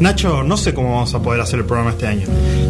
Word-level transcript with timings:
Nacho, 0.00 0.42
no 0.42 0.56
sé 0.56 0.74
cómo 0.74 0.94
vamos 0.94 1.14
a 1.14 1.22
poder 1.22 1.40
hacer 1.40 1.60
el 1.60 1.64
programa 1.64 1.90
este 1.90 2.06
año. 2.06 2.26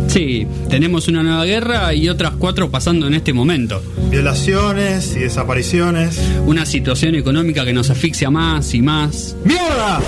Sí, 0.08 0.46
tenemos 0.68 1.08
una 1.08 1.22
nueva 1.22 1.44
guerra 1.44 1.94
y 1.94 2.08
otras 2.08 2.32
cuatro 2.38 2.70
pasando 2.70 3.06
en 3.06 3.14
este 3.14 3.32
momento. 3.32 3.82
Violaciones 4.10 5.16
y 5.16 5.20
desapariciones. 5.20 6.20
Una 6.46 6.66
situación 6.66 7.14
económica 7.14 7.64
que 7.64 7.72
nos 7.72 7.90
asfixia 7.90 8.30
más 8.30 8.74
y 8.74 8.82
más. 8.82 9.36
¡Mierda! 9.44 10.00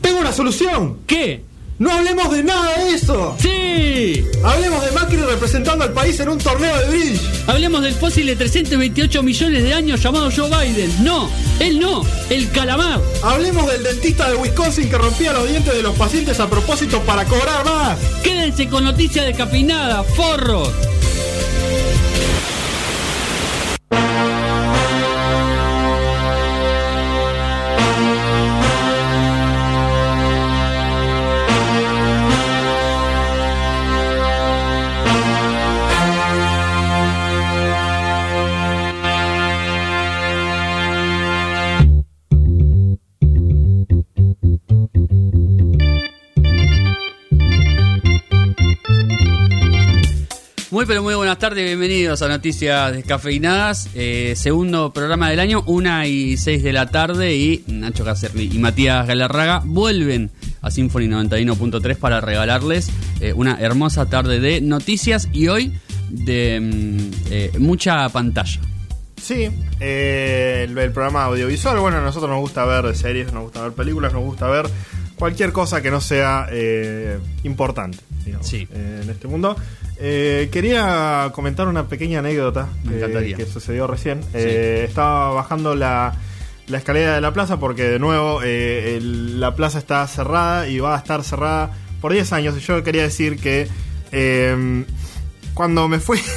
¡Tengo 0.00 0.20
una 0.20 0.32
solución! 0.32 0.98
¿Qué? 1.06 1.42
¡No 1.78 1.90
hablemos 1.92 2.30
de 2.32 2.42
nada 2.42 2.84
de 2.84 2.94
eso! 2.94 3.36
¡Sí! 3.38 3.67
Hablemos 4.42 4.84
de 4.84 4.92
Macri 4.92 5.16
representando 5.18 5.84
al 5.84 5.92
país 5.92 6.18
en 6.20 6.28
un 6.28 6.38
torneo 6.38 6.76
de 6.78 6.88
bridge. 6.88 7.20
Hablemos 7.46 7.82
del 7.82 7.94
fósil 7.94 8.26
de 8.26 8.36
328 8.36 9.22
millones 9.22 9.62
de 9.62 9.72
años 9.72 10.02
llamado 10.02 10.30
Joe 10.34 10.48
Biden. 10.48 11.04
No, 11.04 11.30
él 11.60 11.78
no, 11.78 12.04
el 12.30 12.50
calamar. 12.50 13.00
Hablemos 13.22 13.70
del 13.70 13.82
dentista 13.82 14.30
de 14.30 14.36
Wisconsin 14.36 14.88
que 14.90 14.98
rompía 14.98 15.32
los 15.32 15.48
dientes 15.48 15.74
de 15.74 15.82
los 15.82 15.96
pacientes 15.96 16.40
a 16.40 16.48
propósito 16.48 17.00
para 17.02 17.24
cobrar 17.24 17.64
más. 17.64 17.98
Quédense 18.22 18.68
con 18.68 18.84
noticias 18.84 19.26
descafeinadas, 19.26 20.06
forros. 20.14 20.72
Pero 50.88 51.02
muy 51.02 51.14
buenas 51.14 51.38
tardes, 51.38 51.66
bienvenidos 51.66 52.22
a 52.22 52.28
Noticias 52.28 52.94
Descafeinadas, 52.94 53.90
eh, 53.94 54.32
segundo 54.36 54.90
programa 54.90 55.28
del 55.28 55.38
año, 55.38 55.62
una 55.66 56.06
y 56.06 56.38
seis 56.38 56.62
de 56.62 56.72
la 56.72 56.86
tarde 56.86 57.36
y 57.36 57.62
Nacho 57.66 58.06
Cacerli 58.06 58.48
y 58.50 58.58
Matías 58.58 59.06
Galarraga 59.06 59.60
vuelven 59.66 60.30
a 60.62 60.70
Symphony 60.70 61.08
91.3 61.08 61.94
para 61.98 62.22
regalarles 62.22 62.90
eh, 63.20 63.34
una 63.34 63.60
hermosa 63.60 64.06
tarde 64.06 64.40
de 64.40 64.62
noticias 64.62 65.28
y 65.30 65.48
hoy 65.48 65.78
de 66.08 66.58
mm, 66.58 67.10
eh, 67.32 67.52
mucha 67.58 68.08
pantalla. 68.08 68.58
Sí, 69.20 69.50
el, 69.80 70.78
el 70.78 70.92
programa 70.92 71.24
audiovisual, 71.24 71.78
bueno, 71.80 71.98
a 71.98 72.00
nosotros 72.00 72.30
nos 72.30 72.40
gusta 72.40 72.64
ver 72.64 72.96
series, 72.96 73.30
nos 73.30 73.42
gusta 73.42 73.60
ver 73.62 73.72
películas, 73.72 74.14
nos 74.14 74.22
gusta 74.22 74.48
ver 74.48 74.64
cualquier 75.18 75.52
cosa 75.52 75.82
que 75.82 75.90
no 75.90 76.00
sea 76.00 76.46
eh, 76.50 77.18
importante 77.44 77.98
digamos, 78.24 78.46
Sí. 78.46 78.68
eh, 78.72 79.00
en 79.02 79.10
este 79.10 79.26
mundo. 79.28 79.56
Eh, 80.00 80.48
quería 80.52 81.30
comentar 81.34 81.66
una 81.66 81.88
pequeña 81.88 82.20
anécdota 82.20 82.68
que- 82.86 83.46
sucedió 83.46 83.86
recién. 83.86 84.20
Estaba 84.32 85.30
bajando 85.32 85.74
la, 85.74 86.14
la 86.68 86.78
escalera 86.78 87.14
de 87.16 87.20
la 87.20 87.32
plaza 87.32 87.58
porque 87.58 87.84
de 87.84 87.98
nuevo 87.98 88.42
el- 88.42 89.40
la 89.40 89.54
plaza 89.56 89.78
está 89.78 90.06
cerrada 90.06 90.68
y 90.68 90.78
va 90.78 90.94
a 90.94 90.98
estar 90.98 91.24
cerrada 91.24 91.72
por 92.00 92.12
10 92.12 92.32
años. 92.32 92.56
Y 92.56 92.60
yo 92.60 92.82
quería 92.84 93.02
decir 93.02 93.38
que 93.40 93.66
eh, 94.12 94.84
cuando 95.54 95.88
me 95.88 95.98
fui... 95.98 96.20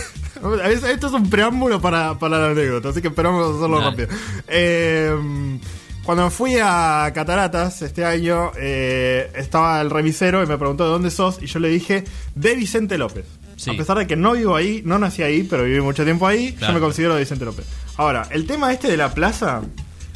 Esto 0.91 1.07
es 1.07 1.13
un 1.13 1.29
preámbulo 1.29 1.79
para, 1.81 2.17
para 2.17 2.39
la 2.39 2.47
anécdota, 2.51 2.89
así 2.89 2.99
que 3.01 3.09
esperamos 3.09 3.57
hacerlo 3.57 3.77
Dale. 3.79 3.89
rápido. 3.91 4.07
Eh, 4.47 5.59
cuando 6.03 6.25
me 6.25 6.29
fui 6.31 6.55
a 6.61 7.11
Cataratas 7.13 7.81
este 7.81 8.03
año, 8.05 8.51
eh, 8.57 9.31
estaba 9.35 9.79
el 9.81 9.89
remisero 9.89 10.43
y 10.43 10.47
me 10.47 10.57
preguntó 10.57 10.83
de 10.85 10.89
dónde 10.91 11.11
sos, 11.11 11.39
y 11.41 11.45
yo 11.45 11.59
le 11.59 11.69
dije 11.69 12.03
de 12.35 12.55
Vicente 12.55 12.97
López. 12.97 13.25
Sí. 13.55 13.69
A 13.69 13.77
pesar 13.77 13.97
de 13.99 14.07
que 14.07 14.15
no 14.15 14.31
vivo 14.33 14.55
ahí, 14.55 14.81
no 14.85 14.97
nací 14.97 15.21
ahí, 15.21 15.43
pero 15.43 15.63
viví 15.63 15.79
mucho 15.81 16.03
tiempo 16.03 16.25
ahí, 16.25 16.53
Claro. 16.53 16.73
yo 16.73 16.79
me 16.79 16.83
considero 16.85 17.13
de 17.13 17.19
Vicente 17.21 17.45
López. 17.45 17.65
Ahora, 17.97 18.27
el 18.31 18.47
tema 18.47 18.73
este 18.73 18.87
de 18.87 18.97
la 18.97 19.13
plaza 19.13 19.61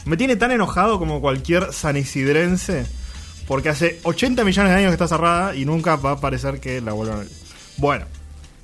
me 0.05 0.17
tiene 0.17 0.35
tan 0.35 0.51
enojado 0.51 0.97
como 0.97 1.21
cualquier 1.21 1.71
sanisidrense, 1.71 2.87
porque 3.47 3.69
hace 3.69 3.99
80 4.03 4.43
millones 4.43 4.71
de 4.71 4.77
años 4.79 4.89
que 4.89 4.93
está 4.95 5.07
cerrada 5.07 5.55
y 5.55 5.65
nunca 5.65 5.95
va 5.97 6.11
a 6.11 6.19
parecer 6.19 6.59
que 6.59 6.81
la 6.81 6.93
vuelvan 6.93 7.17
a 7.17 7.21
abrir. 7.21 7.33
Bueno, 7.77 8.05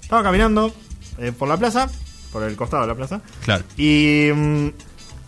estaba 0.01 0.23
caminando 0.23 0.73
eh, 1.19 1.31
por 1.37 1.47
la 1.47 1.57
plaza, 1.57 1.87
por 2.31 2.41
el 2.43 2.55
costado 2.55 2.81
de 2.81 2.87
la 2.87 2.95
plaza, 2.95 3.21
Claro. 3.45 3.63
y 3.77 4.29
mm, 4.33 4.67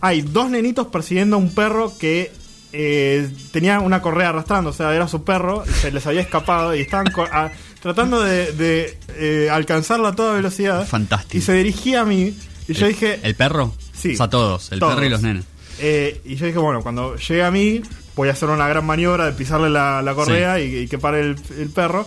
hay 0.06 0.20
dos 0.22 0.50
nenitos 0.50 0.88
persiguiendo 0.88 1.36
a 1.36 1.38
un 1.38 1.54
perro 1.54 1.92
que 1.98 2.30
eh, 2.72 3.30
tenía 3.52 3.80
una 3.80 4.02
correa 4.02 4.30
arrastrando, 4.30 4.70
o 4.70 4.72
sea, 4.72 4.94
era 4.94 5.06
su 5.08 5.22
perro, 5.24 5.64
y 5.66 5.70
se 5.72 5.92
les 5.92 6.06
había 6.06 6.20
escapado 6.20 6.74
y 6.74 6.80
estaban 6.80 7.06
a- 7.32 7.50
tratando 7.80 8.20
de, 8.22 8.52
de, 8.52 8.98
eh, 9.16 9.48
alcanzarlo 9.50 10.08
a 10.08 10.14
toda 10.14 10.34
velocidad. 10.34 10.86
Fantástico. 10.86 11.38
Y 11.38 11.40
se 11.40 11.52
dirigía 11.54 12.00
a 12.02 12.04
mí 12.04 12.34
y 12.68 12.72
yo 12.74 12.86
dije... 12.86 13.20
¿El 13.22 13.34
perro? 13.34 13.74
Sí. 13.92 14.14
O 14.14 14.16
sea, 14.16 14.28
todos, 14.28 14.72
el 14.72 14.80
Todos. 14.80 14.94
perro 14.94 15.06
y 15.06 15.08
los 15.10 15.22
nenes. 15.22 15.44
eh, 15.78 16.20
y 16.24 16.34
yo 16.36 16.46
dije, 16.46 16.58
bueno, 16.58 16.82
cuando 16.82 17.16
llegue 17.16 17.44
a 17.44 17.50
mí 17.50 17.80
voy 18.16 18.28
a 18.28 18.32
hacer 18.32 18.48
una 18.48 18.66
gran 18.68 18.84
maniobra 18.84 19.26
de 19.26 19.32
pisarle 19.32 19.70
la, 19.70 20.02
la 20.02 20.14
correa 20.14 20.60
y, 20.60 20.76
y 20.80 20.88
que 20.88 20.98
pare 20.98 21.20
el, 21.20 21.36
el 21.58 21.70
perro. 21.70 22.06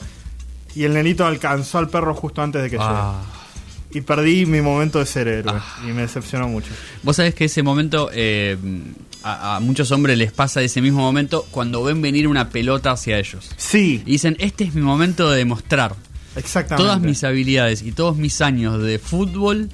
Y 0.76 0.84
el 0.84 0.94
nenito 0.94 1.26
alcanzó 1.26 1.80
al 1.80 1.90
perro 1.90 2.14
justo 2.14 2.42
antes 2.42 2.62
de 2.62 2.70
que 2.70 2.78
Ah. 2.80 3.14
llegue. 3.22 3.37
Y 3.98 4.02
perdí 4.02 4.46
mi 4.46 4.62
momento 4.62 5.00
de 5.00 5.06
ser 5.06 5.28
héroe. 5.28 5.54
Ah. 5.56 5.80
Y 5.84 5.88
me 5.92 6.02
decepcionó 6.02 6.48
mucho. 6.48 6.70
Vos 7.04 7.16
sabés 7.16 7.34
que 7.36 7.46
ese 7.46 7.64
momento 7.64 8.10
eh, 8.14 8.58
a, 9.24 9.56
a 9.56 9.60
muchos 9.60 9.92
hombres 9.92 10.18
les 10.18 10.32
pasa 10.32 10.62
ese 10.62 10.82
mismo 10.82 11.00
momento 11.00 11.46
cuando 11.52 11.84
ven 11.84 12.02
venir 12.02 12.28
una 12.28 12.50
pelota 12.50 12.92
hacia 12.92 13.18
ellos. 13.18 13.50
Sí, 13.58 14.04
Y 14.06 14.12
dicen, 14.12 14.36
este 14.40 14.66
es 14.66 14.74
mi 14.76 14.82
momento 14.82 15.30
de 15.32 15.38
demostrar 15.38 15.96
exactamente. 16.36 16.84
todas 16.84 17.02
mis 17.02 17.24
habilidades 17.24 17.82
y 17.82 17.92
todos 17.92 18.18
mis 18.18 18.42
años 18.42 18.82
de 18.82 19.00
fútbol 19.00 19.70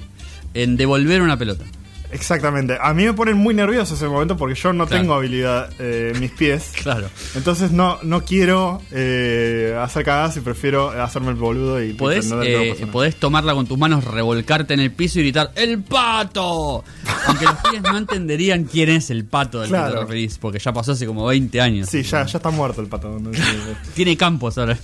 en 0.54 0.76
devolver 0.76 1.20
una 1.22 1.36
pelota. 1.36 1.64
Exactamente. 2.14 2.78
A 2.80 2.94
mí 2.94 3.04
me 3.04 3.12
ponen 3.12 3.36
muy 3.36 3.54
nervioso 3.54 3.94
ese 3.94 4.06
momento 4.06 4.36
porque 4.36 4.54
yo 4.54 4.72
no 4.72 4.86
Claro. 4.86 5.02
tengo 5.02 5.14
habilidad 5.14 5.68
eh, 5.80 6.12
en 6.14 6.20
mis 6.20 6.30
pies. 6.30 6.70
Claro. 6.80 7.08
Entonces 7.34 7.72
no, 7.72 7.98
no 8.04 8.24
quiero 8.24 8.80
eh, 8.92 9.76
hacer 9.82 10.04
cagadas 10.04 10.36
y 10.36 10.40
prefiero 10.40 10.90
hacerme 10.90 11.30
el 11.30 11.34
boludo 11.36 11.82
y 11.82 11.92
Podés, 11.94 12.32
que 12.32 12.70
eh, 12.70 12.86
podés 12.86 13.16
tomarla 13.16 13.52
con 13.54 13.66
tus 13.66 13.76
manos, 13.78 14.04
revolcarte 14.04 14.74
en 14.74 14.80
el 14.80 14.92
piso 14.92 15.18
y 15.18 15.22
gritar 15.22 15.50
¡El 15.56 15.82
pato! 15.82 16.84
Aunque 17.26 17.44
los 17.46 17.54
pies 17.70 17.82
no 17.82 17.98
entenderían 17.98 18.64
quién 18.64 18.90
es 18.90 19.10
el 19.10 19.24
pato 19.24 19.58
del 19.60 19.68
que 19.70 19.74
Claro. 19.74 19.94
te 19.94 20.00
referís, 20.02 20.38
porque 20.38 20.58
ya 20.60 20.72
pasó 20.72 20.92
hace 20.92 21.06
como 21.06 21.26
20 21.26 21.60
años. 21.60 21.88
Sí, 21.90 22.02
ya, 22.04 22.24
ya 22.26 22.38
está 22.38 22.50
muerto 22.50 22.80
el 22.80 22.86
pato. 22.86 23.20
Tiene 23.94 24.16
campos 24.16 24.56
ahora. 24.56 24.78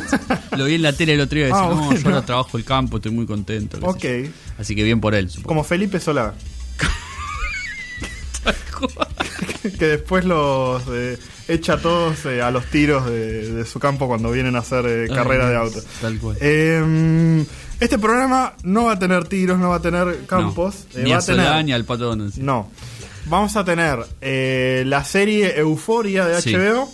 Lo 0.56 0.64
vi 0.64 0.74
en 0.74 0.82
la 0.82 0.92
tele 0.92 1.14
el 1.14 1.20
otro 1.20 1.36
día 1.36 1.44
y 1.46 1.48
decía, 1.50 1.62
Ah, 1.64 1.68
no, 1.68 1.76
bueno. 1.84 2.00
yo 2.00 2.08
ahora 2.08 2.22
trabajo 2.26 2.58
el 2.58 2.64
campo, 2.64 2.96
estoy 2.96 3.12
muy 3.12 3.24
contento. 3.26 3.78
ok. 3.82 4.04
Así 4.58 4.74
que 4.74 4.82
bien 4.82 5.00
por 5.00 5.14
él, 5.14 5.30
supongo. 5.30 5.48
Como 5.48 5.64
Felipe 5.64 6.00
Solá. 6.00 6.34
que 9.78 9.86
después 9.86 10.24
los 10.24 10.82
eh, 10.90 11.18
echa 11.48 11.74
a 11.74 11.78
todos 11.78 12.24
eh, 12.26 12.42
a 12.42 12.50
los 12.50 12.66
tiros 12.66 13.06
de, 13.06 13.52
de 13.52 13.64
su 13.66 13.78
campo 13.78 14.06
cuando 14.08 14.30
vienen 14.30 14.56
a 14.56 14.60
hacer 14.60 14.84
eh, 14.86 15.06
Ay, 15.08 15.14
carrera 15.14 15.48
de 15.48 15.56
auto. 15.56 15.80
tal 16.00 16.18
cual. 16.18 16.36
Eh, 16.40 17.44
este 17.80 17.98
programa 17.98 18.54
no 18.62 18.84
va 18.84 18.92
a 18.92 18.98
tener 18.98 19.26
tiros, 19.28 19.58
no 19.58 19.70
va 19.70 19.76
a 19.76 19.82
tener 19.82 20.26
campos. 20.26 20.86
No. 20.94 21.00
eh, 21.00 21.04
Ni 21.04 21.10
va 21.12 21.18
a 21.18 21.22
tener, 21.24 21.64
ni 21.64 21.72
al 21.72 21.86
sí. 22.32 22.40
No. 22.42 22.70
Vamos 23.26 23.56
a 23.56 23.64
tener 23.64 23.98
la 24.86 25.04
serie 25.04 25.58
Euforia 25.58 26.26
de 26.26 26.40
Sí. 26.42 26.54
HBO. 26.54 26.88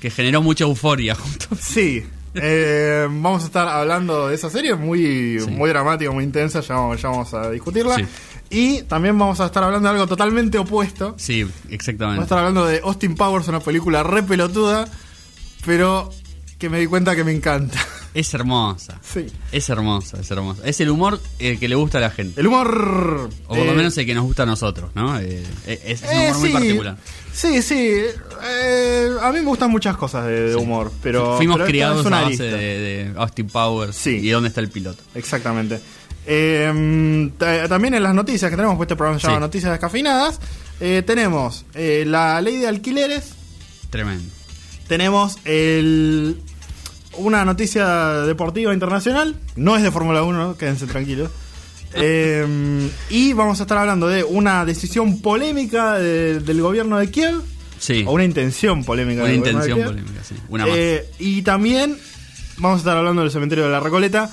Que 0.00 0.10
generó 0.10 0.40
mucha 0.42 0.64
euforia 0.64 1.14
junto. 1.14 1.46
Sí. 1.60 2.04
Eh, 2.34 3.06
vamos 3.10 3.42
a 3.42 3.46
estar 3.46 3.66
hablando 3.66 4.28
de 4.28 4.34
esa 4.34 4.48
serie 4.48 4.74
muy, 4.76 5.40
Sí. 5.40 5.50
muy 5.50 5.68
dramática, 5.70 6.10
muy 6.10 6.24
intensa. 6.24 6.60
Ya 6.60 6.74
vamos, 6.74 7.00
ya 7.02 7.08
vamos 7.08 7.34
a 7.34 7.50
discutirla. 7.50 7.96
Sí. 7.96 8.04
Y 8.50 8.82
también 8.82 9.18
vamos 9.18 9.40
a 9.40 9.46
estar 9.46 9.62
hablando 9.62 9.88
de 9.88 9.94
algo 9.94 10.06
totalmente 10.06 10.58
opuesto. 10.58 11.14
Sí, 11.18 11.42
Vamos 11.44 11.56
a 11.70 11.74
exactamente. 11.74 12.22
estar 12.22 12.38
hablando 12.38 12.64
de 12.66 12.80
Austin 12.82 13.14
Powers, 13.14 13.48
una 13.48 13.60
película 13.60 14.02
re 14.02 14.22
pelotuda, 14.22 14.88
pero 15.66 16.10
que 16.58 16.68
me 16.68 16.80
di 16.80 16.86
cuenta 16.86 17.14
que 17.14 17.24
me 17.24 17.32
encanta. 17.32 17.78
Es 18.14 18.32
hermosa. 18.34 18.98
Sí. 19.02 19.26
Es 19.52 19.68
hermosa, 19.68 20.18
es 20.20 20.30
hermosa. 20.30 20.62
Es 20.64 20.80
el 20.80 20.88
humor 20.88 21.20
el 21.38 21.58
que 21.60 21.68
le 21.68 21.74
gusta 21.76 21.98
a 21.98 22.00
la 22.00 22.10
gente. 22.10 22.40
El 22.40 22.46
humor. 22.48 23.28
O 23.46 23.54
por 23.54 23.58
lo 23.58 23.72
eh, 23.72 23.76
menos 23.76 23.96
el 23.98 24.06
que 24.06 24.14
nos 24.14 24.24
gusta 24.24 24.42
a 24.44 24.46
nosotros, 24.46 24.90
¿no? 24.94 25.20
Eh, 25.20 25.44
es, 25.66 26.02
es 26.02 26.02
un 26.02 26.08
eh, 26.08 26.26
humor 26.30 26.38
muy 26.40 26.50
particular. 26.50 26.96
Sí, 27.32 27.62
sí. 27.62 27.76
eh, 28.44 29.10
a 29.20 29.30
mí 29.30 29.38
me 29.40 29.44
gustan 29.44 29.70
muchas 29.70 29.96
cosas 29.96 30.24
de, 30.26 30.48
de 30.48 30.56
humor, 30.56 30.90
pero. 31.02 31.36
Fuimos 31.36 31.58
pero 31.58 31.68
criados 31.68 32.00
es 32.06 32.06
a 32.12 32.22
base 32.22 32.42
de, 32.42 32.58
de 32.58 33.12
Austin 33.18 33.46
Powers 33.46 33.94
Sí. 33.94 34.16
y 34.16 34.30
dónde 34.30 34.48
está 34.48 34.62
el 34.62 34.70
piloto. 34.70 35.02
Exactamente. 35.14 35.78
Eh, 36.30 37.30
ta- 37.38 37.68
también 37.68 37.94
en 37.94 38.02
las 38.02 38.14
noticias 38.14 38.50
que 38.50 38.56
tenemos, 38.56 38.76
pues 38.76 38.86
este 38.86 38.96
programa 38.96 39.18
se 39.18 39.26
llama 39.26 39.38
Sí. 39.38 39.40
Noticias 39.40 39.70
Descafeinadas, 39.72 40.40
eh, 40.80 41.02
tenemos 41.06 41.64
eh, 41.74 42.04
la 42.06 42.40
ley 42.42 42.56
de 42.58 42.68
alquileres, 42.68 43.30
Tremendo. 43.88 44.24
tenemos 44.88 45.38
el, 45.46 46.38
una 47.16 47.44
noticia 47.46 47.86
deportiva 48.26 48.74
internacional, 48.74 49.36
no 49.56 49.74
es 49.76 49.82
de 49.82 49.90
Fórmula 49.90 50.22
1, 50.22 50.56
quédense 50.58 50.86
tranquilos. 50.86 51.30
Eh, 51.94 52.90
y 53.08 53.32
vamos 53.32 53.60
a 53.60 53.62
estar 53.62 53.78
hablando 53.78 54.08
de 54.08 54.22
una 54.22 54.66
decisión 54.66 55.22
polémica 55.22 55.94
de- 55.98 56.38
del 56.40 56.60
gobierno 56.60 56.98
de 56.98 57.10
Kiev 57.10 57.40
Sí. 57.78 58.04
O 58.06 58.12
una 58.12 58.24
intención 58.24 58.84
polémica. 58.84 59.22
Una 59.22 59.30
del 59.30 59.40
gobierno 59.40 59.60
de 59.62 59.66
intención 59.70 59.78
Piar. 59.78 59.88
polémica, 59.88 60.22
sí. 60.22 60.34
Una 60.50 60.66
más. 60.66 60.76
Eh, 60.76 61.08
y 61.18 61.40
también 61.42 61.96
vamos 62.58 62.76
a 62.76 62.78
estar 62.80 62.94
hablando 62.96 63.22
del 63.22 63.30
cementerio 63.30 63.64
de 63.64 63.70
la 63.70 63.80
Recoleta. 63.80 64.30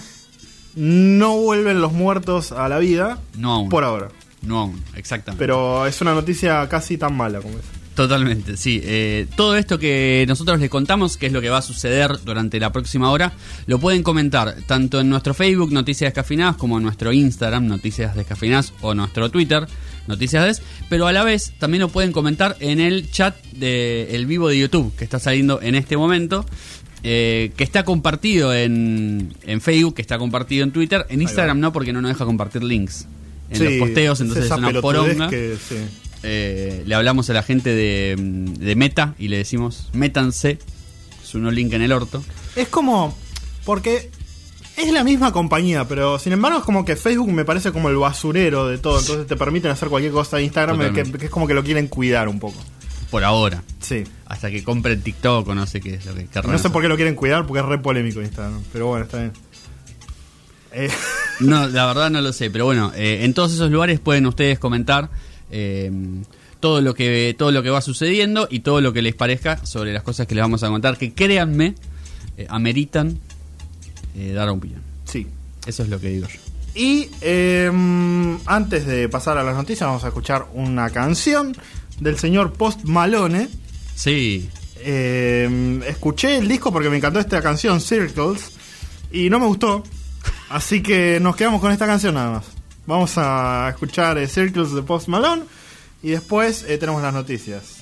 No 0.75 1.37
vuelven 1.37 1.81
los 1.81 1.93
muertos 1.93 2.51
a 2.51 2.67
la 2.69 2.79
vida. 2.79 3.19
No 3.37 3.53
aún. 3.53 3.69
Por 3.69 3.83
ahora. 3.83 4.09
No 4.41 4.59
aún, 4.59 4.83
exactamente. 4.95 5.39
Pero 5.39 5.85
es 5.85 6.01
una 6.01 6.13
noticia 6.13 6.67
casi 6.69 6.97
tan 6.97 7.15
mala 7.15 7.39
como 7.41 7.57
esa. 7.57 7.85
Totalmente, 7.95 8.57
sí. 8.57 8.81
Eh, 8.83 9.25
todo 9.37 9.55
esto 9.55 9.79
que 9.79 10.25
nosotros 10.27 10.59
les 10.59 10.69
contamos, 10.69 11.15
que 11.15 11.27
es 11.27 11.31
lo 11.31 11.39
que 11.39 11.49
va 11.49 11.59
a 11.59 11.61
suceder 11.61 12.11
durante 12.25 12.59
la 12.59 12.73
próxima 12.73 13.09
hora, 13.09 13.31
lo 13.67 13.79
pueden 13.79 14.03
comentar 14.03 14.53
tanto 14.67 14.99
en 14.99 15.09
nuestro 15.09 15.33
Facebook, 15.33 15.71
Noticias 15.71 16.09
Descafinadas, 16.09 16.57
como 16.57 16.75
en 16.77 16.83
nuestro 16.83 17.13
Instagram, 17.13 17.67
Noticias 17.67 18.13
Descafinadas, 18.13 18.73
o 18.81 18.93
nuestro 18.93 19.31
Twitter, 19.31 19.65
Noticias 20.07 20.43
Des, 20.43 20.61
pero 20.89 21.07
a 21.07 21.13
la 21.13 21.23
vez 21.23 21.53
también 21.57 21.81
lo 21.81 21.87
pueden 21.87 22.11
comentar 22.11 22.57
en 22.59 22.81
el 22.81 23.09
chat 23.09 23.41
del 23.53 24.25
vivo 24.25 24.49
de 24.49 24.59
YouTube, 24.59 24.93
que 24.97 25.05
está 25.05 25.19
saliendo 25.19 25.61
en 25.61 25.75
este 25.75 25.95
momento. 25.95 26.45
Eh, 27.07 27.51
que 27.55 27.63
está 27.63 27.85
compartido 27.85 28.51
en, 28.53 29.35
en 29.43 29.61
Facebook, 29.61 29.93
que 29.95 30.01
está 30.01 30.17
compartido 30.17 30.63
en 30.63 30.71
Twitter, 30.71 31.05
en 31.09 31.21
Instagram 31.21 31.59
no, 31.59 31.71
porque 31.71 31.93
no 31.93 32.01
nos 32.01 32.09
deja 32.09 32.25
compartir 32.25 32.63
links 32.63 33.07
en 33.51 33.57
Sí, 33.57 33.63
los 33.63 33.73
posteos, 33.75 34.19
es 34.19 34.21
entonces 34.21 34.45
es 34.45 34.57
una 34.57 34.81
poronga. 34.81 35.29
que, 35.29 35.55
sí. 35.69 35.75
Eh, 36.23 36.81
le 36.87 36.95
hablamos 36.95 37.29
a 37.29 37.33
la 37.33 37.43
gente 37.43 37.69
de, 37.75 38.15
de 38.17 38.75
Meta 38.75 39.13
y 39.19 39.27
le 39.27 39.37
decimos, 39.37 39.89
métanse, 39.93 40.57
su 41.23 41.37
no 41.37 41.51
link 41.51 41.71
en 41.73 41.83
el 41.83 41.91
orto. 41.91 42.23
Es 42.55 42.67
como. 42.69 43.15
Porque 43.65 44.09
es 44.77 44.91
la 44.91 45.03
misma 45.03 45.31
compañía, 45.31 45.87
pero 45.87 46.17
sin 46.17 46.33
embargo 46.33 46.57
es 46.59 46.63
como 46.63 46.85
que 46.85 46.95
Facebook 46.95 47.31
me 47.31 47.45
parece 47.45 47.71
como 47.71 47.89
el 47.89 47.97
basurero 47.97 48.67
de 48.67 48.79
todo. 48.79 48.99
Entonces 48.99 49.27
te 49.27 49.35
permiten 49.35 49.69
hacer 49.69 49.89
cualquier 49.89 50.11
cosa 50.11 50.37
de 50.37 50.43
Instagram 50.43 50.77
que, 50.79 50.85
Totalmente. 50.87 51.19
que 51.19 51.25
es 51.25 51.31
como 51.31 51.45
que 51.45 51.53
lo 51.53 51.63
quieren 51.63 51.87
cuidar 51.87 52.27
un 52.27 52.39
poco. 52.39 52.57
Por 53.11 53.23
ahora. 53.23 53.63
Sí. 53.81 54.03
Hasta 54.25 54.49
que 54.51 54.63
compren 54.63 55.01
TikTok 55.01 55.47
o 55.47 55.55
no 55.55 55.65
sé 55.67 55.79
qué 55.81 55.95
es 55.95 56.05
lo 56.05 56.13
que 56.15 56.25
querrán 56.25 56.51
No 56.51 56.57
sé 56.57 56.61
hacer. 56.63 56.71
por 56.71 56.81
qué 56.81 56.87
lo 56.87 56.95
quieren 56.95 57.15
cuidar, 57.15 57.45
porque 57.45 57.59
es 57.61 57.65
re 57.65 57.77
polémico 57.79 58.21
Instagram. 58.21 58.61
Pero 58.73 58.87
bueno, 58.87 59.05
está 59.05 59.17
bien. 59.19 59.31
Eh, 60.71 60.89
No, 61.41 61.67
la 61.67 61.85
verdad 61.85 62.09
no 62.09 62.21
lo 62.21 62.31
sé, 62.31 62.49
pero 62.49 62.63
bueno, 62.63 62.93
eh, 62.95 63.25
en 63.25 63.33
todos 63.33 63.53
esos 63.53 63.69
lugares 63.69 63.99
pueden 63.99 64.25
ustedes 64.25 64.57
comentar 64.57 65.09
eh, 65.51 65.91
todo 66.61 66.79
lo 66.81 66.93
que 66.93 67.35
todo 67.37 67.51
lo 67.51 67.61
que 67.61 67.69
va 67.69 67.81
sucediendo 67.81 68.47
y 68.49 68.61
todo 68.61 68.79
lo 68.79 68.93
que 68.93 69.01
les 69.01 69.15
parezca 69.15 69.63
sobre 69.65 69.91
las 69.91 70.01
cosas 70.01 70.27
que 70.27 70.35
les 70.35 70.41
vamos 70.43 70.63
a 70.63 70.69
contar, 70.69 70.97
que 70.97 71.13
créanme, 71.13 71.75
eh, 72.37 72.47
ameritan 72.49 73.19
dar 74.33 74.47
opinión. 74.49 74.81
sí. 75.03 75.27
Eso 75.67 75.81
es 75.83 75.89
lo 75.89 75.99
que 75.99 76.09
digo 76.09 76.27
yo. 76.27 76.39
Y 76.75 77.09
eh, 77.21 77.71
antes 78.45 78.85
de 78.85 79.09
pasar 79.09 79.37
a 79.39 79.43
las 79.43 79.55
noticias, 79.55 79.87
vamos 79.87 80.03
a 80.03 80.09
escuchar 80.09 80.45
una 80.53 80.89
canción 80.91 81.55
del 81.99 82.17
señor 82.17 82.53
Post 82.53 82.83
Malone. 82.83 83.49
Sí, 83.95 84.49
Eh, 84.87 85.81
escuché 85.87 86.37
el 86.37 86.47
disco 86.47 86.71
porque 86.71 86.89
me 86.91 86.97
encantó 86.97 87.19
esta 87.19 87.41
canción, 87.41 87.81
Circles, 87.81 88.51
y 89.11 89.29
no 89.31 89.39
me 89.39 89.47
gustó. 89.47 89.83
Así 90.49 90.83
que 90.83 91.19
nos 91.19 91.35
quedamos 91.35 91.59
con 91.59 91.71
esta 91.71 91.87
canción 91.87 92.13
nada 92.13 92.29
más. 92.31 92.45
Vamos 92.85 93.13
a 93.17 93.67
escuchar 93.69 94.17
eh, 94.19 94.27
Circles 94.27 94.73
de 94.73 94.83
Post 94.83 95.07
Malone 95.07 95.43
y 96.03 96.11
después 96.11 96.65
eh, 96.67 96.77
tenemos 96.77 97.01
las 97.01 97.13
noticias. 97.13 97.74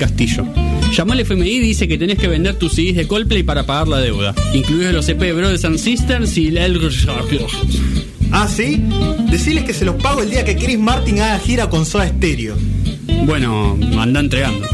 Castillo. 0.00 0.46
Llamó 0.96 1.12
al 1.12 1.20
FMI 1.20 1.48
y 1.48 1.60
dice 1.60 1.86
que 1.86 1.98
tenés 1.98 2.18
que 2.18 2.26
vender 2.26 2.56
tus 2.56 2.72
CDs 2.72 2.96
de 2.96 3.06
Coldplay 3.06 3.42
para 3.42 3.64
pagar 3.64 3.86
la 3.86 3.98
deuda, 3.98 4.34
incluidos 4.54 4.94
los 4.94 5.08
EP 5.08 5.18
Brothers 5.34 5.64
and 5.64 5.78
Sisters 5.78 6.36
y 6.38 6.50
la 6.50 6.66
Ah, 8.32 8.48
¿sí? 8.48 8.82
Deciles 9.30 9.64
que 9.64 9.74
se 9.74 9.84
los 9.84 9.96
pago 9.96 10.22
el 10.22 10.30
día 10.30 10.44
que 10.44 10.56
Chris 10.56 10.78
Martin 10.78 11.20
haga 11.20 11.38
gira 11.38 11.68
con 11.68 11.84
Soda 11.84 12.08
Stereo. 12.08 12.56
Bueno, 13.26 13.78
anda 13.98 14.20
entregando. 14.20 14.66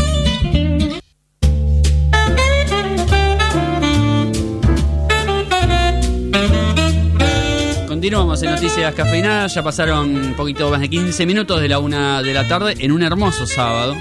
Continuamos 7.89 8.41
en 8.43 8.51
Noticias 8.53 8.95
Cafeinadas, 8.95 9.55
ya 9.55 9.65
pasaron 9.65 10.15
un 10.15 10.35
poquito 10.35 10.71
más 10.71 10.81
de 10.81 10.89
15 10.89 11.27
minutos 11.27 11.61
de 11.61 11.69
la 11.69 11.81
una 11.81 12.23
de 12.23 12.33
la 12.33 12.47
tarde 12.47 12.77
en 12.79 12.93
un 12.93 13.03
hermoso 13.03 13.47
sábado, 13.47 13.97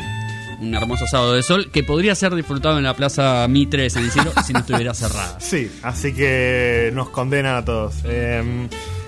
un 0.61 0.73
hermoso 0.75 1.05
sábado 1.07 1.33
de 1.33 1.43
sol 1.43 1.69
que 1.71 1.83
podría 1.83 2.15
ser 2.15 2.33
disfrutado 2.35 2.77
en 2.77 2.83
la 2.83 2.93
Plaza 2.95 3.47
Mitre 3.47 3.83
de 3.83 3.89
San 3.89 4.05
Isidro 4.05 4.31
si 4.45 4.53
no 4.53 4.59
estuviera 4.59 4.93
cerrada. 4.95 5.39
Sí, 5.39 5.71
así 5.83 6.13
que 6.13 6.91
nos 6.93 7.09
condenan 7.09 7.55
a 7.55 7.65
todos. 7.65 7.95
Eh, 8.05 8.67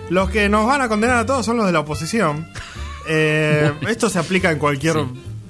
los 0.10 0.30
que 0.30 0.48
nos 0.50 0.66
van 0.68 0.82
a 0.82 0.88
condenar 0.88 1.18
a 1.18 1.26
todos 1.26 1.46
son 1.46 1.58
los 1.58 1.66
de 1.66 1.72
la 1.72 1.80
oposición. 1.82 2.48
Eh, 3.10 3.72
esto 3.88 4.10
se 4.10 4.20
aplica 4.20 4.52
en 4.52 4.60
cualquier 4.60 4.96
Sí. 4.96 5.00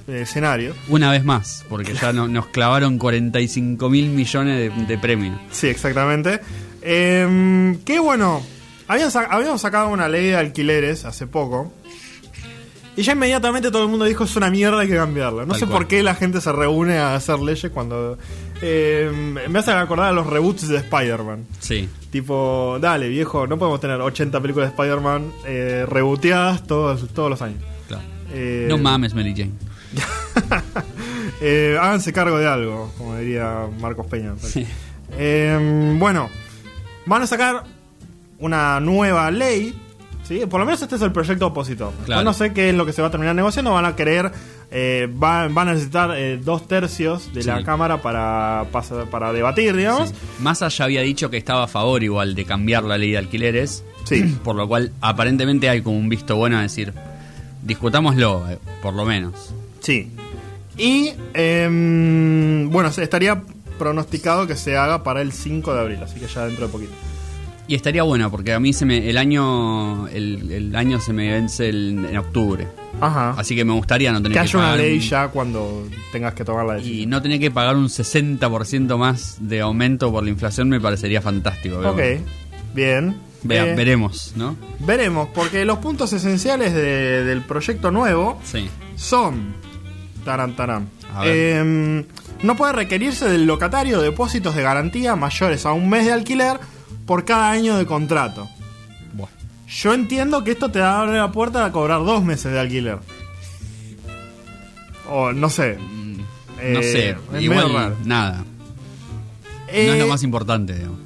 eh, 0.06 0.20
escenario. 0.22 0.74
Una 0.88 1.10
vez 1.10 1.24
más, 1.24 1.64
porque 1.68 1.92
ya 1.92 2.12
no- 2.12 2.28
nos 2.28 2.46
clavaron 2.46 2.98
45 2.98 3.90
mil 3.90 4.10
millones 4.10 4.56
de, 4.76 4.84
de 4.86 4.96
premios. 4.96 5.36
Sí, 5.50 5.66
exactamente. 5.66 6.38
Eh, 6.82 7.76
qué 7.84 7.98
bueno. 7.98 8.40
Habíamos 8.86 9.60
sacado 9.60 9.88
una 9.88 10.08
ley 10.08 10.26
de 10.28 10.36
alquileres 10.36 11.04
hace 11.04 11.26
poco. 11.26 11.72
Y 12.98 13.02
ya 13.04 13.12
inmediatamente 13.12 13.70
todo 13.70 13.84
el 13.84 13.88
mundo 13.90 14.04
dijo 14.06 14.24
es 14.24 14.34
una 14.34 14.50
mierda, 14.50 14.80
hay 14.80 14.88
que 14.88 14.96
cambiarla. 14.96 15.42
No 15.42 15.52
Tal 15.52 15.60
sé 15.60 15.66
cual. 15.66 15.78
por 15.78 15.86
qué 15.86 16.02
la 16.02 16.16
gente 16.16 16.40
se 16.40 16.50
reúne 16.50 16.98
a 16.98 17.14
hacer 17.14 17.38
leyes 17.38 17.70
cuando... 17.72 18.18
eh, 18.60 19.08
me 19.48 19.58
hace 19.58 19.70
acordar 19.70 20.06
a 20.08 20.12
los 20.12 20.26
reboots 20.26 20.66
de 20.66 20.78
Spider-Man. 20.78 21.46
Sí. 21.60 21.88
Tipo, 22.10 22.78
dale 22.80 23.08
viejo, 23.08 23.46
no 23.46 23.56
podemos 23.56 23.78
tener 23.80 24.00
80 24.00 24.40
películas 24.40 24.70
de 24.70 24.74
Spider-Man 24.74 25.32
eh, 25.46 25.86
rebooteadas 25.88 26.66
todos, 26.66 27.06
todos 27.14 27.30
los 27.30 27.40
años. 27.40 27.62
Claro. 27.86 28.02
Eh, 28.32 28.66
No 28.68 28.78
mames, 28.78 29.14
Mary 29.14 29.32
Jane. 29.36 29.52
eh, 31.40 31.76
háganse 31.80 32.12
cargo 32.12 32.38
de 32.38 32.48
algo, 32.48 32.92
como 32.98 33.16
diría 33.16 33.66
Marcos 33.80 34.06
Peña. 34.06 34.34
Sí. 34.42 34.66
Bueno, 35.98 36.28
van 37.06 37.22
a 37.22 37.26
sacar 37.28 37.62
una 38.40 38.80
nueva 38.80 39.30
ley. 39.30 39.74
¿Sí? 40.28 40.42
Por 40.46 40.60
lo 40.60 40.66
menos 40.66 40.80
este 40.82 40.94
es 40.96 41.02
el 41.02 41.10
proyecto 41.12 41.46
opositor. 41.48 41.92
Claro. 42.04 42.20
Yo 42.20 42.24
no 42.24 42.32
sé 42.34 42.52
qué 42.52 42.68
es 42.70 42.74
lo 42.76 42.84
que 42.86 42.92
se 42.92 43.00
va 43.02 43.08
a 43.08 43.10
terminar 43.10 43.34
negociando. 43.34 43.72
Van 43.72 43.84
a 43.86 43.96
querer, 43.96 44.30
eh, 44.70 45.08
va- 45.20 45.48
van 45.48 45.68
a 45.68 45.72
necesitar 45.72 46.10
eh, 46.16 46.38
dos 46.42 46.68
tercios 46.68 47.32
de 47.32 47.42
la. 47.44 47.64
Cámara 47.64 48.00
para, 48.02 48.66
para 49.10 49.32
debatir, 49.32 49.74
digamos. 49.74 50.10
Sí. 50.10 50.14
Massa 50.40 50.68
ya 50.68 50.84
había 50.84 51.00
dicho 51.02 51.30
que 51.30 51.36
estaba 51.38 51.64
a 51.64 51.68
favor 51.68 52.02
igual 52.04 52.34
de 52.34 52.44
cambiar 52.44 52.84
la 52.84 52.98
ley 52.98 53.10
de 53.12 53.18
alquileres. 53.18 53.82
Sí. 54.04 54.22
Por 54.44 54.54
lo 54.56 54.68
cual, 54.68 54.92
aparentemente 55.00 55.68
hay 55.68 55.82
como 55.82 55.96
un 55.98 56.08
visto 56.08 56.36
bueno 56.36 56.58
a 56.58 56.62
decir, 56.62 56.92
discutámoslo, 57.62 58.48
eh, 58.50 58.58
por 58.82 58.94
lo 58.94 59.04
menos. 59.04 59.52
Sí. 59.80 60.10
Y 60.76 61.12
em, 61.34 62.70
bueno, 62.70 62.88
estaría 62.88 63.42
pronosticado 63.78 64.46
que 64.46 64.56
se 64.56 64.76
haga 64.76 65.02
para 65.02 65.22
el 65.22 65.32
5 65.32 65.74
de 65.74 65.80
abril, 65.80 65.98
así 66.02 66.18
que 66.20 66.26
ya 66.26 66.46
dentro 66.46 66.66
de 66.66 66.72
poquito. 66.72 66.92
Y 67.68 67.74
estaría 67.74 68.02
bueno, 68.02 68.30
porque 68.30 68.54
a 68.54 68.58
mí 68.60 68.72
se 68.72 68.86
me, 68.86 69.10
el 69.10 69.18
año 69.18 70.08
el, 70.08 70.50
el 70.50 70.74
año 70.74 70.98
se 71.00 71.12
me 71.12 71.30
vence 71.30 71.68
el- 71.68 72.02
en 72.10 72.16
octubre. 72.16 72.66
Ajá. 73.00 73.34
Así 73.36 73.54
que 73.54 73.64
me 73.64 73.74
gustaría 73.74 74.10
no 74.10 74.18
tener 74.22 74.32
que 74.32 74.34
que, 74.38 74.40
haya 74.40 74.58
una 74.58 74.74
ley 74.76 74.94
un- 74.94 75.00
ya 75.00 75.28
cuando 75.28 75.86
tengas 76.10 76.32
que 76.32 76.44
tomar 76.44 76.64
la 76.64 76.74
decisión. 76.74 76.98
Y 77.00 77.06
no 77.06 77.20
tener 77.20 77.38
que 77.38 77.50
pagar 77.50 77.76
un 77.76 77.88
60% 77.90 78.96
más 78.96 79.36
de 79.40 79.60
aumento 79.60 80.10
por 80.10 80.24
la 80.24 80.30
inflación 80.30 80.68
me 80.70 80.80
parecería 80.80 81.20
fantástico. 81.20 81.78
Ok, 81.86 82.00
bien. 82.74 83.16
vea- 83.42 83.66
Eh, 83.66 83.74
veremos, 83.76 84.32
¿no? 84.34 84.56
Veremos, 84.80 85.28
porque 85.34 85.64
los 85.66 85.78
puntos 85.78 86.12
esenciales 86.14 86.72
de- 86.72 87.22
del 87.24 87.42
proyecto 87.42 87.90
nuevo 87.90 88.40
Sí. 88.44 88.66
son. 88.96 89.54
Taran, 90.24 90.56
taran. 90.56 90.88
A 91.14 91.24
ver. 91.24 91.56
Em, 91.58 92.04
no 92.42 92.56
puede 92.56 92.72
requerirse 92.72 93.28
del 93.28 93.46
locatario 93.46 94.00
depósitos 94.00 94.54
de 94.54 94.62
garantía 94.62 95.16
mayores 95.16 95.66
a 95.66 95.72
un 95.72 95.88
mes 95.90 96.06
de 96.06 96.12
alquiler 96.12 96.58
por 97.08 97.24
cada 97.24 97.50
año 97.50 97.76
de 97.76 97.86
contrato. 97.86 98.48
Buah. 99.14 99.28
Yo 99.66 99.94
entiendo 99.94 100.44
que 100.44 100.52
esto 100.52 100.68
te 100.70 100.80
abre 100.82 101.16
la 101.16 101.32
puerta 101.32 101.64
a 101.64 101.72
cobrar 101.72 102.04
dos 102.04 102.22
meses 102.22 102.52
de 102.52 102.60
alquiler. 102.60 102.98
O 105.10 105.32
no 105.32 105.48
sé. 105.50 105.76
No 105.78 106.80
Eh, 106.80 106.82
sé, 106.82 107.40
igual 107.40 107.94
nada. 108.04 108.38
no 108.38 108.44
Eh, 109.68 109.92
es 109.94 109.98
lo 109.98 110.06
más 110.08 110.22
importante, 110.22 110.74
digamos. 110.74 110.98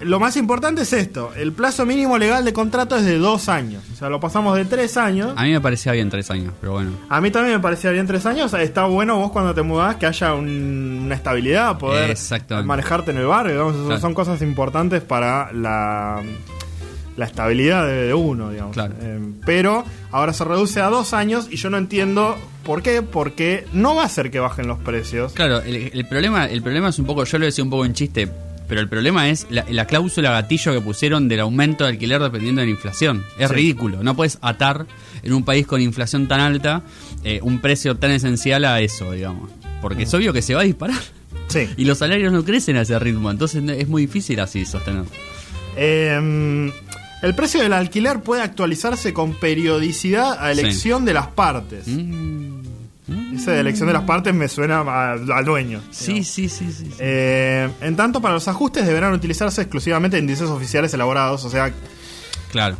Lo 0.00 0.20
más 0.20 0.36
importante 0.36 0.82
es 0.82 0.92
esto: 0.92 1.32
el 1.36 1.52
plazo 1.52 1.86
mínimo 1.86 2.18
legal 2.18 2.44
de 2.44 2.52
contrato 2.52 2.96
es 2.96 3.04
de 3.04 3.18
dos 3.18 3.48
años. 3.48 3.82
O 3.92 3.96
sea, 3.96 4.08
lo 4.10 4.20
pasamos 4.20 4.56
de 4.56 4.64
tres 4.66 4.96
años. 4.96 5.32
A 5.36 5.44
mí 5.44 5.52
me 5.52 5.60
parecía 5.60 5.92
bien 5.92 6.10
tres 6.10 6.30
años, 6.30 6.52
pero 6.60 6.72
bueno. 6.72 6.90
A 7.08 7.20
mí 7.20 7.30
también 7.30 7.56
me 7.56 7.62
parecía 7.62 7.90
bien 7.92 8.06
tres 8.06 8.26
años. 8.26 8.52
Está 8.54 8.84
bueno 8.86 9.16
vos 9.16 9.30
cuando 9.32 9.54
te 9.54 9.62
mudás 9.62 9.96
que 9.96 10.06
haya 10.06 10.34
un- 10.34 11.02
una 11.06 11.14
estabilidad, 11.14 11.78
poder 11.78 12.16
manejarte 12.64 13.10
en 13.12 13.16
el 13.18 13.26
barrio. 13.26 13.52
digamos. 13.54 13.86
Claro. 13.86 14.00
Son 14.00 14.12
cosas 14.14 14.42
importantes 14.42 15.02
para 15.02 15.50
la, 15.52 16.22
la 17.16 17.24
estabilidad 17.24 17.86
de, 17.86 18.06
de 18.08 18.14
uno, 18.14 18.50
digamos. 18.50 18.74
Claro. 18.74 18.94
Eh, 19.00 19.18
pero 19.46 19.84
ahora 20.12 20.32
se 20.32 20.44
reduce 20.44 20.80
a 20.80 20.86
dos 20.90 21.14
años 21.14 21.48
y 21.50 21.56
yo 21.56 21.70
no 21.70 21.78
entiendo 21.78 22.36
por 22.64 22.82
qué. 22.82 23.00
Porque 23.02 23.66
no 23.72 23.94
va 23.94 24.02
a 24.02 24.06
hacer 24.06 24.30
que 24.30 24.40
bajen 24.40 24.66
los 24.66 24.78
precios. 24.78 25.32
Claro, 25.32 25.60
el, 25.60 25.90
el 25.94 26.06
problema 26.06 26.44
el 26.46 26.60
problema 26.62 26.90
es 26.90 26.98
un 26.98 27.06
poco, 27.06 27.24
yo 27.24 27.38
lo 27.38 27.46
decía 27.46 27.64
un 27.64 27.70
poco 27.70 27.84
en 27.86 27.94
chiste, 27.94 28.28
pero 28.68 28.80
el 28.80 28.88
problema 28.88 29.28
es 29.28 29.46
la, 29.50 29.64
la 29.70 29.86
cláusula 29.86 30.30
gatillo 30.30 30.72
que 30.72 30.80
pusieron 30.80 31.28
del 31.28 31.40
aumento 31.40 31.84
de 31.84 31.90
alquiler 31.90 32.20
dependiendo 32.22 32.60
de 32.60 32.66
la 32.66 32.70
inflación. 32.72 33.24
Es 33.38 33.48
Sí. 33.48 33.54
ridículo. 33.54 34.02
No 34.02 34.14
puedes 34.16 34.38
atar 34.42 34.86
en 35.22 35.32
un 35.32 35.44
país 35.44 35.66
con 35.66 35.80
inflación 35.80 36.28
tan 36.28 36.40
alta 36.40 36.82
eh, 37.24 37.40
un 37.42 37.60
precio 37.60 37.96
tan 37.96 38.10
esencial 38.12 38.64
a 38.64 38.80
eso, 38.80 39.12
digamos. 39.12 39.50
Porque 39.80 40.04
es 40.04 40.14
obvio 40.14 40.32
que 40.32 40.42
se 40.42 40.54
va 40.54 40.60
a 40.62 40.64
disparar. 40.64 41.00
Sí. 41.48 41.68
Y 41.76 41.84
los 41.84 41.98
salarios 41.98 42.32
no 42.32 42.44
crecen 42.44 42.76
a 42.76 42.82
ese 42.82 42.98
ritmo, 42.98 43.30
entonces 43.30 43.62
es 43.68 43.88
muy 43.88 44.02
difícil 44.02 44.40
así 44.40 44.64
sostener. 44.64 45.04
Eh, 45.76 46.72
el 47.22 47.34
precio 47.34 47.60
del 47.62 47.72
alquiler 47.72 48.20
puede 48.20 48.42
actualizarse 48.42 49.12
con 49.12 49.34
periodicidad 49.34 50.32
a 50.38 50.52
Sí. 50.54 50.60
elección 50.60 51.04
de 51.04 51.14
las 51.14 51.28
partes. 51.28 51.86
Mm. 51.86 52.55
De 53.44 53.60
elección 53.60 53.86
de 53.88 53.92
las 53.92 54.02
partes 54.04 54.34
me 54.34 54.48
suena 54.48 54.80
al 54.80 55.44
dueño. 55.44 55.80
Sí, 55.90 56.24
sí, 56.24 56.48
sí, 56.48 56.70
sí. 56.72 56.86
sí. 56.86 56.94
Eh, 56.98 57.68
en 57.80 57.96
tanto, 57.96 58.20
para 58.20 58.34
los 58.34 58.48
ajustes 58.48 58.86
deberán 58.86 59.12
utilizarse 59.12 59.62
exclusivamente 59.62 60.18
índices 60.18 60.48
oficiales 60.48 60.92
elaborados, 60.94 61.44
o 61.44 61.50
sea, 61.50 61.72
claro. 62.50 62.76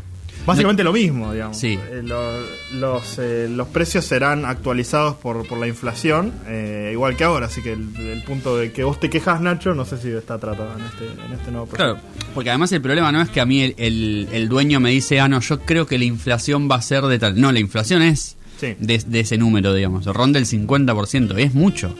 básicamente 0.47 0.83
lo 0.85 0.93
mismo, 0.93 1.33
digamos. 1.33 1.57
Sí. 1.59 1.79
Eh, 1.91 2.03
lo- 2.05 2.41
los, 2.79 3.19
eh, 3.19 3.49
los 3.51 3.69
precios 3.69 4.05
serán 4.05 4.45
actualizados 4.45 5.17
por, 5.17 5.47
por 5.47 5.59
la 5.59 5.67
inflación, 5.67 6.33
eh, 6.47 6.91
igual 6.93 7.17
que 7.17 7.25
ahora, 7.25 7.47
así 7.47 7.63
que 7.63 7.73
el, 7.73 7.95
el 7.97 8.23
punto 8.25 8.57
de 8.57 8.73
que 8.73 8.85
vos 8.85 8.99
te 9.01 9.09
quejas, 9.11 9.41
Nacho, 9.41 9.75
no 9.75 9.85
sé 9.85 9.99
si 9.99 10.11
está 10.11 10.39
tratado 10.39 10.71
en 10.79 10.85
este, 10.85 11.05
en 11.27 11.33
este 11.33 11.51
nuevo 11.51 11.67
proyecto. 11.67 12.01
Claro, 12.03 12.31
porque 12.35 12.51
además 12.51 12.71
el 12.73 12.81
problema 12.83 13.11
no 13.13 13.21
es 13.23 13.29
que 13.31 13.41
a 13.41 13.47
mí 13.47 13.63
el, 13.63 13.75
el- 13.79 14.29
el 14.33 14.49
dueño 14.49 14.79
me 14.81 14.91
dice, 14.91 15.21
ah, 15.21 15.29
no, 15.29 15.41
yo 15.41 15.61
creo 15.61 15.87
que 15.87 15.99
la 15.99 16.05
inflación 16.05 16.69
va 16.71 16.77
a 16.77 16.83
ser 16.83 17.03
de 17.05 17.19
tal. 17.19 17.41
No, 17.41 17.51
la 17.53 17.61
inflación 17.61 18.03
es 18.03 18.37
Sí. 18.59 18.75
de, 18.79 18.99
de 19.07 19.21
ese 19.21 19.37
número, 19.39 19.75
digamos, 19.75 20.07
ronda 20.07 20.39
el 20.39 20.47
50%, 20.47 21.39
y 21.39 21.43
es 21.43 21.55
mucho, 21.55 21.95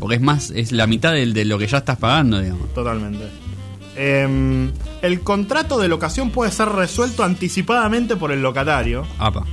porque 0.00 0.16
es 0.16 0.20
más, 0.20 0.50
es 0.50 0.72
la 0.72 0.86
mitad 0.86 1.12
de 1.12 1.44
lo 1.44 1.58
que 1.58 1.66
ya 1.68 1.78
estás 1.78 1.96
pagando, 1.98 2.40
digamos. 2.40 2.72
Totalmente. 2.74 3.24
Eh, 3.96 4.70
el 5.02 5.20
contrato 5.20 5.78
de 5.78 5.86
locación 5.88 6.30
puede 6.30 6.50
ser 6.50 6.68
resuelto 6.70 7.22
anticipadamente 7.24 8.16
por 8.16 8.32
el 8.32 8.42
locatario. 8.42 9.06
Apa. 9.18 9.44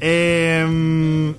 Eh, 0.00 1.34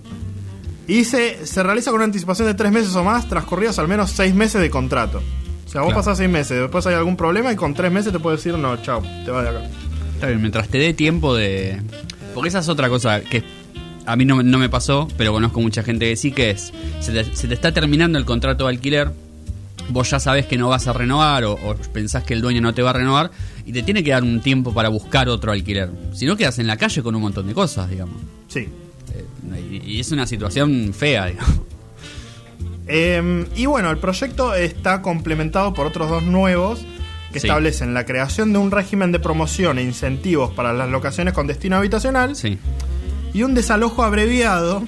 y 0.88 1.04
se, 1.04 1.46
se 1.46 1.63
realiza 1.63 1.92
con 1.92 1.98
una 2.00 2.06
anticipación 2.06 2.48
de 2.48 2.54
tres 2.56 2.72
meses 2.72 2.96
o 2.96 3.04
más, 3.04 3.28
transcurridos 3.30 3.78
al 3.80 3.88
menos 3.88 4.12
seis 4.12 4.34
meses 4.34 4.62
de 4.62 4.70
contrato. 4.70 5.22
O 5.66 5.70
sea, 5.70 5.82
vos 5.82 5.89
Claro. 5.89 6.00
pasás 6.01 6.18
seis 6.18 6.30
meses, 6.30 6.60
después 6.60 6.86
hay 6.88 6.96
algún 6.96 7.16
problema 7.16 7.51
y 7.51 7.56
con 7.56 7.74
tres 7.74 7.92
meses 7.92 8.12
te 8.12 8.20
puede 8.20 8.38
decir, 8.38 8.56
no, 8.58 8.75
chao, 8.82 9.01
te 9.24 9.30
vas 9.32 9.44
de 9.44 9.50
acá. 9.50 9.62
Está 10.16 10.28
bien, 10.28 10.42
mientras 10.42 10.68
te 10.68 10.78
dé 10.80 10.94
tiempo 10.94 11.36
de... 11.36 11.80
Porque 12.39 12.48
esa 12.48 12.60
es 12.60 12.69
otra 12.69 12.88
cosa 12.88 13.19
que 13.19 13.43
a 14.05 14.15
mí 14.15 14.24
no, 14.24 14.41
no 14.41 14.60
me 14.60 14.69
pasó, 14.69 15.10
pero 15.17 15.34
conozco 15.34 15.60
mucha 15.60 15.84
gente 15.84 16.08
que 16.08 16.15
sí, 16.15 16.31
que 16.31 16.51
es, 16.51 16.72
se 17.01 17.12
te, 17.12 17.36
se 17.36 17.50
te 17.50 17.53
está 17.53 17.74
terminando 17.74 18.17
el 18.17 18.24
contrato 18.24 18.63
de 18.63 18.69
alquiler, 18.69 19.12
vos 19.89 20.10
ya 20.10 20.22
sabés 20.22 20.46
que 20.46 20.58
no 20.58 20.69
vas 20.69 20.88
a 20.88 20.93
renovar 20.93 21.43
o, 21.43 21.55
o 21.55 21.75
pensás 21.91 22.24
que 22.24 22.34
el 22.34 22.39
dueño 22.39 22.62
no 22.62 22.74
te 22.74 22.81
va 22.81 22.91
a 22.91 22.93
renovar 22.93 23.29
y 23.65 23.74
te 23.74 23.84
tiene 23.84 24.05
que 24.05 24.12
dar 24.12 24.24
un 24.24 24.39
tiempo 24.39 24.74
para 24.74 24.88
buscar 24.88 25.27
otro 25.27 25.51
alquiler. 25.51 25.89
Si 26.13 26.25
no, 26.25 26.38
quedas 26.38 26.60
en 26.60 26.67
la 26.67 26.77
calle 26.77 27.03
con 27.03 27.13
un 27.13 27.24
montón 27.24 27.46
de 27.46 27.53
cosas, 27.53 27.89
digamos. 27.89 28.15
Sí. 28.48 28.69
Eh, 29.13 29.81
y, 29.86 29.96
y 29.96 30.00
es 30.00 30.10
una 30.13 30.25
situación 30.25 30.93
fea, 30.93 31.25
digamos. 31.25 31.60
Eh, 32.88 33.46
y 33.58 33.65
bueno, 33.65 33.91
el 33.91 33.98
proyecto 33.98 34.53
está 34.55 35.01
complementado 35.01 35.74
por 35.74 35.88
otros 35.88 36.10
dos 36.10 36.24
nuevos 36.24 36.86
que 37.31 37.39
Sí. 37.39 37.48
establecen 37.48 37.93
la 37.93 38.05
creación 38.05 38.51
de 38.53 38.59
un 38.59 38.71
régimen 38.71 39.12
de 39.12 39.19
promoción 39.19 39.77
e 39.77 39.83
incentivos 39.83 40.51
para 40.53 40.74
las 40.74 40.89
locaciones 40.89 41.33
con 41.33 41.45
destino 41.48 41.75
habitacional 41.77 42.36
Sí. 42.36 42.57
y 43.33 43.43
un 43.43 43.53
desalojo 43.53 44.03
abreviado 44.03 44.83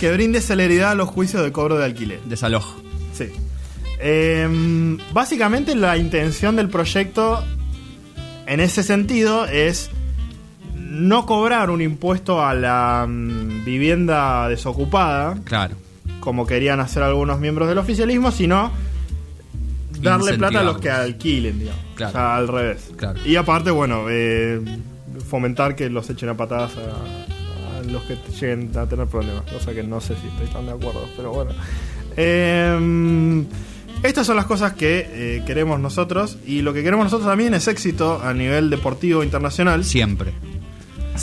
que 0.00 0.12
brinde 0.12 0.40
celeridad 0.40 0.92
a 0.92 0.94
los 0.94 1.08
juicios 1.08 1.42
de 1.42 1.52
cobro 1.52 1.78
de 1.78 1.84
alquiler. 1.84 2.20
Desalojo. 2.24 2.80
Sí. 3.12 3.26
Em, 4.00 4.98
básicamente 5.12 5.74
la 5.74 5.96
intención 5.96 6.56
del 6.56 6.68
proyecto 6.68 7.42
en 8.46 8.60
ese 8.60 8.82
sentido 8.82 9.44
es 9.46 9.90
no 10.76 11.24
cobrar 11.26 11.70
un 11.70 11.80
impuesto 11.80 12.44
a 12.44 12.54
la 12.54 13.06
mm, 13.08 13.64
vivienda 13.64 14.48
desocupada, 14.48 15.36
Claro. 15.44 15.76
como 16.20 16.46
querían 16.46 16.80
hacer 16.80 17.02
algunos 17.02 17.38
miembros 17.40 17.68
del 17.68 17.78
oficialismo, 17.78 18.30
sino 18.32 18.72
darle 20.02 20.38
plata 20.38 20.60
a 20.60 20.64
los 20.64 20.78
que 20.78 20.90
alquilen, 20.90 21.58
digamos. 21.58 21.82
Claro. 21.94 22.10
O 22.10 22.12
sea, 22.12 22.36
al 22.36 22.48
revés. 22.48 22.90
Claro. 22.96 23.20
Y 23.24 23.36
aparte, 23.36 23.70
bueno, 23.70 24.06
eh, 24.08 24.60
fomentar 25.28 25.74
que 25.74 25.88
los 25.88 26.08
echen 26.10 26.28
a 26.28 26.36
patadas 26.36 26.72
a, 26.76 27.78
a 27.78 27.82
los 27.84 28.02
que 28.04 28.16
lleguen 28.40 28.70
a 28.76 28.86
tener 28.86 29.06
problemas. 29.06 29.42
Cosa 29.50 29.72
que 29.72 29.82
no 29.82 30.00
sé 30.00 30.14
si 30.20 30.26
estoy 30.28 30.46
tan 30.48 30.66
de 30.66 30.72
acuerdo, 30.72 31.08
pero 31.16 31.32
bueno. 31.32 31.52
Eh, 32.16 33.44
estas 34.02 34.26
son 34.26 34.34
las 34.34 34.46
cosas 34.46 34.72
que 34.72 35.08
eh, 35.12 35.42
queremos 35.46 35.78
nosotros. 35.78 36.38
Y 36.44 36.62
lo 36.62 36.72
que 36.72 36.82
queremos 36.82 37.04
nosotros 37.04 37.28
también 37.28 37.54
es 37.54 37.68
éxito 37.68 38.20
a 38.22 38.34
nivel 38.34 38.68
deportivo 38.68 39.22
internacional. 39.22 39.84
Siempre. 39.84 40.32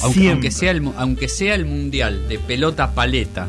Aunque, 0.02 0.30
aunque 0.30 0.52
sea 0.52 0.72
el, 0.72 0.90
aunque 0.98 1.28
sea 1.28 1.56
el 1.56 1.66
mundial 1.66 2.30
de 2.30 2.40
pelota 2.40 2.94
paleta 2.94 3.48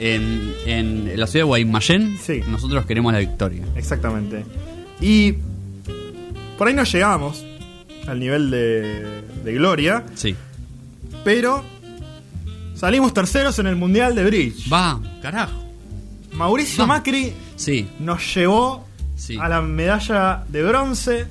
en, 0.00 0.54
en 0.66 1.12
la 1.20 1.26
ciudad 1.26 1.44
de 1.44 1.48
Guaymallén, 1.48 2.18
Sí. 2.20 2.40
nosotros 2.48 2.84
queremos 2.86 3.12
la 3.12 3.18
victoria. 3.20 3.62
Exactamente. 3.76 4.44
Y 5.00 5.34
por 6.58 6.66
ahí 6.68 6.74
no 6.74 6.84
llegamos 6.84 7.44
al 8.08 8.18
nivel 8.18 8.50
de, 8.50 9.22
de 9.44 9.52
gloria, 9.54 10.04
Sí. 10.14 10.34
pero 11.24 11.62
salimos 12.74 13.12
terceros 13.14 13.58
en 13.58 13.66
el 13.66 13.76
Mundial 13.76 14.14
de 14.14 14.24
Bridge. 14.24 14.72
Va, 14.72 15.00
carajo. 15.22 15.52
Mauricio 16.32 16.82
Va. 16.84 16.94
Macri 16.98 17.32
Sí. 17.56 17.88
nos 17.98 18.34
llevó 18.34 18.86
Sí. 19.16 19.36
a 19.38 19.48
la 19.48 19.60
medalla 19.60 20.44
de 20.48 20.62
bronce. 20.62 21.26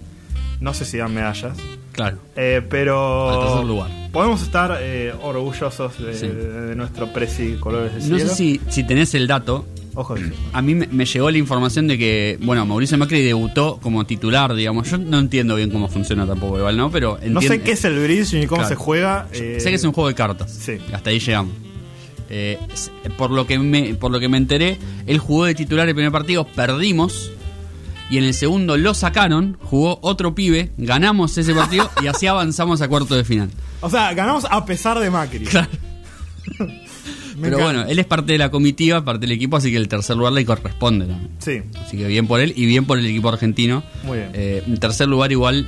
No 0.61 0.73
sé 0.73 0.85
si 0.85 0.97
dan 0.97 1.13
medallas, 1.13 1.57
Claro. 1.91 2.17
eh, 2.35 2.61
pero 2.69 3.29
Al 3.29 3.47
tercer 3.47 3.65
lugar. 3.65 3.89
podemos 4.11 4.41
estar 4.41 4.77
eh, 4.81 5.13
orgullosos 5.21 5.97
de, 5.99 6.13
Sí. 6.13 6.27
de 6.27 6.75
nuestro 6.75 7.11
presi 7.11 7.55
colores 7.59 7.93
de 7.93 7.99
No 8.09 8.17
cielo. 8.17 8.29
sé 8.31 8.35
si, 8.35 8.61
si 8.69 8.83
tenés 8.85 9.13
el 9.15 9.27
dato. 9.27 9.65
Ojo. 9.95 10.15
A 10.53 10.61
mí 10.61 10.75
me, 10.75 10.87
me 10.87 11.03
llegó 11.05 11.29
la 11.29 11.37
información 11.39 11.87
de 11.87 11.97
que, 11.97 12.37
bueno, 12.41 12.65
Mauricio 12.65 12.97
Macri 12.97 13.21
debutó 13.21 13.79
como 13.81 14.05
titular, 14.05 14.53
digamos. 14.53 14.89
Yo 14.89 14.97
no 14.97 15.19
entiendo 15.19 15.55
bien 15.55 15.71
cómo 15.71 15.89
funciona 15.89 16.25
tampoco, 16.25 16.57
igual, 16.57 16.77
¿no? 16.77 16.89
Pero 16.91 17.19
no 17.27 17.41
sé 17.41 17.61
qué 17.61 17.71
es 17.71 17.83
el 17.83 17.99
Bridge 17.99 18.33
ni 18.35 18.45
cómo 18.45 18.61
Claro. 18.61 18.69
se 18.69 18.75
juega. 18.75 19.27
Eh, 19.33 19.57
sé 19.59 19.69
que 19.69 19.75
es 19.75 19.83
un 19.83 19.91
juego 19.91 20.07
de 20.07 20.15
cartas. 20.15 20.51
sí. 20.53 20.77
Hasta 20.93 21.09
ahí 21.09 21.19
llegamos. 21.19 21.53
Eh, 22.29 22.59
por, 23.17 23.31
lo 23.31 23.47
que 23.47 23.57
me, 23.57 23.95
por 23.95 24.11
lo 24.11 24.19
que 24.19 24.29
me 24.29 24.37
enteré, 24.37 24.77
él 25.07 25.17
jugó 25.17 25.45
de 25.45 25.55
titular 25.55 25.89
el 25.89 25.95
primer 25.95 26.11
partido, 26.11 26.45
perdimos. 26.45 27.31
Y 28.09 28.17
en 28.17 28.23
el 28.23 28.33
segundo 28.33 28.75
lo 28.77 28.93
sacaron, 28.95 29.57
jugó 29.61 29.99
otro 30.01 30.33
pibe, 30.33 30.71
ganamos 30.77 31.37
ese 31.37 31.53
partido 31.53 31.89
y 32.01 32.07
así 32.07 32.25
avanzamos 32.27 32.81
a 32.81 32.87
cuarto 32.87 33.15
de 33.15 33.23
final. 33.23 33.49
O 33.81 33.89
sea, 33.89 34.13
ganamos 34.13 34.45
a 34.49 34.65
pesar 34.65 34.99
de 34.99 35.09
Macri. 35.11 35.45
Claro. 35.45 35.69
Pero 37.41 37.55
encanta. 37.57 37.63
bueno, 37.63 37.89
él 37.89 37.99
es 37.99 38.05
parte 38.05 38.33
de 38.33 38.37
la 38.37 38.51
comitiva, 38.51 39.05
parte 39.05 39.21
del 39.21 39.31
equipo, 39.31 39.55
así 39.57 39.71
que 39.71 39.77
el 39.77 39.87
tercer 39.87 40.17
lugar 40.17 40.33
le 40.33 40.43
corresponde 40.43 41.05
también. 41.05 41.29
Sí, 41.39 41.61
Así 41.85 41.95
que 41.97 42.05
bien 42.07 42.27
por 42.27 42.41
él 42.41 42.51
y 42.55 42.65
bien 42.65 42.85
por 42.85 42.97
el 42.99 43.05
equipo 43.05 43.29
argentino. 43.29 43.81
Muy 44.03 44.17
bien. 44.17 44.31
Eh, 44.33 44.63
en 44.67 44.77
tercer 44.77 45.07
lugar 45.07 45.31
igual 45.31 45.67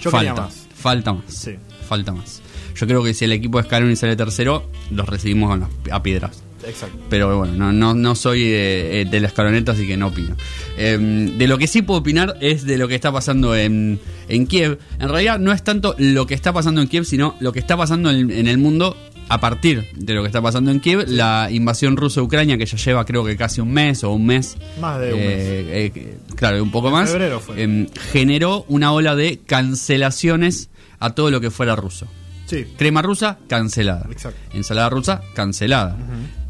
yo 0.00 0.10
falta, 0.10 0.28
quería 0.30 0.42
más. 0.42 0.66
falta 0.74 1.12
más. 1.14 1.24
Sí. 1.26 1.52
Falta 1.88 2.12
más. 2.12 2.42
Yo 2.76 2.86
creo 2.86 3.02
que 3.02 3.12
si 3.12 3.24
el 3.24 3.32
equipo 3.32 3.58
de 3.58 3.64
Scaloni 3.64 3.96
sale 3.96 4.14
tercero, 4.14 4.70
los 4.92 5.08
recibimos 5.08 5.58
las- 5.58 5.68
a 5.90 6.02
piedras. 6.02 6.42
Exacto. 6.66 6.98
Pero 7.08 7.36
bueno, 7.38 7.54
no, 7.54 7.72
no, 7.72 7.94
no 7.94 8.14
soy 8.14 8.44
de, 8.44 9.02
eh, 9.02 9.04
de 9.04 9.20
la 9.20 9.28
escaloneta, 9.28 9.72
así 9.72 9.86
que 9.86 9.96
no 9.96 10.08
opino. 10.08 10.36
Eh, 10.76 10.98
de 11.36 11.46
lo 11.46 11.58
que 11.58 11.66
sí 11.66 11.82
puedo 11.82 12.00
opinar 12.00 12.36
es 12.40 12.64
de 12.64 12.78
lo 12.78 12.86
que 12.88 12.94
está 12.94 13.10
pasando 13.12 13.54
en, 13.56 13.98
en 14.28 14.46
Kiev. 14.46 14.78
En 14.98 15.08
realidad 15.08 15.38
no 15.38 15.52
es 15.52 15.62
tanto 15.62 15.94
lo 15.98 16.26
que 16.26 16.34
está 16.34 16.52
pasando 16.52 16.80
en 16.82 16.88
Kiev, 16.88 17.04
sino 17.04 17.34
lo 17.40 17.52
que 17.52 17.58
está 17.60 17.76
pasando 17.76 18.10
en, 18.10 18.30
en 18.30 18.46
el 18.48 18.58
mundo 18.58 18.96
a 19.32 19.38
partir 19.40 19.86
de 19.94 20.14
lo 20.14 20.22
que 20.22 20.26
está 20.26 20.42
pasando 20.42 20.70
en 20.72 20.80
Kiev. 20.80 21.04
La 21.08 21.48
invasión 21.50 21.96
rusa 21.96 22.20
a 22.20 22.24
Ucrania, 22.24 22.58
que 22.58 22.66
ya 22.66 22.76
lleva 22.76 23.04
creo 23.04 23.24
que 23.24 23.36
casi 23.36 23.60
un 23.60 23.72
mes 23.72 24.02
o 24.04 24.10
un 24.10 24.26
mes. 24.26 24.56
Más 24.80 25.00
de 25.00 25.14
un 25.14 25.20
Eh, 25.20 25.92
mes. 25.94 26.06
eh, 26.06 26.18
claro, 26.34 26.62
un 26.62 26.70
poco 26.72 26.90
más. 26.90 27.08
febrero 27.10 27.38
fue. 27.40 27.62
Em, 27.62 27.86
generó 28.12 28.64
una 28.68 28.92
ola 28.92 29.14
de 29.14 29.38
cancelaciones 29.46 30.68
a 30.98 31.10
todo 31.10 31.30
lo 31.30 31.40
que 31.40 31.50
fuera 31.50 31.76
ruso. 31.76 32.06
Sí. 32.46 32.66
Crema 32.76 33.00
rusa, 33.02 33.38
cancelada. 33.48 34.06
Exacto. 34.10 34.38
Ensalada 34.52 34.88
rusa, 34.90 35.20
cancelada. 35.34 35.96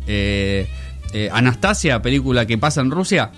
Eh, 0.06 0.68
eh, 1.12 1.28
Anastasia, 1.32 2.00
película 2.02 2.46
que 2.46 2.56
pasa 2.58 2.80
en 2.80 2.90
Rusia, 2.90 3.30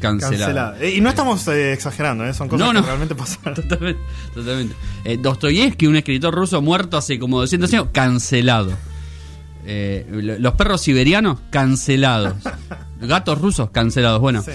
cancelada. 0.00 0.38
Cancelada. 0.46 0.76
Eh, 0.80 0.94
Y 0.96 1.00
no 1.00 1.08
estamos 1.10 1.46
eh, 1.48 1.72
exagerando, 1.72 2.24
¿eh? 2.26 2.32
son 2.34 2.48
cosas 2.48 2.72
No, 2.72 2.80
que 2.80 2.86
realmente 2.86 3.14
pasaron. 3.16 3.54
Totalmente. 3.54 4.00
totalmente. 4.34 4.74
Eh, 5.04 5.18
Dostoyevsky, 5.20 5.86
un 5.86 5.96
escritor 5.96 6.34
ruso 6.34 6.62
muerto 6.62 6.96
hace 6.96 7.18
como 7.18 7.40
200 7.40 7.72
años, 7.72 7.86
cancelado. 7.92 8.72
Lo- 10.10 10.38
los 10.38 10.54
perros 10.54 10.80
siberianos, 10.80 11.40
cancelados. 11.50 12.34
Gatos 13.00 13.38
rusos, 13.40 13.70
cancelados. 13.70 14.20
Bueno, 14.20 14.42
Sí. 14.42 14.52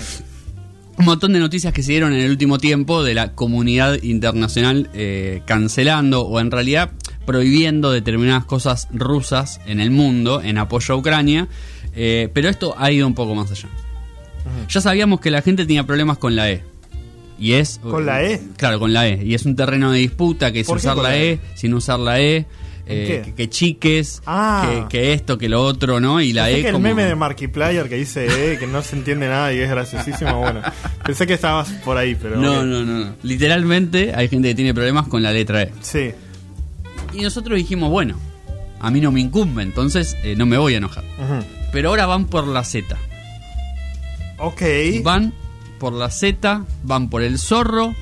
un 0.97 1.05
montón 1.05 1.33
de 1.33 1.39
noticias 1.39 1.71
que 1.73 1.83
se 1.83 1.91
dieron 1.91 2.13
en 2.13 2.21
el 2.21 2.31
último 2.31 2.57
tiempo 2.57 3.03
de 3.03 3.13
la 3.13 3.33
comunidad 3.33 4.01
internacional 4.01 4.89
cancelando 5.45 6.21
o 6.23 6.39
en 6.39 6.49
realidad 6.49 6.91
prohibiendo 7.25 7.91
determinadas 7.91 8.45
cosas 8.45 8.87
rusas 8.93 9.59
en 9.65 9.79
el 9.79 9.91
mundo 9.91 10.41
en 10.41 10.57
apoyo 10.57 10.93
a 10.93 10.97
Ucrania, 10.97 11.47
eh, 11.95 12.29
pero 12.33 12.49
esto 12.49 12.75
ha 12.77 12.91
ido 12.91 13.05
un 13.07 13.13
poco 13.15 13.35
más 13.35 13.51
allá. 13.51 13.69
Ya 14.69 14.81
sabíamos 14.81 15.19
que 15.21 15.31
la 15.31 15.41
gente 15.41 15.65
tenía 15.65 15.85
problemas 15.85 16.17
con 16.17 16.35
la 16.35 16.51
E. 16.51 16.63
Y 17.39 17.53
es. 17.53 17.79
¿Con 17.81 18.05
la 18.05 18.23
E? 18.23 18.41
Claro, 18.57 18.79
con 18.79 18.93
la 18.93 19.07
E. 19.07 19.23
Y 19.25 19.33
es 19.33 19.45
un 19.45 19.55
terreno 19.55 19.91
de 19.91 19.99
disputa 19.99 20.51
que 20.51 20.61
es 20.61 20.67
¿Por 20.67 20.77
qué 20.77 20.87
usar 20.87 20.97
la 20.97 21.17
E, 21.17 21.31
E? 21.33 21.39
sin 21.55 21.73
usar 21.73 21.99
la 21.99 22.19
E. 22.19 22.45
eh, 22.85 23.21
que, 23.25 23.33
que 23.33 23.49
chiques, 23.49 24.21
Ah. 24.25 24.85
que, 24.89 24.97
que 24.99 25.13
esto, 25.13 25.37
que 25.37 25.47
lo 25.47 25.63
otro, 25.63 26.01
¿no? 26.01 26.19
Y 26.21 26.33
la 26.33 26.45
Pensé 26.45 26.59
E 26.59 26.61
que 26.63 26.67
el 26.67 26.73
como... 26.73 26.83
meme 26.89 27.05
de 27.05 27.15
Markiplier 27.15 27.87
que 27.87 27.95
dice 27.95 28.27
eh, 28.53 28.57
que 28.59 28.67
no 28.67 28.81
se 28.81 28.97
entiende 28.97 29.27
nada 29.29 29.53
y 29.53 29.59
es 29.59 29.69
graciosísimo. 29.69 30.39
Bueno, 30.41 30.61
pensé 31.05 31.25
que 31.25 31.33
estabas 31.33 31.69
por 31.85 31.95
ahí, 31.97 32.15
pero. 32.15 32.35
No, 32.35 32.65
no, 32.65 32.83
no, 32.83 33.05
no. 33.05 33.15
Literalmente 33.23 34.13
hay 34.13 34.27
gente 34.27 34.49
que 34.49 34.55
tiene 34.55 34.73
problemas 34.73 35.07
con 35.07 35.23
la 35.23 35.31
letra 35.31 35.63
E. 35.63 35.71
Sí. 35.81 36.11
Y 37.13 37.21
nosotros 37.21 37.57
dijimos, 37.57 37.89
bueno, 37.89 38.15
a 38.79 38.89
mí 38.91 38.99
no 39.01 39.11
me 39.11 39.19
incumbe, 39.21 39.63
entonces 39.63 40.15
eh, 40.23 40.35
no 40.35 40.45
me 40.45 40.57
voy 40.57 40.73
a 40.73 40.77
enojar. 40.77 41.03
Pero 41.71 41.89
ahora 41.89 42.05
van 42.05 42.25
por 42.25 42.47
la 42.47 42.63
Z. 42.63 42.95
Ok. 44.39 44.61
Van 45.03 45.33
por 45.79 45.93
la 45.93 46.09
Z, 46.09 46.65
van 46.83 47.09
por 47.09 47.21
el 47.23 47.37
zorro, 47.39 47.93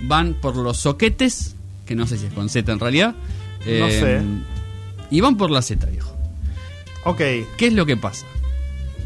van 0.00 0.34
por 0.34 0.56
los 0.56 0.78
soquetes, 0.78 1.54
que 1.86 1.94
no 1.94 2.06
sé 2.06 2.18
si 2.18 2.26
es 2.26 2.32
con 2.32 2.48
Z 2.48 2.70
en 2.72 2.80
realidad. 2.80 3.14
Eh, 3.64 3.78
No 3.80 3.88
sé. 3.90 4.20
Y 5.10 5.20
van 5.20 5.36
por 5.36 5.50
la 5.50 5.62
Z, 5.62 5.86
viejo. 5.86 6.12
Ok. 7.04 7.18
¿Qué 7.56 7.66
es 7.68 7.72
lo 7.72 7.86
que 7.86 7.96
pasa? 7.96 8.26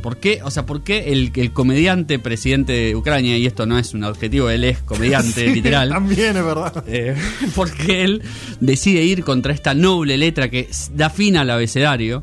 ¿Por 0.02 0.16
qué? 0.16 0.40
O 0.44 0.50
sea, 0.50 0.64
¿por 0.66 0.82
qué 0.82 1.12
el, 1.12 1.30
el 1.34 1.52
comediante 1.52 2.18
presidente 2.18 2.72
de 2.72 2.96
Ucrania, 2.96 3.36
y 3.36 3.46
esto 3.46 3.66
no 3.66 3.78
es 3.78 3.92
un 3.94 4.04
adjetivo, 4.04 4.48
él 4.50 4.64
es 4.64 4.78
comediante, 4.78 5.44
Sí, 5.48 5.54
literal. 5.54 5.90
También 5.90 6.36
es 6.36 6.44
verdad. 6.44 6.84
Eh, 6.86 7.14
porque 7.54 8.04
él 8.04 8.22
decide 8.60 9.02
ir 9.04 9.22
contra 9.24 9.52
esta 9.52 9.74
noble 9.74 10.16
letra 10.16 10.48
que 10.48 10.68
da 10.94 11.10
fin 11.10 11.36
al 11.36 11.50
abecedario. 11.50 12.22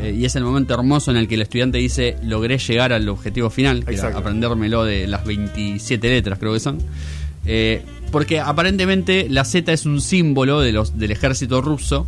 eh, 0.00 0.14
y 0.18 0.24
es 0.24 0.36
el 0.36 0.44
momento 0.44 0.74
hermoso 0.74 1.10
en 1.10 1.16
el 1.16 1.26
que 1.28 1.34
el 1.36 1.42
estudiante 1.42 1.78
dice, 1.78 2.16
logré 2.22 2.58
llegar 2.58 2.92
al 2.92 3.08
objetivo 3.08 3.48
final, 3.50 3.84
que 3.84 3.94
era 3.94 4.08
aprendérmelo 4.18 4.84
de 4.84 5.06
las 5.06 5.24
27 5.24 6.08
letras, 6.08 6.38
creo 6.38 6.52
que 6.52 6.60
son. 6.60 6.78
Eh, 7.46 7.82
porque 8.10 8.40
aparentemente 8.40 9.26
la 9.28 9.44
Z 9.44 9.72
es 9.72 9.86
un 9.86 10.00
símbolo 10.00 10.60
de 10.60 10.72
los, 10.72 10.98
del 10.98 11.10
ejército 11.10 11.60
ruso. 11.62 12.06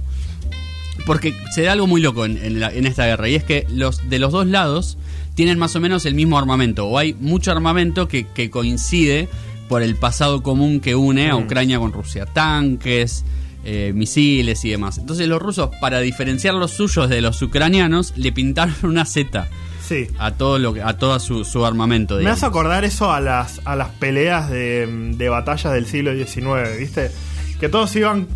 Porque 1.05 1.35
se 1.55 1.63
da 1.63 1.73
algo 1.73 1.87
muy 1.87 2.01
loco 2.01 2.25
en, 2.25 2.37
en 2.39 2.59
la- 2.59 2.73
en 2.73 2.87
esta 2.87 3.07
guerra, 3.07 3.29
y 3.29 3.35
es 3.35 3.45
que 3.45 3.67
los 3.71 4.09
de 4.09 4.19
los 4.19 4.33
dos 4.33 4.47
lados 4.47 4.97
tienen 5.37 5.57
más 5.59 5.77
o 5.77 5.81
menos 5.81 6.05
el 6.07 6.15
mismo 6.17 6.37
armamento, 6.39 6.87
o 6.87 6.99
hay 6.99 7.15
mucho 7.15 7.53
armamento 7.53 8.09
que, 8.09 8.27
que 8.27 8.51
coincide 8.51 9.29
por 9.69 9.83
el 9.83 9.95
pasado 9.95 10.43
común 10.43 10.81
que 10.81 10.97
une 10.97 11.31
a 11.31 11.37
Mm. 11.37 11.45
Ucrania 11.45 11.79
con 11.79 11.93
Rusia, 11.93 12.27
tanques, 12.27 13.25
eh, 13.65 13.93
misiles 13.95 14.65
y 14.65 14.71
demás. 14.71 14.99
Entonces 14.99 15.27
los 15.29 15.41
rusos, 15.43 15.71
para 15.81 16.01
diferenciar 16.01 16.55
los 16.55 16.71
suyos 16.73 17.09
de 17.09 17.21
los 17.21 17.41
ucranianos, 17.43 18.13
le 18.17 18.33
pintaron 18.33 18.75
una 18.83 19.05
Z 19.05 19.49
Sí. 19.87 20.07
a 20.19 20.33
todo 20.33 20.59
lo 20.59 20.73
que, 20.75 20.83
a 20.83 20.99
todo 20.99 21.19
su, 21.21 21.45
su 21.45 21.65
armamento. 21.65 22.17
Me 22.17 22.31
hace 22.31 22.47
acordar 22.47 22.85
eso 22.85 23.13
a 23.13 23.21
las, 23.21 23.61
a 23.65 23.77
las 23.77 23.89
peleas 23.91 24.51
de, 24.51 25.13
de 25.17 25.29
batallas 25.29 25.73
del 25.73 25.87
siglo 25.87 26.13
XIX, 26.15 26.77
¿viste? 26.79 27.11
Que 27.61 27.69
todos 27.69 27.95
iban 27.97 28.27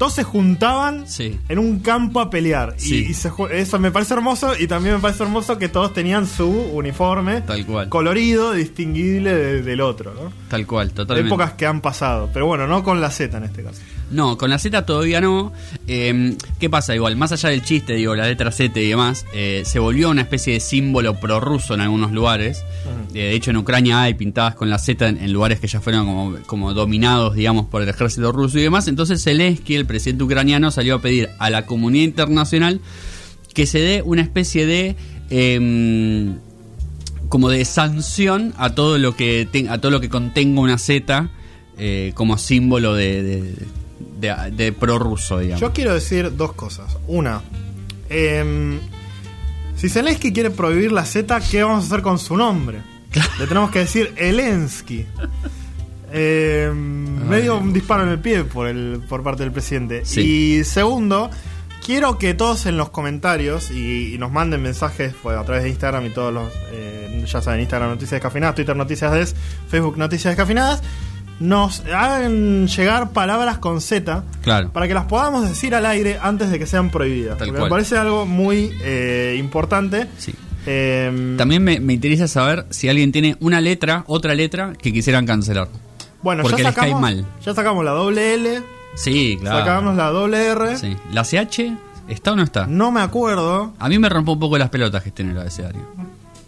todos 0.00 0.14
se 0.14 0.22
juntaban 0.24 1.06
Sí. 1.06 1.38
en 1.50 1.58
un 1.58 1.80
campo 1.80 2.20
a 2.20 2.30
pelear. 2.30 2.74
Y- 2.78 2.80
Sí. 2.80 3.06
Y, 3.10 3.12
se 3.12 3.30
eso 3.52 3.78
me 3.78 3.90
parece 3.90 4.14
hermoso 4.14 4.52
y 4.58 4.66
también 4.66 4.94
me 4.94 5.00
parece 5.02 5.24
hermoso 5.24 5.58
que 5.58 5.68
todos 5.68 5.92
tenían 5.92 6.26
su 6.26 6.46
uniforme 6.48 7.42
Tal 7.42 7.66
cual. 7.66 7.90
colorido, 7.90 8.52
distinguible 8.54 9.34
de- 9.34 9.62
del 9.62 9.82
otro. 9.82 10.14
¿no? 10.14 10.32
Tal 10.48 10.66
cual, 10.66 10.92
totalmente. 10.92 11.28
Épocas 11.28 11.52
que 11.52 11.66
han 11.66 11.82
pasado, 11.82 12.30
pero 12.32 12.46
bueno, 12.46 12.66
no 12.66 12.82
con 12.82 13.02
la 13.02 13.10
Z 13.10 13.36
en 13.36 13.44
este 13.44 13.62
caso. 13.62 13.78
No, 14.10 14.36
con 14.38 14.50
la 14.50 14.58
Z 14.58 14.84
todavía 14.86 15.20
no. 15.20 15.52
Eh, 15.86 16.34
¿Qué 16.58 16.68
pasa? 16.68 16.94
Igual, 16.96 17.14
más 17.16 17.30
allá 17.30 17.50
del 17.50 17.62
chiste, 17.62 17.92
digo, 17.94 18.16
la 18.16 18.26
letra 18.26 18.50
Z 18.50 18.80
y 18.80 18.88
demás, 18.88 19.24
eh, 19.32 19.62
se 19.64 19.78
volvió 19.78 20.10
una 20.10 20.22
especie 20.22 20.54
de 20.54 20.60
símbolo 20.60 21.20
prorruso 21.20 21.74
en 21.74 21.80
algunos 21.82 22.10
lugares. 22.10 22.64
Eh, 23.14 23.18
de 23.18 23.32
hecho, 23.34 23.50
en 23.52 23.58
Ucrania 23.58 24.02
hay 24.02 24.14
pintadas 24.14 24.54
con 24.56 24.68
la 24.70 24.78
Z 24.78 25.06
en, 25.08 25.18
en 25.18 25.32
lugares 25.32 25.60
que 25.60 25.68
ya 25.68 25.80
fueron 25.80 26.06
como, 26.06 26.36
como 26.46 26.74
dominados, 26.74 27.34
digamos, 27.36 27.66
por 27.66 27.82
el 27.82 27.88
ejército 27.88 28.32
ruso 28.32 28.58
y 28.58 28.62
demás. 28.62 28.88
Entonces, 28.88 29.22
Zelensky, 29.22 29.76
el 29.76 29.86
presidente 29.90 30.22
ucraniano, 30.24 30.70
salió 30.70 30.94
a 30.96 31.00
pedir 31.02 31.28
a 31.38 31.50
la 31.50 31.66
comunidad 31.66 32.04
internacional 32.04 32.80
que 33.54 33.66
se 33.66 33.80
dé 33.80 34.02
una 34.04 34.22
especie 34.22 34.64
de. 34.66 34.96
em, 35.30 36.36
como 37.28 37.48
de 37.48 37.64
sanción 37.64 38.52
a 38.56 38.74
todo 38.74 38.98
lo 38.98 39.14
que 39.14 39.46
ten- 39.50 39.68
a 39.68 39.78
todo 39.80 39.92
lo 39.92 40.00
que 40.00 40.08
contenga 40.08 40.60
una 40.60 40.78
Z 40.78 41.28
eh, 41.78 42.10
como 42.14 42.36
símbolo 42.38 42.94
de, 42.94 43.22
de, 43.22 43.54
de- 44.20 44.50
de 44.50 44.72
prorruso, 44.72 45.38
digamos. 45.38 45.60
Yo 45.60 45.72
quiero 45.72 45.94
decir 45.94 46.36
dos 46.36 46.52
cosas. 46.54 46.96
Una, 47.06 47.40
em, 48.08 48.78
si 49.76 49.88
Zelensky 49.88 50.32
quiere 50.32 50.50
prohibir 50.50 50.90
la 50.92 51.04
Z, 51.04 51.40
¿qué 51.50 51.62
vamos 51.62 51.84
a 51.84 51.86
hacer 51.86 52.02
con 52.02 52.18
su 52.18 52.36
nombre? 52.36 52.78
Le 53.38 53.46
tenemos 53.46 53.70
que 53.70 53.78
decir 53.80 54.12
Elensky. 54.16 55.06
Em, 56.12 57.28
medio 57.28 57.58
un 57.58 57.72
disparo 57.72 58.02
en 58.02 58.08
el 58.10 58.18
pie 58.18 58.44
por, 58.44 58.66
el, 58.66 59.00
por 59.08 59.22
parte 59.22 59.42
del 59.42 59.52
presidente. 59.52 60.04
Sí. 60.04 60.20
Y 60.58 60.64
segundo, 60.64 61.30
quiero 61.84 62.18
que 62.18 62.34
todos 62.34 62.66
en 62.66 62.76
los 62.76 62.90
comentarios 62.90 63.70
y, 63.70 64.14
y 64.14 64.18
nos 64.18 64.32
manden 64.32 64.62
mensajes 64.62 65.14
pues, 65.22 65.36
a 65.36 65.44
través 65.44 65.62
de 65.64 65.70
Instagram 65.70 66.06
y 66.06 66.10
todos 66.10 66.32
los, 66.32 66.52
eh, 66.72 67.24
ya 67.26 67.40
saben, 67.40 67.60
Instagram 67.60 67.90
Noticias 67.90 68.12
Descafinadas, 68.12 68.54
Twitter 68.56 68.76
Noticias 68.76 69.12
Des, 69.12 69.36
Facebook 69.68 69.96
Noticias 69.98 70.32
Descafinadas, 70.32 70.82
nos 71.38 71.80
hagan 71.86 72.66
llegar 72.66 73.10
palabras 73.12 73.58
con 73.58 73.80
Z 73.80 74.24
Claro. 74.42 74.70
para 74.72 74.86
que 74.88 74.92
las 74.94 75.06
podamos 75.06 75.48
decir 75.48 75.74
al 75.74 75.86
aire 75.86 76.18
antes 76.20 76.50
de 76.50 76.58
que 76.58 76.66
sean 76.66 76.90
prohibidas. 76.90 77.38
Tal 77.38 77.48
porque 77.48 77.58
cual. 77.60 77.70
me 77.70 77.70
parece 77.70 77.96
algo 77.96 78.26
muy 78.26 78.70
eh, 78.82 79.36
importante. 79.38 80.06
Sí. 80.18 80.34
Eh, 80.66 81.34
También 81.38 81.64
me, 81.64 81.80
me 81.80 81.94
interesa 81.94 82.28
saber 82.28 82.66
si 82.68 82.90
alguien 82.90 83.10
tiene 83.12 83.36
una 83.40 83.62
letra, 83.62 84.04
otra 84.06 84.34
letra 84.34 84.74
que 84.74 84.92
quisieran 84.92 85.24
cancelar. 85.24 85.68
Bueno, 86.22 86.42
porque 86.42 86.62
ya 86.62 86.68
les 86.68 86.74
cae 86.76 86.84
sacamos, 86.90 87.00
mal. 87.00 87.26
ya 87.44 87.54
sacamos 87.54 87.84
la 87.84 87.90
doble 87.92 88.34
L, 88.34 88.62
Sí, 88.96 89.38
claro. 89.40 89.58
sacamos 89.60 89.96
la 89.96 90.10
doble 90.10 90.46
R. 90.48 90.76
Sí. 90.78 90.96
¿La 91.12 91.22
CH 91.24 91.72
está 92.08 92.32
o 92.32 92.36
no 92.36 92.42
está? 92.42 92.66
No 92.66 92.90
me 92.90 93.00
acuerdo. 93.00 93.72
A 93.78 93.88
mí 93.88 93.98
me 93.98 94.08
rompe 94.08 94.32
un 94.32 94.38
poco 94.40 94.58
las 94.58 94.68
pelotas 94.70 95.02
que 95.02 95.10
esté 95.10 95.22
en 95.22 95.30
el 95.30 95.38
abecedario. 95.38 95.82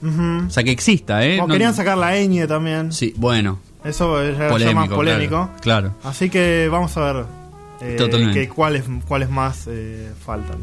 Ujú. 0.03 0.47
O 0.49 0.51
sea, 0.51 0.65
que 0.65 0.73
exista, 0.73 1.25
¿eh? 1.25 1.41
O 1.41 1.47
No- 1.47 1.53
querían 1.53 1.75
sacar 1.75 1.97
la 1.97 2.17
ñ 2.17 2.47
también. 2.49 2.93
Sí, 2.93 3.15
bueno, 3.17 3.61
Eso 3.85 4.21
es 4.21 4.37
ya- 4.37 4.49
polémico. 4.49 4.81
más 4.81 4.89
polémico. 4.89 5.51
Claro. 5.61 5.93
claro. 5.93 5.95
Así 6.05 6.29
que 6.29 6.69
vamos 6.71 6.97
a 6.97 7.13
ver 7.13 7.25
eh, 7.81 7.95
Totalmente. 7.97 8.41
que 8.41 8.49
cuáles 8.49 8.85
cuáles 9.07 9.31
más 9.31 9.67
eh, 9.69 10.13
faltan. 10.25 10.59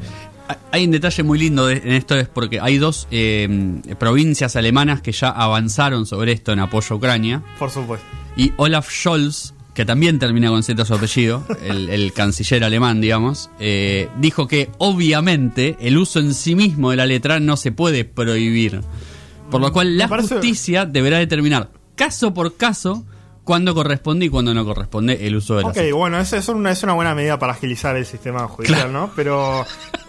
Hay 0.71 0.85
un 0.85 0.91
detalle 0.91 1.23
muy 1.23 1.37
lindo 1.39 1.67
de- 1.67 1.77
en 1.77 1.91
esto, 1.91 2.15
es 2.15 2.27
porque 2.27 2.59
hay 2.59 2.77
dos 2.77 3.07
eh, 3.11 3.81
provincias 3.99 4.55
alemanas 4.55 5.01
que 5.01 5.11
ya 5.11 5.29
avanzaron 5.29 6.05
sobre 6.05 6.31
esto 6.31 6.51
en 6.51 6.59
apoyo 6.59 6.93
a 6.93 6.97
Ucrania. 6.97 7.43
Por 7.57 7.69
supuesto. 7.69 8.05
Y 8.35 8.53
Olaf 8.57 8.89
Scholz, 8.89 9.53
que 9.73 9.85
también 9.85 10.17
termina 10.19 10.49
con 10.49 10.63
Z 10.63 10.83
su 10.85 10.93
apellido, 10.93 11.45
el, 11.63 11.89
el 11.89 12.13
canciller 12.13 12.63
alemán, 12.63 12.99
digamos, 13.01 13.49
eh, 13.59 14.09
dijo 14.19 14.47
que 14.47 14.69
obviamente 14.79 15.77
el 15.81 15.97
uso 15.97 16.19
en 16.19 16.33
sí 16.33 16.55
mismo 16.55 16.91
de 16.91 16.97
la 16.97 17.05
letra 17.05 17.39
no 17.39 17.55
se 17.57 17.71
puede 17.71 18.05
prohibir. 18.05 18.81
Por 19.51 19.61
lo 19.61 19.71
cual 19.73 19.97
la 19.97 20.07
parece- 20.07 20.35
justicia 20.35 20.85
deberá 20.85 21.17
determinar 21.19 21.71
caso 21.95 22.33
por 22.33 22.55
caso 22.55 23.05
cuándo 23.49 23.73
corresponde 23.73 24.27
y 24.27 24.29
cuándo 24.29 24.53
no 24.53 24.63
corresponde 24.63 25.25
el 25.25 25.35
uso 25.35 25.55
de 25.55 25.63
la 25.63 25.69
Ok, 25.69 25.77
bueno, 25.91 26.19
eso 26.19 26.37
es 26.37 26.47
una, 26.49 26.69
es 26.69 26.83
una 26.83 26.93
buena 26.93 27.15
medida 27.15 27.39
para 27.39 27.53
agilizar 27.53 27.97
el 27.97 28.05
sistema 28.05 28.47
judicial, 28.47 28.77
Claro. 28.81 28.91
¿no? 28.91 29.11
Pero 29.15 29.65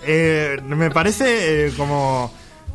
eh, 0.07 0.59
me 0.69 0.91
parece 0.91 1.69
eh, 1.69 1.73
como, 1.75 2.31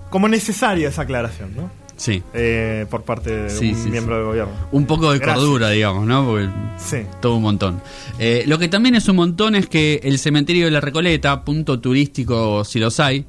como 0.09 0.27
necesaria 0.27 0.89
esa 0.89 1.03
aclaración, 1.03 1.55
¿no? 1.55 1.69
Sí. 1.97 2.23
Eh, 2.33 2.87
por 2.89 3.03
parte 3.03 3.29
de 3.43 3.49
Sí, 3.51 3.73
un 3.73 3.75
sí, 3.83 3.89
miembro 3.91 4.15
sí. 4.15 4.17
del 4.17 4.25
gobierno. 4.25 4.53
Un 4.71 4.87
poco 4.87 5.11
de 5.11 5.19
Gracias. 5.19 5.37
cordura, 5.37 5.69
digamos, 5.69 6.07
¿no? 6.07 6.25
Porque 6.25 6.49
Sí. 6.79 6.97
todo 7.21 7.35
un 7.35 7.43
montón. 7.43 7.79
Eh, 8.17 8.43
lo 8.47 8.57
que 8.57 8.67
también 8.67 8.95
es 8.95 9.07
un 9.07 9.17
montón 9.17 9.53
es 9.53 9.67
que 9.67 9.99
el 10.03 10.17
cementerio 10.17 10.65
de 10.65 10.71
la 10.71 10.81
Recoleta, 10.81 11.43
punto 11.45 11.79
turístico 11.79 12.65
si 12.65 12.79
los 12.79 12.99
hay, 12.99 13.27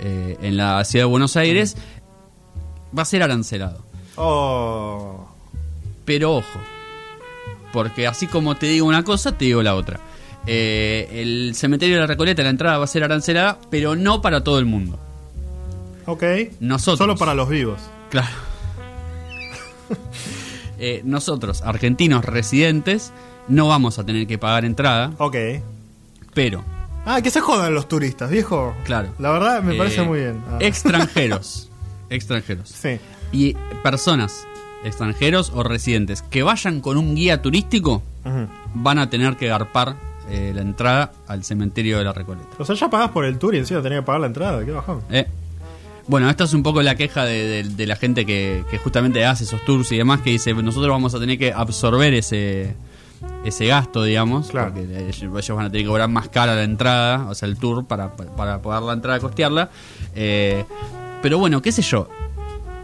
eh, 0.00 0.36
en 0.40 0.56
la 0.56 0.84
ciudad 0.84 1.06
de 1.06 1.10
Buenos 1.10 1.36
Aires, 1.36 1.76
va 2.96 3.02
a 3.02 3.06
ser 3.06 3.24
arancelado. 3.24 3.84
Oh. 4.14 5.26
Pero 6.04 6.36
ojo, 6.36 6.60
porque 7.76 8.06
así 8.06 8.26
como 8.26 8.54
te 8.54 8.64
digo 8.64 8.86
una 8.86 9.02
cosa, 9.04 9.32
te 9.36 9.44
digo 9.44 9.62
la 9.62 9.74
otra. 9.74 10.00
Eh, 10.46 11.08
el 11.12 11.52
cementerio 11.54 11.96
de 11.96 12.00
la 12.00 12.06
Recoleta, 12.06 12.42
la 12.42 12.48
entrada 12.48 12.78
va 12.78 12.84
a 12.84 12.86
ser 12.86 13.04
arancelada, 13.04 13.58
pero 13.70 13.94
no 13.96 14.22
para 14.22 14.42
todo 14.42 14.58
el 14.58 14.64
mundo. 14.64 14.98
Ok. 16.06 16.22
Nosotros. 16.60 16.96
Solo 16.98 17.16
para 17.16 17.34
los 17.34 17.50
vivos. 17.50 17.78
Claro. 18.10 18.28
Eh, 20.78 21.00
nosotros, 21.04 21.62
argentinos 21.62 22.22
residentes, 22.24 23.10
no 23.48 23.66
vamos 23.68 23.98
a 23.98 24.04
tener 24.04 24.26
que 24.26 24.36
pagar 24.36 24.66
entrada, 24.66 25.12
Ok. 25.18 25.36
pero 26.34 26.62
Ah, 27.06 27.22
que 27.22 27.30
se 27.30 27.40
jodan 27.40 27.72
los 27.72 27.88
turistas, 27.88 28.28
viejo. 28.30 28.74
Claro. 28.84 29.08
La 29.18 29.30
verdad 29.30 29.62
me 29.62 29.74
Eh, 29.74 29.78
parece 29.78 30.02
muy 30.02 30.18
bien. 30.20 30.42
Ah. 30.50 30.58
Extranjeros. 30.60 31.70
extranjeros. 32.10 32.68
Sí. 32.68 32.98
Y 33.32 33.54
personas, 33.82 34.46
extranjeros 34.86 35.52
o 35.54 35.62
residentes, 35.62 36.22
que 36.22 36.42
vayan 36.42 36.80
con 36.80 36.96
un 36.96 37.14
guía 37.14 37.42
turístico, 37.42 38.02
van 38.74 38.98
a 38.98 39.10
tener 39.10 39.36
que 39.36 39.48
garpar 39.48 39.96
eh, 40.30 40.52
la 40.54 40.62
entrada 40.62 41.12
al 41.28 41.44
cementerio 41.44 41.98
de 41.98 42.04
la 42.04 42.12
Recoleta. 42.12 42.48
O 42.58 42.64
sea, 42.64 42.74
ya 42.74 42.88
pagás 42.90 43.10
por 43.10 43.24
el 43.24 43.38
tour 43.38 43.54
y 43.54 43.58
encima 43.58 43.82
tenés 43.82 44.00
que 44.00 44.02
pagar 44.04 44.20
la 44.22 44.26
entrada. 44.26 44.64
Qué 44.64 44.72
bajón. 44.72 45.00
Eh, 45.10 45.26
Bueno, 46.08 46.30
esta 46.30 46.44
es 46.44 46.52
un 46.54 46.62
poco 46.62 46.82
la 46.82 46.94
queja 46.94 47.24
de, 47.24 47.46
de- 47.64 47.68
de 47.68 47.86
la 47.86 47.96
gente 47.96 48.24
que, 48.24 48.64
que 48.70 48.78
justamente 48.78 49.24
hace 49.24 49.42
esos 49.44 49.64
tours 49.64 49.90
y 49.92 49.96
demás, 49.96 50.20
que 50.20 50.30
dice, 50.30 50.54
nosotros 50.54 50.90
vamos 50.90 51.14
a 51.14 51.18
tener 51.20 51.36
que 51.36 51.52
absorber 51.52 52.14
ese, 52.14 52.74
ese 53.44 53.66
gasto, 53.66 54.04
digamos, 54.04 54.48
Claro. 54.50 54.72
porque 54.72 55.08
ellos 55.08 55.56
van 55.56 55.66
a 55.66 55.70
tener 55.70 55.82
que 55.84 55.88
cobrar 55.88 56.08
más 56.08 56.28
cara 56.28 56.54
la 56.54 56.62
entrada, 56.62 57.26
o 57.28 57.34
sea, 57.34 57.48
el 57.48 57.56
tour, 57.58 57.86
para, 57.86 58.14
para 58.14 58.62
poder 58.62 58.82
la 58.82 58.92
entrada 58.92 59.18
costearla. 59.18 59.68
Eh, 60.14 60.64
pero 61.22 61.38
bueno, 61.38 61.60
qué 61.60 61.72
sé 61.72 61.82
yo. 61.82 62.08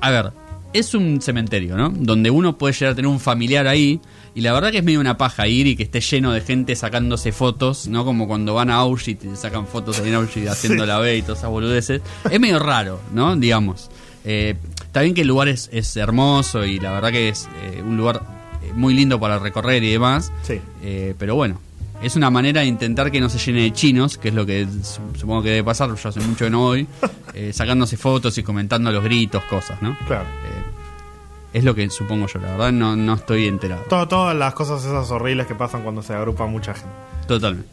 A 0.00 0.10
ver, 0.10 0.32
es 0.72 0.94
un 0.94 1.20
cementerio, 1.20 1.76
¿no? 1.76 1.90
Donde 1.90 2.30
uno 2.30 2.56
puede 2.58 2.74
llegar 2.74 2.92
a 2.92 2.94
tener 2.96 3.08
un 3.11 3.20
familiar 3.20 3.66
ahí. 3.66 4.00
Y 4.35 4.40
la 4.40 4.52
verdad 4.52 4.70
que 4.70 4.78
es 4.78 4.85
medio 4.85 4.98
una 5.00 5.18
paja 5.18 5.46
ir 5.46 5.66
y 5.66 5.76
que 5.76 5.82
esté 5.82 6.00
lleno 6.00 6.32
de 6.32 6.40
gente 6.40 6.74
sacándose 6.74 7.32
fotos, 7.32 7.87
¿no? 7.88 8.04
Como 8.04 8.26
cuando 8.26 8.54
van 8.54 8.70
a 8.70 8.76
Auschwitz 8.76 9.24
y 9.24 9.28
te 9.28 9.37
sacan 9.37 9.66
fotos 9.66 10.00
ahí 10.00 10.08
en 10.08 10.14
Auschwitz 10.14 10.48
haciendo 10.48 10.85
Sí. 10.85 10.88
la 10.88 10.98
B 10.98 11.16
y 11.18 11.22
todas 11.22 11.38
esas 11.38 11.50
boludeces. 11.50 12.00
Es 12.30 12.40
medio 12.40 12.58
raro, 12.58 13.00
¿no? 13.12 13.37
Digamos. 13.37 13.90
Eh, 14.24 14.54
está 14.82 15.02
bien 15.02 15.14
que 15.14 15.22
el 15.22 15.28
lugar 15.28 15.48
es, 15.48 15.68
es 15.72 15.96
hermoso 15.96 16.64
y 16.64 16.78
la 16.78 16.92
verdad 16.92 17.11
que 17.11 17.28
es 17.28 17.48
eh, 17.62 17.82
un 17.85 17.96
lugar 17.96 18.22
eh, 18.62 18.72
muy 18.74 18.94
lindo 18.94 19.18
para 19.20 19.38
recorrer 19.38 19.82
y 19.82 19.90
demás. 19.90 20.32
Sí. 20.42 20.61
Eh, 20.82 21.14
pero 21.18 21.35
bueno, 21.35 21.61
es 22.02 22.16
una 22.16 22.30
manera 22.30 22.60
de 22.62 22.66
intentar 22.66 23.10
que 23.10 23.20
no 23.20 23.28
se 23.28 23.38
llene 23.38 23.62
de 23.62 23.72
chinos, 23.72 24.18
que 24.18 24.28
es 24.28 24.34
lo 24.34 24.44
que 24.44 24.66
su- 24.82 25.00
supongo 25.18 25.42
que 25.42 25.50
debe 25.50 25.64
pasar, 25.64 25.94
yo 25.94 26.08
hace 26.08 26.20
mucho 26.20 26.44
que 26.46 26.50
no 26.50 26.58
voy, 26.60 26.86
eh, 27.34 27.52
sacándose 27.52 27.96
fotos 27.96 28.36
y 28.38 28.42
comentando 28.42 28.90
los 28.92 29.02
gritos, 29.04 29.42
cosas, 29.44 29.80
¿no? 29.82 29.96
Claro. 30.06 30.24
Eh, 30.24 31.58
es 31.58 31.64
lo 31.64 31.74
que 31.74 31.88
supongo 31.90 32.26
yo, 32.28 32.40
la 32.40 32.52
verdad 32.52 32.72
no, 32.72 32.96
no 32.96 33.14
estoy 33.14 33.46
enterado. 33.46 33.82
Todo- 33.88 34.08
todas 34.08 34.36
las 34.36 34.54
cosas 34.54 34.84
esas 34.84 35.10
horribles 35.10 35.46
que 35.46 35.54
pasan 35.54 35.82
cuando 35.82 36.02
se 36.02 36.12
agrupa 36.14 36.46
mucha 36.46 36.74
gente. 36.74 36.90
Totalmente. 37.28 37.68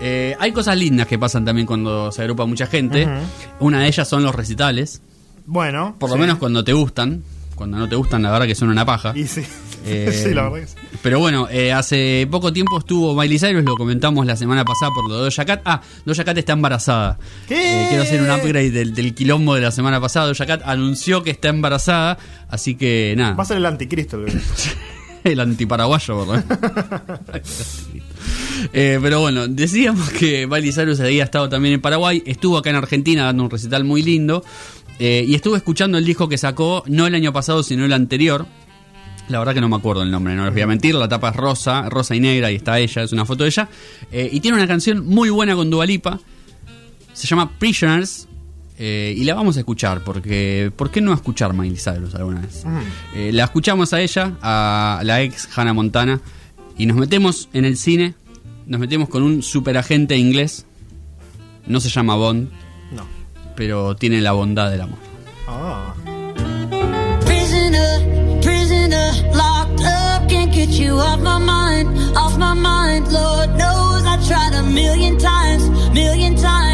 Eh, 0.00 0.36
hay 0.38 0.52
cosas 0.52 0.76
lindas 0.76 1.06
que 1.06 1.18
pasan 1.18 1.44
también 1.44 1.66
cuando 1.66 2.12
se 2.12 2.22
agrupa 2.22 2.44
mucha 2.46 2.66
gente. 2.66 3.08
Una 3.60 3.80
de 3.80 3.88
ellas 3.88 4.08
son 4.08 4.22
los 4.22 4.34
recitales, 4.34 5.00
Bueno. 5.46 5.96
por 5.98 6.08
lo 6.10 6.14
sí. 6.16 6.20
menos 6.20 6.38
cuando 6.38 6.62
te 6.62 6.72
gustan. 6.72 7.22
Cuando 7.56 7.76
no 7.78 7.88
te 7.88 7.96
gustan, 7.96 8.22
la 8.22 8.30
verdad 8.30 8.46
que 8.46 8.54
son 8.54 8.68
una 8.68 8.84
paja. 8.84 9.12
Y 9.16 9.26
sí. 9.26 9.44
Eh, 9.86 10.10
sí, 10.24 10.34
la 10.34 10.48
verdad 10.48 10.60
que 10.60 10.66
sí. 10.66 10.74
Pero 11.02 11.18
bueno, 11.20 11.48
eh, 11.50 11.72
hace 11.72 12.26
poco 12.30 12.52
tiempo 12.52 12.78
estuvo 12.78 13.14
Miley 13.14 13.38
Cyrus, 13.38 13.64
lo 13.64 13.76
comentamos 13.76 14.26
la 14.26 14.36
semana 14.36 14.64
pasada 14.64 14.92
por 14.94 15.08
lo 15.08 15.16
de 15.18 15.24
Doja 15.24 15.44
Cat. 15.44 15.62
Ah, 15.64 15.80
Doja 16.04 16.24
Cat 16.24 16.36
está 16.38 16.52
embarazada. 16.54 17.18
¿Qué? 17.46 17.54
Eh, 17.84 17.86
quiero 17.88 18.02
hacer 18.02 18.20
un 18.20 18.30
upgrade 18.30 18.70
del, 18.70 18.94
del 18.94 19.14
quilombo 19.14 19.54
de 19.54 19.60
la 19.62 19.70
semana 19.70 20.00
pasada. 20.00 20.26
Doja 20.26 20.46
Cat 20.46 20.62
anunció 20.64 21.22
que 21.22 21.30
está 21.30 21.48
embarazada, 21.48 22.18
así 22.48 22.74
que 22.74 23.14
Va 23.18 23.24
a 23.26 23.30
nada, 23.32 23.44
ser 23.44 23.56
el 23.58 23.66
anticristo. 23.66 24.18
el 25.24 25.40
antiparaguayo, 25.40 26.26
menos. 26.26 26.44
Eh, 28.72 28.98
pero 29.00 29.20
bueno, 29.20 29.46
decíamos 29.46 30.10
que 30.10 30.46
Miley 30.48 30.72
Cyrus 30.72 30.98
había 31.00 31.22
estado 31.22 31.48
también 31.48 31.74
en 31.74 31.80
Paraguay, 31.80 32.22
estuvo 32.26 32.58
acá 32.58 32.70
en 32.70 32.76
Argentina 32.76 33.24
dando 33.24 33.44
un 33.44 33.50
recital 33.50 33.84
muy 33.84 34.02
lindo, 34.02 34.44
eh, 34.98 35.24
y 35.26 35.36
estuve 35.36 35.58
escuchando 35.58 35.96
el 35.96 36.04
disco 36.04 36.28
que 36.28 36.38
sacó, 36.38 36.82
no 36.88 37.06
el 37.06 37.14
año 37.14 37.32
pasado, 37.32 37.62
sino 37.62 37.84
el 37.84 37.92
anterior, 37.92 38.46
La 39.28 39.38
verdad 39.38 39.52
que 39.54 39.60
no 39.60 39.68
me 39.68 39.76
acuerdo 39.76 40.02
el 40.02 40.10
nombre, 40.10 40.34
no 40.34 40.44
les 40.44 40.52
voy 40.54 40.62
a 40.62 40.66
mentir. 40.66 40.94
La 40.94 41.08
tapa 41.08 41.28
es 41.30 41.36
rosa, 41.36 41.88
rosa 41.90 42.14
y 42.14 42.20
negra, 42.20 42.50
y 42.50 42.56
está 42.56 42.78
ella, 42.78 43.02
es 43.02 43.12
una 43.12 43.24
foto 43.26 43.44
de 43.44 43.50
ella. 43.50 43.68
Eh, 44.10 44.28
y 44.32 44.40
tiene 44.40 44.56
una 44.56 44.66
canción 44.66 45.06
muy 45.06 45.28
buena 45.30 45.54
con 45.54 45.68
Dualipa. 45.70 46.18
Se 47.12 47.26
llama 47.26 47.50
Prisoners. 47.58 48.26
eh, 48.78 49.12
y 49.16 49.24
la 49.24 49.34
vamos 49.34 49.56
a 49.56 49.60
escuchar, 49.60 50.02
porque 50.04 50.70
¿por 50.76 50.90
qué 50.90 51.00
no 51.00 51.12
escuchar 51.12 51.52
Miley 51.52 51.76
Cyrus 51.78 52.14
alguna 52.14 52.40
vez? 52.42 52.64
Eh, 53.14 53.32
la 53.32 53.44
escuchamos 53.44 53.92
a 53.92 54.00
ella, 54.00 54.34
a 54.40 55.00
la 55.04 55.20
ex 55.20 55.48
Hannah 55.58 55.72
Montana, 55.74 56.20
y 56.78 56.86
nos 56.86 56.96
metemos 56.96 57.48
en 57.52 57.64
el 57.64 57.76
cine, 57.76 58.14
nos 58.66 58.78
metemos 58.80 59.08
con 59.08 59.24
un 59.24 59.42
superagente 59.42 60.16
inglés, 60.16 60.64
no 61.66 61.80
se 61.80 61.88
llama 61.88 62.14
Bond, 62.14 62.50
No. 62.92 63.04
pero 63.56 63.96
tiene 63.96 64.20
la 64.20 64.30
bondad 64.32 64.70
del 64.70 64.82
amor. 64.82 64.98
Ah. 65.48 65.92
You 70.78 70.92
off 70.92 71.20
my 71.20 71.38
mind, 71.38 71.88
off 72.16 72.38
my 72.38 72.54
mind. 72.54 73.10
Lord 73.12 73.50
knows 73.50 74.02
I 74.04 74.16
tried 74.28 74.54
a 74.54 74.62
million 74.62 75.18
times, 75.18 75.68
million 75.90 76.36
times. 76.36 76.67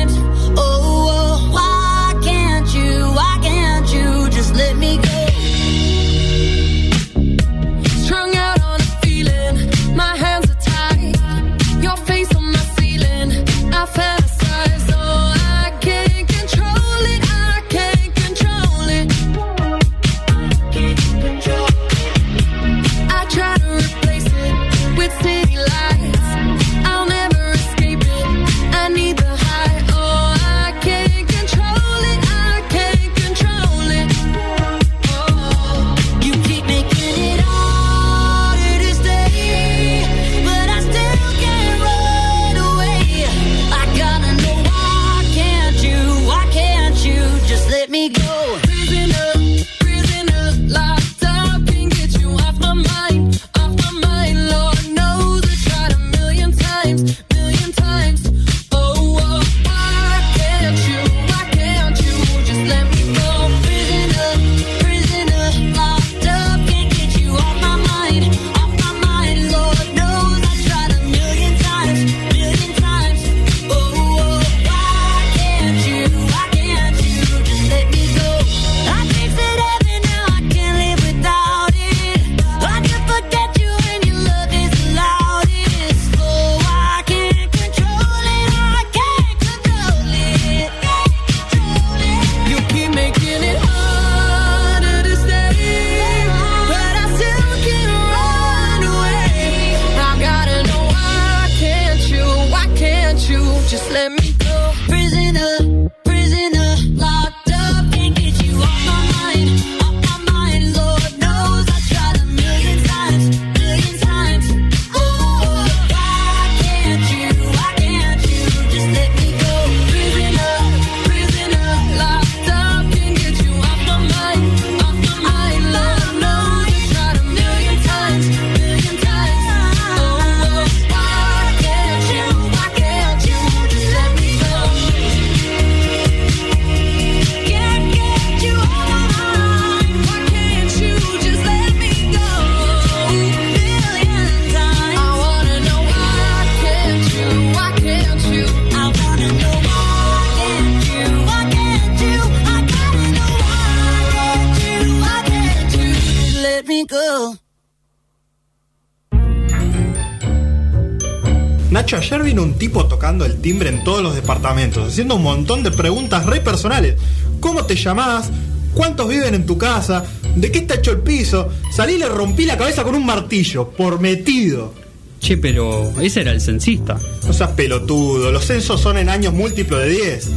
Timbre 163.44 163.68
en 163.68 163.85
todos 163.85 164.02
los 164.02 164.14
departamentos, 164.14 164.88
haciendo 164.88 165.16
un 165.16 165.22
montón 165.22 165.62
de 165.62 165.70
preguntas 165.70 166.24
re 166.24 166.40
personales. 166.40 166.96
¿Cómo 167.40 167.66
te 167.66 167.76
llamás? 167.76 168.30
¿Cuántos 168.72 169.07
viven 169.07 169.35
en 169.35 169.44
tu 169.44 169.59
casa? 169.59 170.02
¿De 170.35 170.50
qué 170.50 170.61
está 170.61 170.76
hecho 170.76 170.92
el 170.92 171.00
piso? 171.00 171.50
Salí 171.70 171.92
y 171.92 171.98
le 171.98 172.09
rompí 172.09 172.46
la 172.46 172.57
cabeza 172.57 172.85
con 172.85 172.94
un 172.94 173.04
martillo, 173.04 173.68
por 173.68 174.00
metido. 174.00 174.72
Che, 175.20 175.37
pero 175.37 175.92
ese 176.00 176.22
era 176.22 176.33
el 176.33 176.40
censista. 176.40 176.98
No 177.26 177.35
seas 177.35 177.50
pelotudo, 177.50 178.33
los 178.33 178.46
censos 178.46 178.80
son 178.80 178.96
en 178.96 179.11
años 179.11 179.35
múltiplos 179.35 179.78
de 179.83 179.90
10. 179.90 180.30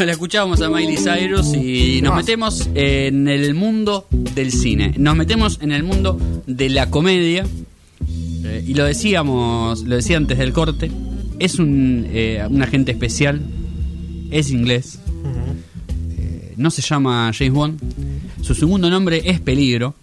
Bueno, 0.10 0.12
escuchábamos 0.12 0.62
a 0.62 0.70
Miley 0.70 0.96
Cyrus 0.96 1.52
y 1.52 2.00
nos 2.00 2.16
metemos 2.16 2.70
en 2.74 3.28
el 3.28 3.52
mundo 3.52 4.06
del 4.10 4.50
cine. 4.50 4.94
Nos 4.96 5.14
metemos 5.14 5.58
en 5.60 5.72
el 5.72 5.82
mundo 5.82 6.18
de 6.46 6.70
la 6.70 6.88
comedia. 6.88 7.44
Eh, 8.44 8.64
y 8.66 8.72
lo 8.72 8.86
decíamos, 8.86 9.82
lo 9.82 9.96
decía 9.96 10.16
antes 10.16 10.38
del 10.38 10.54
corte. 10.54 10.90
Es 11.38 11.58
un, 11.58 12.06
eh, 12.08 12.42
un 12.48 12.62
agente 12.62 12.92
especial. 12.92 13.42
Es 14.30 14.50
inglés. 14.50 15.00
Eh, 16.16 16.54
no 16.56 16.70
se 16.70 16.80
llama 16.80 17.30
James 17.36 17.52
Bond. 17.52 17.80
Su 18.40 18.54
segundo 18.54 18.88
nombre 18.88 19.20
es 19.26 19.38
Peligro. 19.40 19.94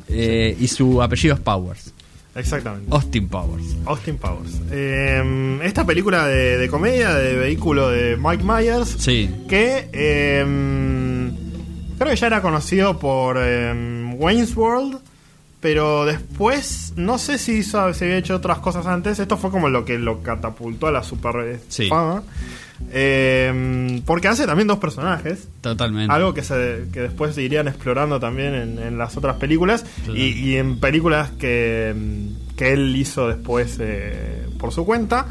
Y 0.08 0.66
su 0.66 1.02
apellido 1.02 1.34
es 1.34 1.40
Powers. 1.40 1.92
Exactamente. 2.34 2.86
Austin 2.90 3.28
Powers. 3.28 3.76
Austin 3.86 4.16
Powers. 4.16 4.60
Eh, 4.70 5.58
esta 5.64 5.84
película 5.84 6.26
de, 6.28 6.58
de 6.58 6.68
comedia 6.68 7.14
de 7.14 7.34
vehículo 7.36 7.90
de 7.90 8.16
Mike 8.16 8.44
Myers. 8.44 8.88
Sí. 8.98 9.28
Que 9.48 9.88
eh, 9.92 11.30
creo 11.98 12.10
que 12.10 12.16
ya 12.16 12.26
era 12.28 12.40
conocido 12.42 12.98
por 12.98 13.36
eh, 13.38 14.14
Wayne's 14.16 14.56
World. 14.56 14.98
Pero 15.60 16.06
después, 16.06 16.94
no 16.96 17.18
sé 17.18 17.36
si 17.36 17.58
hizo, 17.58 17.92
si 17.92 18.04
había 18.04 18.16
hecho 18.16 18.36
otras 18.36 18.58
cosas 18.60 18.86
antes. 18.86 19.18
Esto 19.18 19.36
fue 19.36 19.50
como 19.50 19.68
lo 19.68 19.84
que 19.84 19.98
lo 19.98 20.22
catapultó 20.22 20.86
a 20.86 20.92
la 20.92 21.02
super 21.02 21.60
Sí. 21.68 21.88
fama. 21.88 22.22
Eh, 22.92 24.02
porque 24.04 24.28
hace 24.28 24.46
también 24.46 24.66
dos 24.66 24.78
personajes. 24.78 25.48
Totalmente. 25.60 26.12
Algo 26.12 26.34
que, 26.34 26.42
se, 26.42 26.86
que 26.92 27.00
después 27.00 27.34
se 27.34 27.42
irían 27.42 27.68
explorando 27.68 28.18
también 28.18 28.54
en, 28.54 28.78
en 28.78 28.98
las 28.98 29.16
otras 29.16 29.36
películas 29.36 29.84
y, 30.12 30.32
y 30.32 30.56
en 30.56 30.80
películas 30.80 31.30
que, 31.30 31.94
mm, 31.96 32.56
que 32.56 32.72
él 32.72 32.96
hizo 32.96 33.28
después 33.28 33.76
eh, 33.80 34.46
por 34.58 34.72
su 34.72 34.84
cuenta. 34.84 35.26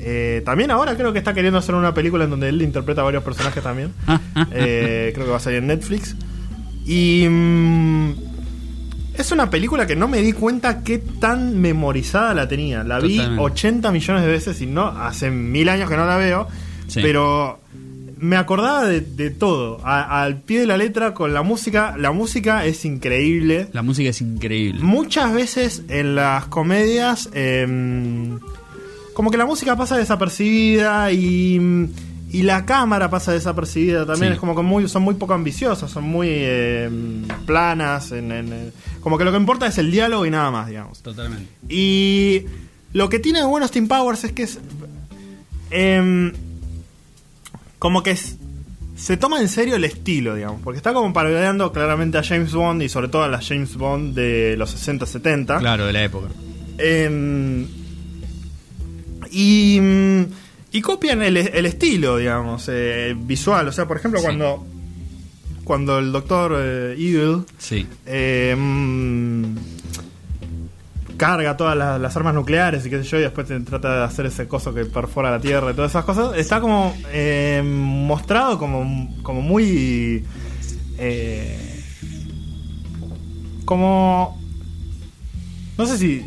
Eh, 0.00 0.42
también 0.44 0.70
ahora 0.70 0.96
creo 0.96 1.12
que 1.12 1.18
está 1.18 1.34
queriendo 1.34 1.58
hacer 1.58 1.74
una 1.74 1.94
película 1.94 2.24
en 2.24 2.30
donde 2.30 2.48
él 2.48 2.62
interpreta 2.62 3.00
a 3.00 3.04
varios 3.04 3.22
personajes 3.22 3.62
también. 3.62 3.92
Eh, 4.52 5.10
creo 5.14 5.26
que 5.26 5.30
va 5.32 5.38
a 5.38 5.40
salir 5.40 5.58
en 5.58 5.66
Netflix. 5.66 6.14
Y 6.86 7.26
mm, 7.28 8.12
es 9.14 9.32
una 9.32 9.50
película 9.50 9.86
que 9.86 9.96
no 9.96 10.06
me 10.06 10.18
di 10.18 10.32
cuenta 10.32 10.84
qué 10.84 10.98
tan 10.98 11.60
memorizada 11.60 12.34
la 12.34 12.46
tenía. 12.46 12.84
La 12.84 13.00
vi 13.00 13.16
Totalmente. 13.16 13.42
80 13.42 13.92
millones 13.92 14.22
de 14.22 14.28
veces 14.28 14.60
y 14.60 14.66
no, 14.66 14.86
hace 14.86 15.30
mil 15.30 15.68
años 15.68 15.90
que 15.90 15.96
no 15.96 16.06
la 16.06 16.16
veo. 16.16 16.48
Sí. 16.88 17.00
pero 17.02 17.60
me 18.20 18.36
acordaba 18.36 18.84
de, 18.84 19.00
de 19.00 19.30
todo, 19.30 19.80
a- 19.84 20.22
al 20.24 20.38
pie 20.40 20.58
de 20.60 20.66
la 20.66 20.76
letra 20.76 21.14
con 21.14 21.32
la 21.32 21.42
música. 21.42 21.94
La 21.96 22.10
música 22.10 22.64
es 22.66 22.84
increíble. 22.84 23.68
La 23.72 23.82
música 23.82 24.10
es 24.10 24.20
increíble. 24.20 24.80
Muchas 24.82 25.32
veces 25.32 25.82
en 25.88 26.16
las 26.16 26.46
comedias, 26.46 27.28
em, 27.32 28.40
como 29.14 29.30
que 29.30 29.36
la 29.36 29.46
música 29.46 29.76
pasa 29.76 29.96
desapercibida 29.96 31.12
y, 31.12 31.60
y 32.32 32.42
la 32.42 32.64
cámara 32.66 33.08
pasa 33.08 33.32
desapercibida 33.32 34.04
también. 34.04 34.32
Sí. 34.32 34.34
Es 34.34 34.40
como 34.40 34.56
que 34.56 34.62
muy, 34.62 34.88
son 34.88 35.02
muy 35.02 35.14
poco 35.14 35.34
ambiciosas, 35.34 35.88
son 35.90 36.02
muy 36.04 36.28
em, 36.30 37.22
planas. 37.46 38.10
En, 38.10 38.32
en- 38.32 38.52
en- 38.52 38.72
como 39.00 39.16
que 39.16 39.24
lo 39.24 39.30
que 39.30 39.36
importa 39.38 39.66
es 39.68 39.78
el 39.78 39.90
diálogo 39.92 40.26
y 40.26 40.30
nada 40.30 40.50
más, 40.50 40.66
digamos. 40.66 41.00
Totalmente. 41.02 41.46
Y 41.68 42.42
lo 42.94 43.08
que 43.08 43.20
tiene 43.20 43.38
de 43.40 43.46
bueno 43.46 43.66
Steam 43.68 43.86
Powers 43.86 44.24
es 44.24 44.32
que 44.32 44.42
es. 44.42 44.58
em, 45.70 46.32
como 47.78 48.02
que 48.02 48.10
es- 48.12 48.36
se 48.96 49.16
toma 49.16 49.40
en 49.40 49.48
serio 49.48 49.76
el 49.76 49.84
estilo, 49.84 50.34
digamos. 50.34 50.60
Porque 50.62 50.78
está 50.78 50.92
como 50.92 51.12
parodiando 51.12 51.70
claramente 51.72 52.18
a 52.18 52.22
James 52.24 52.52
Bond 52.52 52.82
y 52.82 52.88
sobre 52.88 53.08
todo 53.08 53.22
a 53.22 53.28
la 53.28 53.40
James 53.40 53.76
Bond 53.76 54.14
de 54.14 54.56
los 54.58 54.70
60-70. 54.74 55.58
Claro, 55.58 55.86
de 55.86 55.92
la 55.92 56.02
época. 56.04 56.28
Em, 56.78 57.66
y, 59.30 59.78
mm, 59.80 60.22
y 60.72 60.80
copian 60.80 61.22
el, 61.22 61.36
el 61.36 61.66
estilo, 61.66 62.16
digamos, 62.18 62.68
eh, 62.68 63.14
visual. 63.18 63.68
O 63.68 63.72
sea, 63.72 63.86
por 63.86 63.96
ejemplo, 63.98 64.20
Sí. 64.20 64.26
cuando, 64.26 64.66
cuando 65.64 65.98
el 65.98 66.12
doctor 66.12 66.54
eh, 66.58 66.92
Evil 66.94 67.44
Sí. 67.58 67.86
eh, 68.06 68.54
mm, 68.58 69.44
carga 71.18 71.58
todas 71.58 71.76
las, 71.76 72.00
las 72.00 72.16
armas 72.16 72.32
nucleares 72.32 72.86
y 72.86 72.90
qué 72.90 73.02
sé 73.02 73.08
yo, 73.10 73.18
y 73.18 73.22
después 73.22 73.46
te 73.46 73.60
trata 73.60 73.98
de 73.98 74.04
hacer 74.04 74.24
ese 74.24 74.48
coso 74.48 74.72
que 74.72 74.86
perfora 74.86 75.30
la 75.30 75.40
Tierra 75.40 75.70
y 75.70 75.74
todas 75.74 75.90
esas 75.90 76.06
cosas, 76.06 76.34
está 76.38 76.62
como 76.62 76.94
eh, 77.12 77.62
mostrado 77.62 78.58
como, 78.58 79.14
como 79.22 79.42
muy... 79.42 80.24
eh, 80.96 81.84
como... 83.66 84.40
No 85.76 85.84
sé 85.84 85.98
si... 85.98 86.26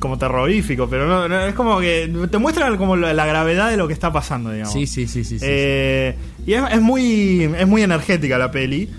Como 0.00 0.18
terrorífico, 0.18 0.88
pero 0.90 1.06
no, 1.06 1.28
no, 1.28 1.46
es 1.46 1.54
como 1.54 1.78
que 1.78 2.12
te 2.28 2.38
muestra 2.38 2.76
como 2.76 2.96
la, 2.96 3.14
la 3.14 3.24
gravedad 3.24 3.70
de 3.70 3.76
lo 3.76 3.86
que 3.86 3.94
está 3.94 4.12
pasando, 4.12 4.50
digamos. 4.50 4.72
Sí, 4.72 4.88
sí, 4.88 5.06
sí, 5.06 5.22
sí. 5.22 5.38
sí. 5.38 5.46
Eh, 5.48 6.16
y 6.44 6.54
es, 6.54 6.64
es 6.72 6.80
muy 6.80 7.44
es 7.44 7.68
muy 7.68 7.82
energética 7.82 8.36
la 8.36 8.50
peli. 8.50 8.90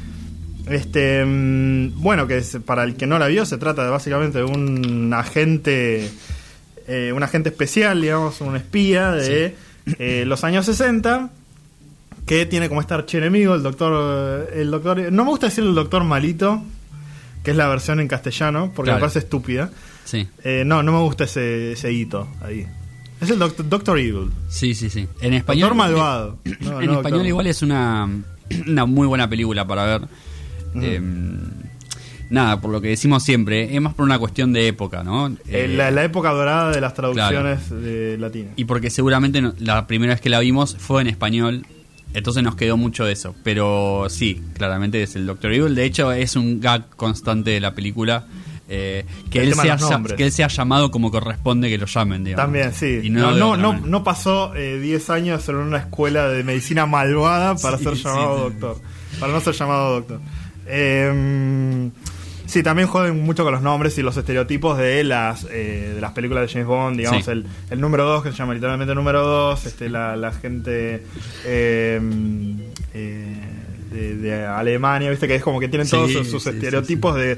Este, 0.70 1.24
mm, 1.26 2.02
bueno, 2.02 2.26
que 2.28 2.38
es- 2.38 2.58
para 2.66 2.84
el 2.84 2.96
que 2.96 3.06
no 3.08 3.20
la 3.20 3.28
vio 3.28 3.46
se 3.46 3.58
trata 3.58 3.84
de 3.84 3.90
básicamente 3.90 4.38
de 4.40 4.44
un 4.46 5.14
agente 5.14 6.10
eh, 6.88 7.14
un 7.16 7.24
agente 7.24 7.50
especial, 7.50 8.02
digamos, 8.02 8.42
un 8.42 8.56
espía 8.56 9.12
de 9.12 9.56
eh, 10.00 10.24
los 10.28 10.44
años 10.44 10.66
60 10.66 11.30
que 12.26 12.46
tiene 12.46 12.70
como 12.70 12.82
este 12.82 12.94
archienemigo 12.94 13.56
el 13.56 13.64
doctor 13.64 14.50
el 14.54 14.72
doctor 14.72 15.12
no 15.12 15.24
me 15.26 15.30
gusta 15.32 15.48
decir 15.48 15.64
el 15.66 15.76
doctor 15.76 16.04
malito, 16.06 16.62
que 17.44 17.52
es 17.52 17.58
la 17.58 17.68
versión 17.68 18.00
en 18.00 18.08
castellano 18.08 18.72
porque 18.76 18.88
Claro. 18.88 18.98
me 18.98 19.02
parece 19.02 19.20
estúpida. 19.20 19.70
Sí. 20.06 20.28
Eh, 20.44 20.64
no, 20.66 20.84
no 20.84 20.92
me 20.94 21.00
gusta 21.00 21.24
ese, 21.26 21.74
ese 21.74 21.92
hito 21.92 22.28
ahí. 22.42 22.66
Es 23.22 23.30
el 23.30 23.40
doctor, 23.40 23.68
doctor 23.70 24.00
Evil. 24.00 24.32
Sí, 24.50 24.74
sí, 24.76 24.90
sí. 24.90 25.08
En 25.22 25.34
español. 25.34 25.70
Doctor 25.70 25.78
malvado. 25.78 26.38
No, 26.62 26.82
en 26.82 26.88
no, 26.88 26.94
español 26.98 27.04
doctor- 27.20 27.26
igual 27.28 27.48
es 27.48 27.62
una, 27.62 28.10
una 28.68 28.86
muy 28.86 29.08
buena 29.08 29.30
película 29.30 29.66
para 29.66 29.86
ver. 29.86 30.02
Eh, 30.82 31.02
nada, 32.30 32.60
por 32.62 32.72
lo 32.72 32.82
que 32.82 32.90
decimos 32.90 33.24
siempre, 33.24 33.76
es 33.76 33.82
más 33.82 33.94
por 33.94 34.06
una 34.06 34.18
cuestión 34.20 34.54
de 34.54 34.68
época, 34.68 35.04
¿no? 35.04 35.28
Eh, 35.28 35.36
Eh, 35.48 35.68
la, 35.68 35.92
la 35.92 36.04
época 36.04 36.32
dorada 36.32 36.72
de 36.72 36.82
las 36.82 36.94
traducciones 36.94 37.70
de 37.70 38.18
latinas. 38.18 38.54
Y 38.56 38.66
porque 38.66 38.90
seguramente 38.90 39.42
no- 39.42 39.54
la 39.60 39.86
primera 39.88 40.14
vez 40.14 40.22
que 40.22 40.30
la 40.30 40.40
vimos 40.40 40.76
fue 40.80 41.02
en 41.02 41.08
español, 41.08 41.66
entonces 42.14 42.44
nos 42.44 42.56
quedó 42.56 42.78
mucho 42.78 43.06
de 43.06 43.14
eso. 43.14 43.36
Pero 43.44 44.08
sí, 44.10 44.42
claramente 44.54 45.02
es 45.04 45.16
el 45.16 45.26
Doctor 45.26 45.54
Evil. 45.54 45.76
De 45.76 45.86
hecho, 45.86 46.12
es 46.12 46.36
un 46.36 46.60
gag 46.60 46.90
constante 46.96 47.52
de 47.52 47.60
la 47.60 47.74
película. 47.76 48.26
eh, 48.70 49.06
que, 49.30 49.44
él 49.44 49.54
sea, 49.54 49.78
que 50.16 50.24
él 50.24 50.32
sea 50.32 50.48
llamado 50.48 50.90
como 50.90 51.12
corresponde 51.12 51.70
que 51.70 51.78
lo 51.78 51.86
llamen, 51.86 52.24
digamos. 52.24 52.46
También, 52.46 52.74
sí. 52.74 53.02
Y 53.04 53.10
no, 53.10 53.32
no, 53.34 53.58
no, 53.58 53.74
no 53.80 54.04
pasó 54.04 54.56
eh, 54.56 54.80
10 54.80 55.10
años 55.12 55.48
en 55.50 55.58
una 55.58 55.78
escuela 55.80 56.28
de 56.30 56.44
medicina 56.44 56.86
malvada 56.88 57.56
para 57.56 57.78
Sí, 57.78 57.84
ser 57.84 57.94
llamado 57.96 58.38
sí. 58.38 58.54
doctor. 58.56 58.82
Para 59.20 59.34
no 59.34 59.42
ser 59.42 59.54
llamado 59.54 59.94
doctor. 59.96 60.22
Eh, 60.66 61.90
sí, 62.46 62.64
también 62.64 62.88
joden 62.88 63.22
mucho 63.24 63.44
con 63.44 63.54
los 63.54 63.62
nombres 63.62 63.98
y 63.98 64.02
los 64.02 64.16
estereotipos 64.18 64.78
de 64.78 65.04
las 65.04 65.46
eh, 65.50 65.92
de 65.96 66.02
las 66.02 66.12
películas 66.12 66.46
de 66.48 66.52
James 66.54 66.68
Bond. 66.68 66.98
Digamos, 66.98 67.26
Sí. 67.26 67.32
el, 67.32 67.46
el 67.70 67.82
número 67.82 68.06
2, 68.06 68.24
que 68.24 68.32
se 68.32 68.38
llama 68.38 68.54
literalmente 68.54 68.94
número 68.96 69.24
2. 69.26 69.66
Este, 69.66 69.90
la, 69.90 70.16
la 70.16 70.32
gente. 70.32 71.04
eh, 71.46 72.00
eh, 72.94 73.53
de, 73.94 74.18
de 74.18 74.46
Alemania, 74.46 75.10
viste 75.10 75.28
que 75.28 75.36
es 75.36 75.44
como 75.44 75.60
que 75.60 75.68
tienen 75.70 75.86
Sí, 75.88 75.92
todos 75.92 76.12
sus, 76.12 76.28
sus 76.30 76.44
sí, 76.44 76.50
sí, 76.50 76.56
estereotipos 76.58 77.16
de, 77.16 77.38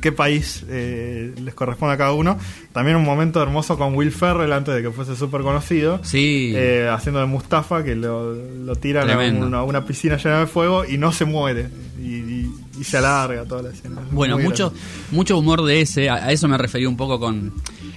qué 0.00 0.12
país 0.12 0.64
eh, 0.68 1.34
les 1.42 1.54
corresponde 1.54 1.94
a 1.94 1.98
cada 1.98 2.12
uno. 2.12 2.38
También 2.72 2.96
un 2.96 3.04
momento 3.04 3.42
hermoso 3.42 3.76
con 3.76 3.94
Will 3.94 4.12
Ferrell 4.12 4.52
antes 4.52 4.74
de 4.74 4.82
que 4.82 4.90
fuese 4.90 5.16
súper 5.16 5.42
conocido. 5.42 6.00
Sí. 6.02 6.52
Eh, 6.54 6.88
haciendo 6.90 7.20
de 7.20 7.26
Mustafa, 7.26 7.84
que 7.84 7.94
lo, 7.94 8.34
lo 8.34 8.76
tiran 8.76 9.10
a 9.10 9.18
una, 9.18 9.58
a 9.58 9.62
una 9.64 9.84
piscina 9.84 10.16
llena 10.16 10.40
de 10.40 10.46
fuego 10.46 10.84
y 10.84 10.96
no 10.98 11.12
se 11.12 11.24
muere. 11.24 11.68
Y, 12.02 12.06
y- 12.16 12.50
y 12.76 12.82
se 12.82 12.96
alarga 12.96 13.44
toda 13.44 13.62
la 13.62 13.70
escena. 13.70 14.00
Es 14.04 14.10
Bueno, 14.12 14.34
muy 14.34 14.46
mucho, 14.46 14.70
gracioso. 14.70 15.06
mucho 15.12 15.38
humor 15.38 15.62
de 15.64 15.80
ese, 15.80 16.10
a, 16.10 16.14
a 16.16 16.32
eso 16.32 16.48
me 16.48 16.58
refería 16.58 16.88
un 16.88 16.96
poco 16.96 17.20
con 17.20 17.52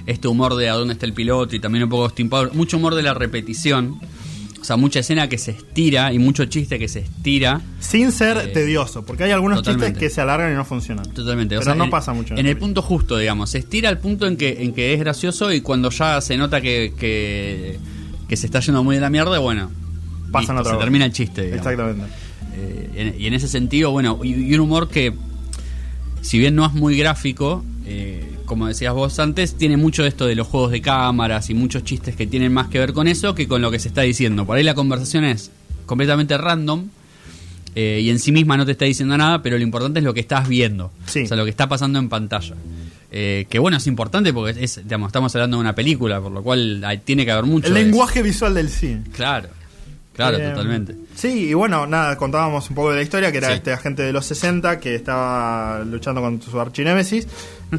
este 0.05 0.27
humor 0.27 0.55
de 0.55 0.69
a 0.69 0.73
dónde 0.73 0.93
está 0.93 1.07
el 1.07 1.13
piloto 1.13 1.55
y 1.55 1.59
también 1.59 1.83
un 1.85 1.89
poco 1.89 2.07
Steam 2.09 2.29
Power, 2.29 2.53
mucho 2.53 2.77
humor 2.77 2.93
de 2.93 3.01
la 3.01 3.15
repetición, 3.15 3.99
o 4.59 4.63
sea, 4.63 4.75
mucha 4.77 4.99
escena 4.99 5.29
que 5.29 5.37
se 5.37 5.51
estira 5.51 6.11
y 6.13 6.19
mucho 6.19 6.45
chiste 6.45 6.77
que 6.79 6.87
se 6.87 6.99
estira. 6.99 7.61
Sin 7.79 8.11
ser 8.11 8.37
Eh, 8.37 8.47
tedioso, 8.47 9.05
porque 9.05 9.23
hay 9.25 9.31
algunos 9.31 9.59
totalmente. 9.59 9.93
chistes 9.93 10.09
que 10.09 10.13
se 10.15 10.21
alargan 10.21 10.51
y 10.51 10.55
no 10.55 10.65
funcionan. 10.65 11.05
Totalmente. 11.13 11.55
o 11.55 11.59
Pero 11.59 11.71
sea, 11.71 11.75
no 11.75 11.85
en- 11.85 11.89
pasa 11.89 12.13
mucho. 12.13 12.33
En 12.33 12.35
la 12.35 12.39
el 12.41 12.45
película. 12.45 12.59
punto 12.67 12.81
justo, 12.81 13.17
digamos. 13.17 13.49
Se 13.51 13.59
estira 13.59 13.89
al 13.89 13.99
punto 13.99 14.25
en 14.27 14.37
que, 14.37 14.63
en 14.63 14.73
que 14.73 14.93
es 14.93 14.99
gracioso 14.99 15.51
y 15.53 15.61
cuando 15.61 15.89
ya 15.91 16.19
se 16.21 16.35
nota 16.37 16.59
que, 16.61 16.93
que, 16.97 17.77
que 18.27 18.35
se 18.37 18.45
está 18.47 18.59
yendo 18.59 18.83
muy 18.83 18.95
de 18.95 19.01
la 19.01 19.09
mierda, 19.09 19.37
bueno. 19.39 19.69
Pasan 20.31 20.55
listo, 20.57 20.69
otra 20.69 20.73
Se 20.73 20.79
termina 20.83 21.05
el 21.05 21.13
chiste. 21.13 21.43
digamos. 21.43 21.65
Exactamente. 21.65 22.05
Eh, 22.55 22.89
en- 23.15 23.21
y 23.21 23.27
en 23.27 23.33
ese 23.35 23.47
sentido, 23.47 23.91
bueno, 23.91 24.19
y, 24.23 24.33
y 24.33 24.53
un 24.55 24.61
humor 24.61 24.89
que, 24.89 25.13
si 26.21 26.39
bien 26.39 26.55
no 26.55 26.65
es 26.65 26.73
muy 26.73 26.97
gráfico, 26.97 27.63
eh, 27.85 28.23
como 28.45 28.67
decías 28.67 28.93
vos 28.93 29.17
antes, 29.19 29.55
tiene 29.55 29.77
mucho 29.77 30.03
de 30.03 30.09
esto 30.09 30.25
de 30.25 30.35
los 30.35 30.47
juegos 30.47 30.71
de 30.71 30.81
cámaras 30.81 31.49
y 31.49 31.53
muchos 31.53 31.83
chistes 31.83 32.15
que 32.15 32.27
tienen 32.27 32.53
más 32.53 32.67
que 32.67 32.79
ver 32.79 32.93
con 32.93 33.07
eso 33.07 33.33
que 33.35 33.47
con 33.47 33.61
lo 33.61 33.71
que 33.71 33.79
se 33.79 33.87
está 33.87 34.01
diciendo. 34.01 34.45
Por 34.45 34.57
ahí 34.57 34.63
la 34.63 34.73
conversación 34.75 35.23
es 35.23 35.51
completamente 35.85 36.37
random. 36.37 36.85
eh, 37.79 37.99
y 38.01 38.09
en 38.09 38.17
sí 38.17 38.31
misma 38.31 38.57
no 38.57 38.65
te 38.65 38.71
está 38.71 38.85
diciendo 38.85 39.15
nada, 39.17 39.43
pero 39.43 39.55
lo 39.57 39.63
importante 39.63 39.99
es 39.99 40.03
lo 40.05 40.11
que 40.13 40.19
estás 40.21 40.47
viendo. 40.49 40.91
Sí. 41.05 41.21
O 41.23 41.27
sea, 41.27 41.37
lo 41.37 41.43
que 41.43 41.51
está 41.51 41.69
pasando 41.69 41.99
en 41.99 42.09
pantalla. 42.09 42.55
Eh, 43.11 43.45
que 43.49 43.59
bueno, 43.59 43.77
es 43.77 43.85
importante 43.87 44.33
porque 44.33 44.63
es, 44.63 44.81
digamos, 44.83 45.09
estamos 45.09 45.33
hablando 45.35 45.57
de 45.57 45.61
una 45.61 45.75
película, 45.75 46.19
por 46.19 46.31
lo 46.31 46.41
cual 46.41 46.83
hay- 46.83 46.97
tiene 46.97 47.23
que 47.23 47.31
haber 47.31 47.45
mucho. 47.45 47.67
El 47.67 47.75
lenguaje 47.75 48.23
visual 48.23 48.55
del 48.55 48.69
cine. 48.69 49.03
Claro, 49.13 49.49
claro, 50.17 50.37
Eh, 50.37 50.49
totalmente. 50.49 50.95
Sí, 51.15 51.45
y 51.49 51.53
bueno, 51.53 51.87
nada, 51.87 52.17
contábamos 52.17 52.69
un 52.69 52.75
poco 52.75 52.89
de 52.91 52.97
la 52.97 53.01
historia, 53.03 53.31
que 53.31 53.37
era 53.37 53.47
Sí. 53.47 53.53
este 53.53 53.71
agente 53.71 54.03
de 54.03 54.11
los 54.11 54.25
60 54.25 54.79
que 54.81 54.95
estaba 54.95 55.79
luchando 55.85 56.19
con 56.21 56.41
su 56.41 56.59
archinémesis 56.59 57.25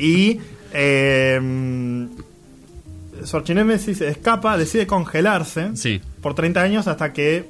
y 0.00 0.40
eh, 0.72 2.06
su 3.24 3.36
archinémesis 3.36 4.00
escapa, 4.00 4.56
decide 4.56 4.86
congelarse 4.86 5.70
Sí. 5.76 6.00
por 6.22 6.34
30 6.34 6.62
años 6.62 6.86
hasta 6.88 7.12
que 7.12 7.44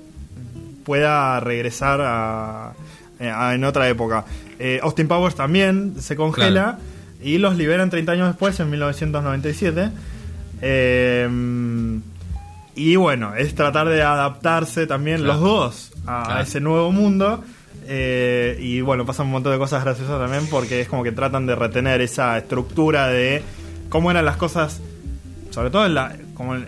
pueda 0.85 1.38
regresar 1.40 2.01
a, 2.01 2.72
a- 3.20 3.55
en 3.55 3.64
otra 3.64 3.88
época. 3.88 4.24
Eh, 4.59 4.81
Austin 4.83 5.07
Powers 5.07 5.35
también 5.35 5.94
se 6.01 6.16
congela 6.16 6.79
y 7.22 7.38
los 7.38 7.57
liberan 7.57 7.90
30 7.90 8.12
años 8.12 8.29
después, 8.29 8.59
en 8.61 8.70
1997. 8.70 9.90
Eh, 10.62 11.29
y 12.79 12.97
bueno, 12.97 13.35
es 13.35 13.55
tratar 13.55 13.89
de 13.89 14.03
adaptarse 14.03 14.87
también 14.87 15.18
Claro. 15.18 15.33
los 15.35 15.41
dos 15.43 15.93
a, 16.07 16.22
Claro. 16.26 16.41
ese 16.41 16.61
nuevo 16.61 16.93
mundo. 16.93 17.43
Eh, 17.91 18.59
y 18.61 18.81
bueno, 18.83 19.07
pasan 19.07 19.26
un 19.26 19.33
montón 19.33 19.53
de 19.53 19.59
cosas 19.59 19.83
graciosas 19.83 20.18
también 20.18 20.47
porque 20.51 20.81
es 20.83 20.89
como 20.89 21.03
que 21.03 21.12
tratan 21.12 21.47
de 21.47 21.55
retener 21.57 22.01
esa 22.03 22.37
estructura 22.37 23.09
de 23.09 23.43
cómo 23.89 24.11
eran 24.11 24.24
las 24.26 24.37
cosas, 24.37 24.81
sobre 25.51 25.70
todo 25.70 25.87
en, 25.87 25.95
la, 25.95 26.14
como 26.35 26.55
en, 26.55 26.66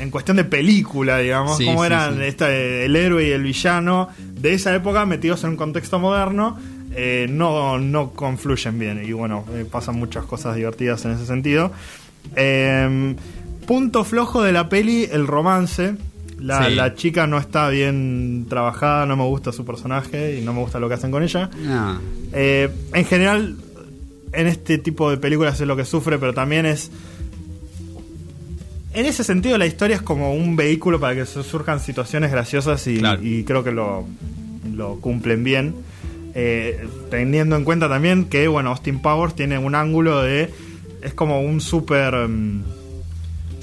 en 0.00 0.10
cuestión 0.10 0.38
de 0.38 0.44
película, 0.44 1.18
digamos, 1.18 1.58
Sí, 1.58 1.66
cómo 1.66 1.80
sí, 1.82 1.86
eran 1.86 2.16
sí. 2.16 2.22
este, 2.24 2.86
el 2.86 2.96
héroe 2.96 3.26
y 3.28 3.32
el 3.32 3.42
villano 3.42 4.08
de 4.18 4.54
esa 4.54 4.74
época 4.74 5.04
metidos 5.04 5.44
en 5.44 5.50
un 5.50 5.56
contexto 5.56 5.98
moderno. 5.98 6.58
eh, 6.98 7.26
no, 7.28 7.78
no 7.78 8.12
confluyen 8.12 8.78
bien 8.78 9.02
y 9.04 9.12
bueno, 9.12 9.44
eh, 9.52 9.66
pasan 9.70 9.96
muchas 9.96 10.24
cosas 10.24 10.56
divertidas 10.56 11.04
en 11.04 11.10
ese 11.10 11.26
sentido. 11.26 11.70
Eh, 12.34 13.14
punto 13.66 14.04
flojo 14.04 14.42
de 14.42 14.52
la 14.52 14.68
peli, 14.68 15.08
el 15.10 15.26
romance. 15.26 15.94
La, 16.40 16.68
Sí. 16.68 16.74
la 16.74 16.94
chica 16.94 17.26
no 17.26 17.38
está 17.38 17.68
bien 17.70 18.44
trabajada, 18.48 19.06
no 19.06 19.16
me 19.16 19.24
gusta 19.24 19.52
su 19.52 19.64
personaje 19.64 20.38
y 20.38 20.42
no 20.42 20.52
me 20.52 20.60
gusta 20.60 20.78
lo 20.78 20.86
que 20.88 20.94
hacen 20.94 21.10
con 21.10 21.22
ella. 21.22 21.48
Eh, 22.32 22.68
en 22.92 23.04
general, 23.06 23.56
en 24.32 24.46
este 24.46 24.76
tipo 24.78 25.10
de 25.10 25.16
películas 25.16 25.58
es 25.60 25.66
lo 25.66 25.76
que 25.76 25.86
sufre, 25.86 26.18
pero 26.18 26.34
también 26.34 26.66
es. 26.66 26.90
En 28.92 29.04
ese 29.06 29.24
sentido, 29.24 29.58
la 29.58 29.66
historia 29.66 29.96
es 29.96 30.02
como 30.02 30.34
un 30.34 30.56
vehículo 30.56 30.98
para 31.00 31.14
que 31.14 31.26
su- 31.26 31.42
surjan 31.42 31.80
situaciones 31.80 32.30
graciosas 32.30 32.86
y, 32.86 32.98
Claro. 32.98 33.22
y 33.22 33.44
creo 33.44 33.62
que 33.62 33.70
lo, 33.72 34.06
lo 34.74 34.96
cumplen 35.00 35.44
bien. 35.44 35.74
Eh, 36.34 36.86
teniendo 37.10 37.56
en 37.56 37.64
cuenta 37.64 37.88
también 37.88 38.26
que, 38.26 38.46
bueno, 38.48 38.70
Austin 38.70 39.00
Powers 39.00 39.34
tiene 39.34 39.58
un 39.58 39.74
ángulo 39.74 40.22
de. 40.22 40.50
Es 41.02 41.14
como 41.14 41.40
un 41.40 41.60
super 41.60 42.28
mm, 42.28 42.62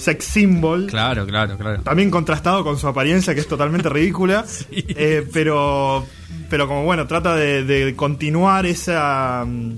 sex 0.04 0.26
symbol. 0.26 0.88
Claro, 0.88 1.26
claro, 1.26 1.58
claro. 1.58 1.82
También 1.84 2.10
contrastado 2.12 2.64
con 2.64 2.78
su 2.78 2.88
apariencia, 2.88 3.34
que 3.34 3.40
es 3.42 3.48
totalmente 3.48 3.90
ridícula. 3.90 4.46
Eh, 4.72 5.26
pero, 5.34 6.06
pero 6.50 6.68
como 6.68 6.84
bueno, 6.84 7.08
trata 7.08 7.36
de, 7.36 7.64
de 7.64 7.96
continuar 7.96 8.66
esa. 8.66 9.46
mm, 9.48 9.72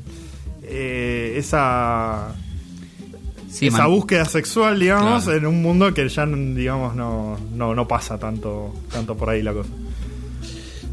eh, 0.63 1.35
esa 1.37 2.33
Sí, 3.49 3.67
esa 3.67 3.77
man- 3.83 3.91
búsqueda 3.91 4.25
sexual, 4.25 4.77
digamos, 4.79 5.23
Claro. 5.23 5.37
en 5.39 5.45
un 5.45 5.61
mundo 5.61 5.93
que 5.93 6.09
ya, 6.09 6.25
digamos, 6.25 6.93
no, 6.95 7.37
no, 7.53 7.73
no 7.73 7.87
pasa 7.87 8.17
tanto, 8.19 8.73
tanto 8.91 9.15
por 9.15 9.29
ahí 9.29 9.41
la 9.41 9.53
cosa. 9.53 9.69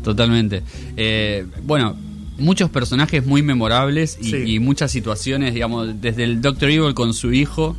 Totalmente. 0.05 0.63
Eh, 0.97 1.47
bueno, 1.63 1.97
muchos 2.39 2.71
personajes 2.71 3.25
muy 3.27 3.43
memorables 3.43 4.19
y, 4.21 4.25
Sí. 4.31 4.37
y 4.55 4.59
muchas 4.61 4.91
situaciones, 4.91 5.55
digamos, 5.55 6.01
desde 6.01 6.25
el 6.25 6.41
Doctor 6.41 6.71
Evil 6.71 6.95
con 6.95 7.15
su 7.15 7.33
hijo, 7.33 7.77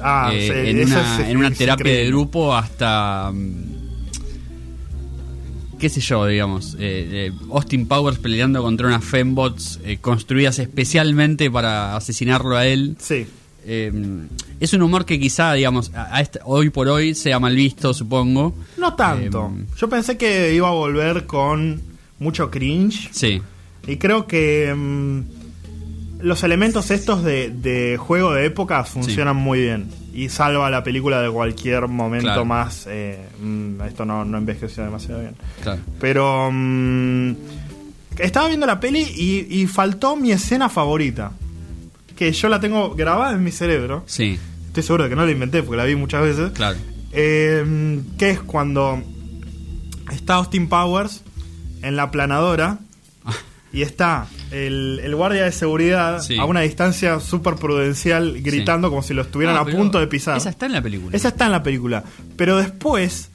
Ah, 0.00 0.30
eh, 0.32 0.46
sí, 0.64 0.70
en, 0.70 0.86
una, 0.86 1.20
es- 1.22 1.28
en 1.28 1.36
una 1.36 1.48
es 1.48 1.58
terapia 1.58 1.92
de 1.92 2.06
grupo 2.06 2.54
hasta... 2.54 3.30
mm, 3.32 3.64
qué 5.78 5.88
sé 5.88 6.00
yo, 6.00 6.26
digamos, 6.26 6.76
eh, 6.78 7.32
Austin 7.52 7.86
Powers 7.86 8.18
peleando 8.18 8.62
contra 8.62 8.86
unas 8.86 9.04
fembots 9.04 9.80
eh, 9.84 9.98
construidas 10.00 10.58
especialmente 10.60 11.50
para 11.50 11.96
asesinarlo 11.96 12.56
a 12.56 12.66
él. 12.66 12.96
Sí. 13.00 13.26
Eh, 13.64 13.92
es 14.60 14.72
un 14.74 14.82
humor 14.82 15.04
que 15.04 15.18
quizá, 15.18 15.52
digamos, 15.54 15.92
a- 15.94 16.16
a 16.16 16.20
esta- 16.20 16.40
hoy 16.44 16.70
por 16.70 16.88
hoy 16.88 17.14
sea 17.14 17.38
mal 17.40 17.54
visto, 17.56 17.92
supongo. 17.94 18.54
No 18.78 18.94
tanto. 18.94 19.52
Eh, 19.56 19.64
Yo 19.76 19.88
pensé 19.88 20.16
que 20.16 20.54
iba 20.54 20.68
a 20.68 20.72
volver 20.72 21.26
con 21.26 21.80
mucho 22.20 22.48
cringe. 22.50 23.08
Sí, 23.12 23.40
Y 23.86 23.96
creo 23.96 24.28
que 24.28 24.72
mm, 24.72 25.20
los 26.22 26.42
elementos 26.44 26.90
estos 26.90 27.22
de, 27.24 27.50
de 27.50 27.96
juego 27.98 28.32
de 28.32 28.46
época 28.46 28.84
funcionan 28.84 29.36
muy 29.36 29.60
bien. 29.60 29.88
Y 30.14 30.28
salva 30.28 30.68
la 30.70 30.82
película 30.84 31.20
de 31.22 31.30
cualquier 31.30 31.88
momento 31.88 32.26
Claro. 32.26 32.44
más. 32.44 32.86
eh, 32.88 33.18
mm, 33.40 33.80
esto 33.82 34.04
no, 34.04 34.24
no 34.24 34.38
envejeció 34.38 34.84
demasiado 34.84 35.20
bien. 35.20 35.34
claro. 35.62 35.80
Pero 36.00 36.50
mm, 36.52 37.32
estaba 38.18 38.48
viendo 38.48 38.66
la 38.66 38.78
peli 38.78 39.00
y, 39.02 39.46
y 39.62 39.66
faltó 39.66 40.16
mi 40.16 40.32
escena 40.32 40.68
favorita. 40.68 41.32
Que 42.16 42.30
yo 42.32 42.48
la 42.48 42.60
tengo 42.60 42.94
grabada 42.94 43.32
en 43.32 43.42
mi 43.42 43.50
cerebro. 43.50 44.04
Sí, 44.06 44.38
Estoy 44.68 44.82
seguro 44.84 45.04
de 45.04 45.10
que 45.10 45.16
no 45.16 45.24
la 45.26 45.32
inventé 45.32 45.62
porque 45.62 45.76
la 45.76 45.84
vi 45.84 45.96
muchas 45.96 46.22
veces. 46.22 46.50
claro. 46.52 46.78
Eh, 47.14 48.00
que 48.18 48.30
es 48.30 48.40
cuando 48.40 49.02
está 50.10 50.36
Austin 50.36 50.68
Powers 50.68 51.22
en 51.82 51.94
la 51.96 52.10
planadora 52.10 52.78
y 53.72 53.82
está 53.82 54.26
el, 54.52 55.00
el 55.02 55.14
guardia 55.16 55.44
de 55.44 55.52
seguridad 55.52 56.20
Sí. 56.20 56.38
a 56.38 56.44
una 56.44 56.60
distancia 56.60 57.18
súper 57.20 57.54
prudencial 57.56 58.40
gritando 58.42 58.90
como 58.90 59.02
si 59.02 59.14
lo 59.14 59.22
estuvieran 59.22 59.56
Ah, 59.56 59.60
a 59.60 59.64
punto 59.64 59.98
de 59.98 60.06
pisar. 60.06 60.36
Esa 60.36 60.50
está 60.50 60.66
en 60.66 60.72
la 60.72 60.82
película. 60.82 61.16
Esa 61.16 61.28
está 61.28 61.46
en 61.46 61.52
la 61.52 61.62
película. 61.62 62.04
Pero 62.36 62.56
después 62.58 63.30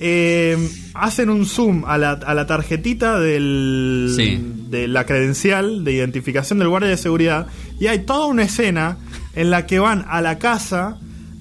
eh, 0.00 0.56
hacen 0.94 1.28
un 1.30 1.44
zoom 1.46 1.84
a 1.86 1.98
la, 1.98 2.12
a 2.12 2.34
la 2.34 2.46
tarjetita 2.46 3.18
del, 3.18 4.12
Sí. 4.14 4.38
de 4.70 4.86
la 4.88 5.04
credencial 5.04 5.84
de 5.84 5.92
identificación 5.92 6.58
del 6.60 6.68
guardia 6.68 6.90
de 6.90 6.96
seguridad 6.96 7.46
y 7.80 7.86
hay 7.88 8.00
toda 8.00 8.26
una 8.26 8.44
escena 8.44 8.96
en 9.34 9.50
la 9.50 9.66
que 9.66 9.78
van 9.80 10.04
a 10.08 10.20
la 10.20 10.38
casa 10.38 10.98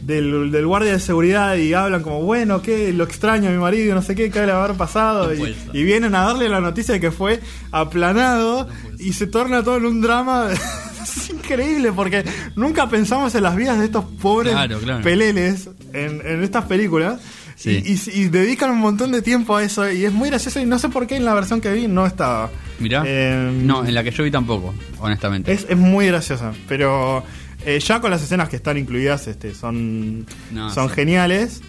del, 0.07 0.51
del 0.51 0.65
guardia 0.65 0.93
de 0.93 0.99
seguridad 1.01 1.55
y 1.57 1.73
hablan 1.73 2.01
como, 2.01 2.21
bueno, 2.23 2.61
que 2.61 2.93
lo 2.93 3.03
extraño 3.03 3.49
a 3.49 3.51
mi 3.51 3.57
marido, 3.59 3.93
no 3.93 4.01
sé 4.01 4.15
qué, 4.15 4.31
qué 4.31 4.39
le 4.45 4.53
va 4.53 4.61
a 4.61 4.63
haber 4.63 4.77
pasado. 4.77 5.31
Y, 5.33 5.83
vienen 5.83 6.15
a 6.15 6.21
darle 6.25 6.47
la 6.47 6.61
noticia 6.61 6.93
de 6.93 6.99
que 7.01 7.11
fue 7.11 7.41
aplanado 7.71 8.67
y 8.99 9.13
se 9.13 9.27
torna 9.27 9.63
todo 9.63 9.77
en 9.77 9.85
un 9.85 10.01
drama. 10.01 10.47
es 11.03 11.29
increíble 11.29 11.91
porque 11.91 12.23
nunca 12.55 12.87
pensamos 12.89 13.35
en 13.35 13.43
las 13.43 13.55
vidas 13.55 13.79
de 13.79 13.85
estos 13.85 14.05
pobres 14.21 14.53
Claro, 14.53 14.79
claro. 14.79 15.03
peleles 15.03 15.69
en, 15.93 16.21
en 16.25 16.41
estas 16.43 16.65
películas. 16.65 17.19
Sí. 17.55 17.81
Y, 17.83 17.93
y- 17.93 18.21
y 18.21 18.29
dedican 18.29 18.69
un 18.69 18.77
montón 18.77 19.11
de 19.11 19.21
tiempo 19.23 19.55
a 19.57 19.63
eso 19.63 19.91
y 19.91 20.05
es 20.05 20.13
muy 20.13 20.29
gracioso 20.29 20.59
y 20.59 20.65
no 20.65 20.77
sé 20.79 20.89
por 20.89 21.07
qué 21.07 21.15
en 21.15 21.25
la 21.25 21.33
versión 21.33 21.59
que 21.59 21.73
vi 21.73 21.87
no 21.87 22.05
estaba. 22.05 22.49
Mirá. 22.79 23.03
Eh, 23.05 23.51
no, 23.63 23.83
en 23.85 23.93
la 23.95 24.03
que 24.03 24.11
yo 24.11 24.23
vi 24.23 24.29
tampoco, 24.31 24.73
honestamente. 24.99 25.51
es, 25.51 25.65
es 25.67 25.75
muy 25.77 26.05
graciosa, 26.07 26.53
pero 26.67 27.23
eh, 27.67 27.79
ya 27.79 27.99
con 28.01 28.09
las 28.11 28.23
escenas 28.23 28.49
que 28.49 28.55
están 28.55 28.77
incluidas 28.77 29.27
este, 29.27 29.53
son, 29.53 30.25
No, 30.51 30.73
son 30.73 30.87
sí. 30.89 30.95
geniales. 30.95 31.61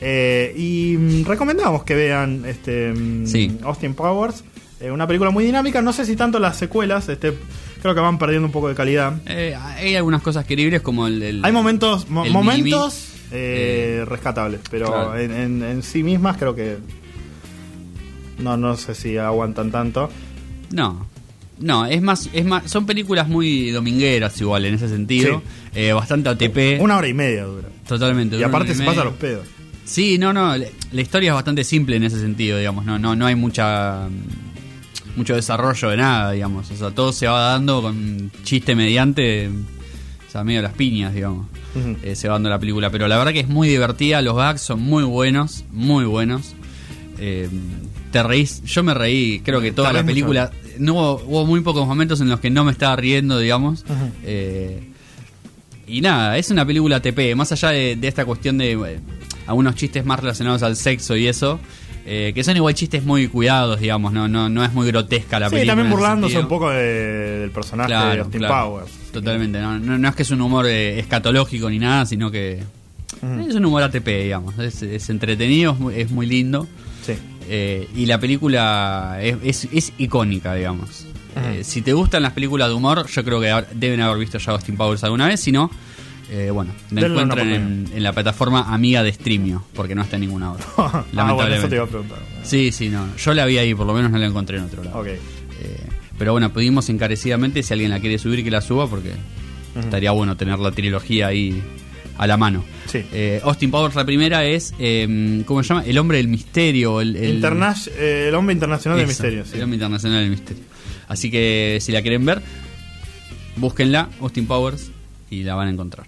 Eh, 0.00 0.52
y 0.56 0.96
mm, 0.98 1.24
recomendamos 1.24 1.84
que 1.84 1.94
vean 1.94 2.44
este 2.46 2.92
mm, 2.92 3.26
Sí. 3.26 3.58
Austin 3.62 3.94
Powers, 3.94 4.44
eh, 4.80 4.90
una 4.90 5.06
película 5.06 5.30
muy 5.30 5.44
dinámica. 5.44 5.80
No 5.80 5.92
sé 5.92 6.04
si 6.04 6.16
tanto 6.16 6.38
las 6.38 6.56
secuelas, 6.58 7.08
este, 7.08 7.32
creo 7.80 7.94
que 7.94 8.00
van 8.00 8.18
perdiendo 8.18 8.46
un 8.46 8.52
poco 8.52 8.68
de 8.68 8.74
calidad. 8.74 9.14
Hay 9.26 9.94
algunas 9.96 10.20
cosas 10.22 10.44
queribles 10.44 10.82
como 10.82 11.06
el... 11.06 11.22
el- 11.22 11.44
Hay 11.44 11.52
momentos, 11.52 12.10
mo- 12.10 12.24
el 12.24 12.32
momentos 12.32 13.08
rescatables, 14.06 14.60
pero 14.70 14.86
claro. 14.86 15.16
en, 15.18 15.30
en- 15.32 15.62
en 15.62 15.82
sí 15.82 16.02
mismas 16.02 16.36
creo 16.36 16.54
que 16.54 16.76
no, 18.38 18.56
no 18.56 18.76
sé 18.76 18.94
si 18.94 19.16
aguantan 19.16 19.70
tanto. 19.70 20.10
No, 20.70 21.06
no, 21.58 21.86
es 21.86 22.02
más, 22.02 22.28
es 22.32 22.44
más, 22.44 22.70
son 22.70 22.86
películas 22.86 23.28
muy 23.28 23.70
domingueras 23.70 24.40
igual 24.40 24.64
en 24.66 24.74
ese 24.74 24.88
sentido. 24.88 25.42
Eh, 25.74 25.92
bastante 25.92 26.28
ATP. 26.28 26.80
Una 26.80 26.96
hora 26.96 27.08
y 27.08 27.14
media 27.14 27.44
dura. 27.44 27.68
Totalmente. 27.86 28.36
Y 28.36 28.42
aparte 28.42 28.74
se 28.74 28.82
y 28.82 28.86
pasa 28.86 29.00
media. 29.00 29.04
los 29.10 29.14
pedos. 29.14 29.46
Sí, 29.84 30.16
no, 30.18 30.32
no, 30.32 30.56
la, 30.56 31.00
historia 31.00 31.30
es 31.30 31.34
bastante 31.34 31.62
simple 31.62 31.96
en 31.96 32.04
ese 32.04 32.18
sentido, 32.18 32.56
digamos, 32.56 32.86
no, 32.86 32.98
no, 32.98 33.14
no 33.14 33.26
hay 33.26 33.34
mucha 33.34 34.08
mucho 35.14 35.34
desarrollo 35.34 35.90
de 35.90 35.96
nada, 35.98 36.32
digamos, 36.32 36.70
o 36.70 36.76
sea, 36.76 36.90
todo 36.90 37.12
se 37.12 37.26
va 37.26 37.50
dando 37.50 37.82
con 37.82 38.32
chiste 38.42 38.74
mediante, 38.74 39.48
o 39.48 40.30
sea, 40.30 40.42
medio 40.42 40.62
las 40.62 40.72
piñas, 40.72 41.14
digamos, 41.14 41.46
eh, 42.02 42.16
se 42.16 42.28
va 42.28 42.34
dando 42.34 42.48
la 42.48 42.58
película, 42.58 42.88
pero 42.90 43.06
la 43.08 43.18
verdad 43.18 43.32
que 43.32 43.40
es 43.40 43.48
muy 43.48 43.68
divertida, 43.68 44.22
los 44.22 44.36
gags 44.36 44.62
son 44.62 44.80
muy 44.80 45.04
buenos, 45.04 45.64
muy 45.70 46.04
buenos, 46.04 46.54
Eh, 47.18 47.48
te 48.10 48.22
reís, 48.24 48.62
yo 48.64 48.82
me 48.82 48.92
reí, 48.92 49.40
creo 49.40 49.60
que 49.60 49.70
toda 49.70 49.92
la 49.92 50.04
película, 50.04 50.50
no 50.78 50.94
hubo, 50.94 51.22
hubo 51.26 51.46
muy 51.46 51.60
pocos 51.60 51.86
momentos 51.86 52.20
en 52.20 52.28
los 52.28 52.40
que 52.40 52.50
no 52.50 52.64
me 52.64 52.72
estaba 52.72 52.96
riendo, 52.96 53.38
digamos, 53.38 53.84
eh, 54.24 54.90
y 55.86 56.00
nada, 56.00 56.38
es 56.38 56.50
una 56.50 56.64
película 56.66 57.00
TP, 57.00 57.34
más 57.36 57.52
allá 57.52 57.70
de, 57.70 57.96
de 57.96 58.08
esta 58.08 58.24
cuestión 58.24 58.56
de 58.58 58.72
eh, 58.72 58.98
algunos 59.46 59.74
chistes 59.74 60.04
más 60.04 60.18
relacionados 60.20 60.62
al 60.62 60.76
sexo 60.76 61.14
y 61.16 61.26
eso, 61.26 61.60
eh, 62.06 62.32
que 62.34 62.42
son 62.44 62.56
igual 62.56 62.74
chistes 62.74 63.04
muy 63.04 63.28
cuidados, 63.28 63.80
digamos, 63.80 64.12
no, 64.12 64.26
no, 64.28 64.48
no 64.48 64.64
es 64.64 64.72
muy 64.72 64.86
grotesca 64.86 65.38
la 65.40 65.48
sí, 65.48 65.56
película. 65.56 65.72
también 65.72 65.86
en 65.86 65.92
ese 65.92 65.96
burlándose 66.00 66.38
un 66.38 66.48
poco 66.48 66.70
de- 66.70 67.38
del 67.40 67.50
personaje 67.50 67.90
de 67.92 68.20
Austin 68.20 68.38
claro. 68.40 68.70
Powers. 68.70 68.90
Totalmente, 69.12 69.60
no, 69.60 69.78
no, 69.78 69.98
no 69.98 70.08
es 70.08 70.14
que 70.14 70.22
es 70.22 70.30
un 70.30 70.40
humor 70.40 70.66
eh, 70.66 70.98
escatológico 70.98 71.68
ni 71.70 71.78
nada, 71.78 72.06
sino 72.06 72.30
que 72.30 72.62
es 73.22 73.54
un 73.54 73.64
humor 73.64 73.82
ATP, 73.82 74.06
digamos, 74.24 74.58
es, 74.58 74.82
es 74.82 75.08
entretenido, 75.10 75.72
es 75.72 75.78
muy, 75.78 75.94
es 76.00 76.10
muy 76.10 76.26
lindo. 76.26 76.66
Sí. 77.06 77.12
Eh, 77.48 77.88
y 77.94 78.06
la 78.06 78.18
película 78.18 79.18
es, 79.20 79.36
es- 79.42 79.68
es 79.72 79.92
icónica, 79.98 80.54
digamos. 80.54 81.06
Eh, 81.36 81.64
si 81.64 81.82
te 81.82 81.92
gustan 81.92 82.22
las 82.22 82.32
películas 82.32 82.68
de 82.68 82.74
humor, 82.74 83.06
yo 83.08 83.24
creo 83.24 83.40
que 83.40 83.64
deben 83.74 84.00
haber 84.00 84.18
visto 84.18 84.38
ya 84.38 84.52
Austin 84.52 84.76
Powers 84.76 85.02
alguna 85.04 85.26
vez. 85.26 85.40
Si 85.40 85.50
no, 85.52 85.68
eh, 86.30 86.50
bueno, 86.50 86.72
la 86.90 87.00
Denle 87.02 87.20
encuentran 87.22 87.52
en, 87.52 88.02
la 88.02 88.12
plataforma 88.12 88.72
amiga 88.72 89.02
de 89.02 89.12
Streamio, 89.12 89.64
porque 89.74 89.94
no 89.94 90.02
está 90.02 90.16
en 90.16 90.22
ninguna 90.22 90.52
otra. 90.52 90.66
ah, 90.78 90.90
bueno, 90.90 90.98
eso 91.02 91.10
te 91.10 91.16
lamentablemente. 91.16 91.74
iba 91.76 91.84
a 91.84 91.88
preguntar. 91.88 92.18
Sí, 92.44 92.70
sí, 92.72 92.88
no. 92.88 93.16
Yo 93.16 93.34
la 93.34 93.46
vi 93.46 93.58
ahí, 93.58 93.74
por 93.74 93.86
lo 93.86 93.94
menos 93.94 94.10
no 94.10 94.18
la 94.18 94.26
encontré 94.26 94.58
en 94.58 94.64
otro 94.64 94.84
lado. 94.84 95.00
Ok. 95.00 95.06
Eh, 95.08 95.18
pero 96.16 96.32
bueno, 96.32 96.52
pedimos 96.52 96.88
encarecidamente 96.88 97.62
si 97.64 97.72
alguien 97.72 97.90
la 97.90 97.98
quiere 98.00 98.18
subir 98.18 98.44
que 98.44 98.50
la 98.50 98.60
suba, 98.60 98.86
porque 98.86 99.10
estaría 99.78 100.12
bueno 100.12 100.36
tener 100.36 100.58
la 100.60 100.70
trilogía 100.70 101.26
ahí 101.26 101.60
a 102.16 102.26
la 102.28 102.36
mano. 102.36 102.64
Sí. 103.00 103.04
Eh, 103.12 103.40
Austin 103.42 103.70
Powers, 103.72 103.94
la 103.96 104.04
primera 104.04 104.44
es, 104.44 104.72
eh, 104.78 105.42
¿cómo 105.46 105.62
se 105.64 105.68
llama? 105.70 105.84
El 105.84 105.98
hombre 105.98 106.18
del 106.18 106.28
misterio. 106.28 107.00
El, 107.00 107.16
el- 107.16 107.34
Interna- 107.36 107.74
eh, 107.96 108.26
el 108.28 108.34
hombre 108.36 108.52
internacional 108.52 108.98
del 108.98 109.08
misterio. 109.08 109.44
sí. 109.44 109.52
El 109.56 109.62
hombre 109.64 109.74
internacional 109.76 110.20
del 110.20 110.30
misterio. 110.30 110.62
Así 111.08 111.28
que 111.30 111.78
si 111.80 111.90
la 111.90 112.02
quieren 112.02 112.24
ver, 112.24 112.40
búsquenla, 113.56 114.08
Austin 114.20 114.46
Powers, 114.46 114.90
y 115.30 115.42
la 115.42 115.54
van 115.56 115.68
a 115.68 115.70
encontrar. 115.72 116.06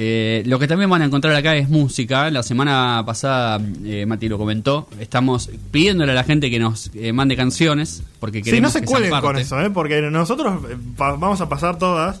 Eh, 0.00 0.42
lo 0.46 0.58
que 0.60 0.68
también 0.68 0.88
van 0.88 1.02
a 1.02 1.06
encontrar 1.06 1.34
acá 1.34 1.56
es 1.56 1.68
música. 1.68 2.30
La 2.30 2.42
semana 2.44 3.02
pasada, 3.04 3.60
eh, 3.84 4.06
Mati 4.06 4.28
lo 4.28 4.38
comentó, 4.38 4.88
estamos 5.00 5.50
pidiéndole 5.72 6.12
a 6.12 6.14
la 6.14 6.22
gente 6.24 6.50
que 6.50 6.58
nos 6.60 6.90
eh, 6.94 7.12
mande 7.12 7.34
canciones, 7.36 8.02
porque 8.20 8.38
Sí, 8.38 8.42
no 8.42 8.44
queremos 8.44 8.72
se 8.72 8.84
cuelen 8.84 9.10
con 9.20 9.36
eso, 9.38 9.60
¿eh? 9.60 9.70
porque 9.70 10.00
nosotros 10.02 10.62
eh, 10.70 10.76
vamos 10.96 11.40
a 11.40 11.48
pasar 11.48 11.78
todas 11.78 12.20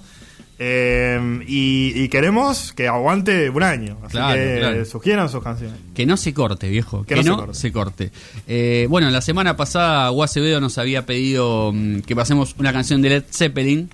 Em, 0.60 1.44
y, 1.46 2.08
queremos 2.08 2.72
que 2.72 2.88
aguante 2.88 3.48
un 3.48 3.62
año. 3.62 3.98
Así 4.02 4.18
que 4.18 4.84
sugieran 4.84 5.28
sus 5.28 5.42
canciones. 5.42 5.78
Que 5.94 6.04
no 6.04 6.16
se 6.16 6.34
corte, 6.34 6.68
viejo. 6.68 7.04
Que, 7.04 7.22
no, 7.22 7.54
se 7.54 7.70
corte. 7.70 8.10
Eh, 8.48 8.86
bueno, 8.90 9.08
la 9.10 9.20
semana 9.20 9.56
pasada 9.56 10.08
Guacevedo 10.08 10.60
nos 10.60 10.76
había 10.78 11.06
pedido 11.06 11.72
mm, 11.72 12.00
que 12.00 12.16
pasemos 12.16 12.56
una 12.58 12.72
canción 12.72 13.02
de 13.02 13.10
Led 13.10 13.24
Zeppelin. 13.30 13.88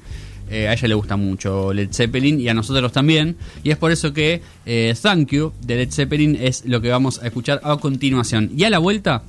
Eh, 0.51 0.69
a 0.69 0.75
ella 0.75 0.89
le 0.89 0.95
gusta 0.95 1.17
mucho 1.17 1.73
Led 1.73 1.91
Zeppelin 1.93 2.41
y 2.41 2.49
a 2.49 2.55
nosotros 2.55 2.93
también. 2.93 3.37
Y 3.63 3.71
es 3.71 3.77
por 3.77 3.93
eso 3.93 4.15
que 4.15 4.41
eh, 4.65 4.95
Thank 5.01 5.33
You 5.33 5.53
de 5.61 5.77
Led 5.77 5.91
Zeppelin 5.91 6.39
es 6.41 6.65
lo 6.65 6.81
que 6.81 6.89
vamos 6.89 7.23
a 7.23 7.27
escuchar 7.27 7.61
a 7.63 7.77
continuación. 7.77 8.51
Y 8.57 8.65
a 8.65 8.71
la 8.71 8.79
vuelta 8.79 9.23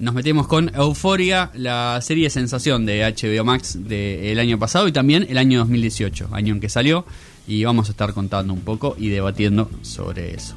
nos 0.00 0.14
metemos 0.14 0.46
con 0.46 0.74
Euforia, 0.74 1.50
la 1.54 2.00
serie 2.00 2.30
sensación 2.30 2.86
de 2.86 3.02
HBO 3.02 3.44
Max 3.44 3.78
del 3.78 4.38
año 4.38 4.58
pasado 4.58 4.88
y 4.88 4.92
también 4.92 5.26
el 5.28 5.36
año 5.36 5.58
2018, 5.60 6.30
año 6.32 6.54
en 6.54 6.60
que 6.60 6.70
salió, 6.70 7.04
y 7.46 7.64
vamos 7.64 7.88
a 7.88 7.92
estar 7.92 8.14
contando 8.14 8.54
un 8.54 8.60
poco 8.60 8.96
y 8.98 9.10
debatiendo 9.10 9.70
sobre 9.82 10.34
eso. 10.34 10.56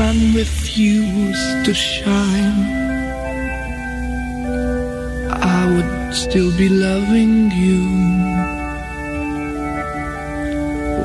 sun 0.00 0.32
refused 0.32 1.64
to 1.66 1.74
shine, 1.74 2.62
I 5.28 5.60
would 5.72 6.14
still 6.14 6.50
be 6.56 6.70
loving 6.70 7.50
you. 7.50 7.82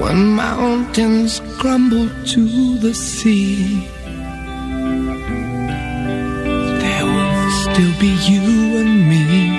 When 0.02 0.20
mountains 0.48 1.42
crumble 1.60 2.10
to 2.34 2.44
the 2.86 2.94
sea, 2.94 3.86
there 6.84 7.06
will 7.16 7.52
still 7.66 7.94
be 8.00 8.12
you 8.32 8.46
and 8.82 8.94
me. 9.10 9.55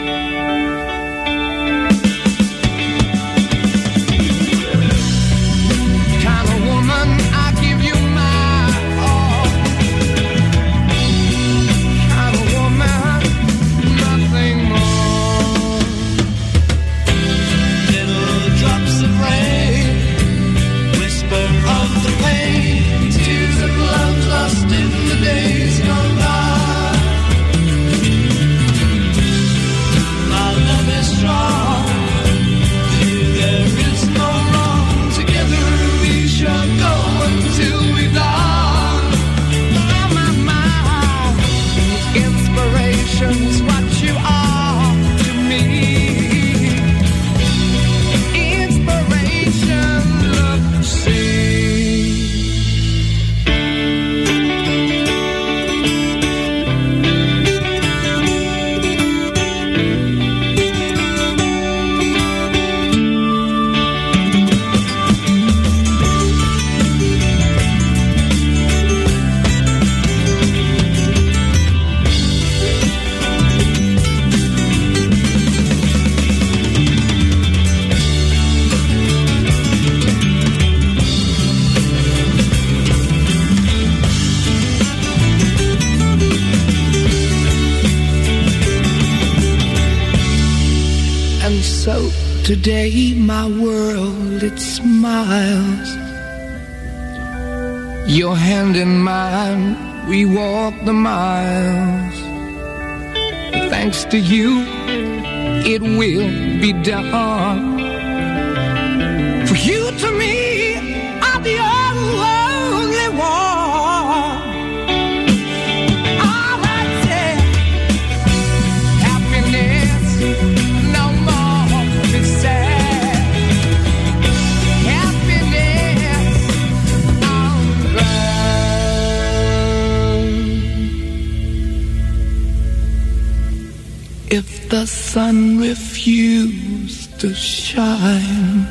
the 134.81 134.87
sun 134.87 135.59
refused 135.59 137.19
to 137.19 137.33
shine, 137.35 138.67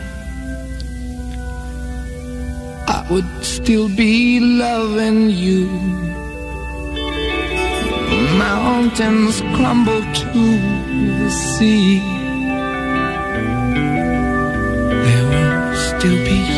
I 2.97 2.99
would 3.09 3.31
still 3.43 3.89
be 3.89 4.39
loving 4.39 5.31
you. 5.31 5.65
Mountains 8.37 9.41
crumble 9.55 10.03
to 10.21 10.43
the 11.21 11.31
sea. 11.31 11.97
There 15.05 15.25
will 15.33 15.75
still 15.89 16.19
be 16.29 16.54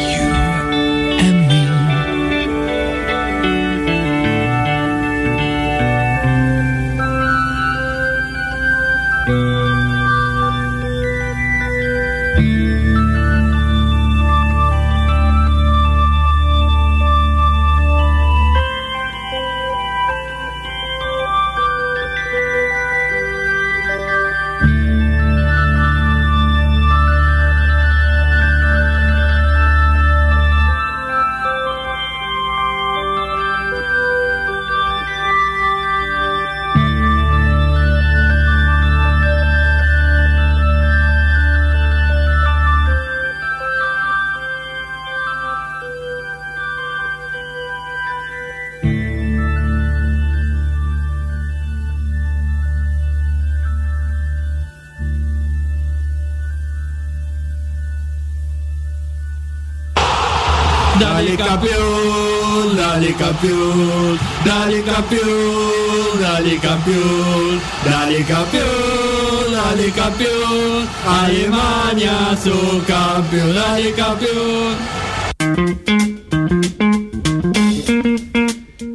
campeón, 65.07 66.21
dale 66.21 66.57
campeón, 66.57 67.61
dale 67.85 68.23
campeón, 68.23 69.53
dale 69.53 69.91
campeón, 69.91 70.87
Alemania 71.07 72.37
su 72.43 72.83
campeón, 72.85 73.55
dale 73.55 73.93
campeón. 73.93 74.75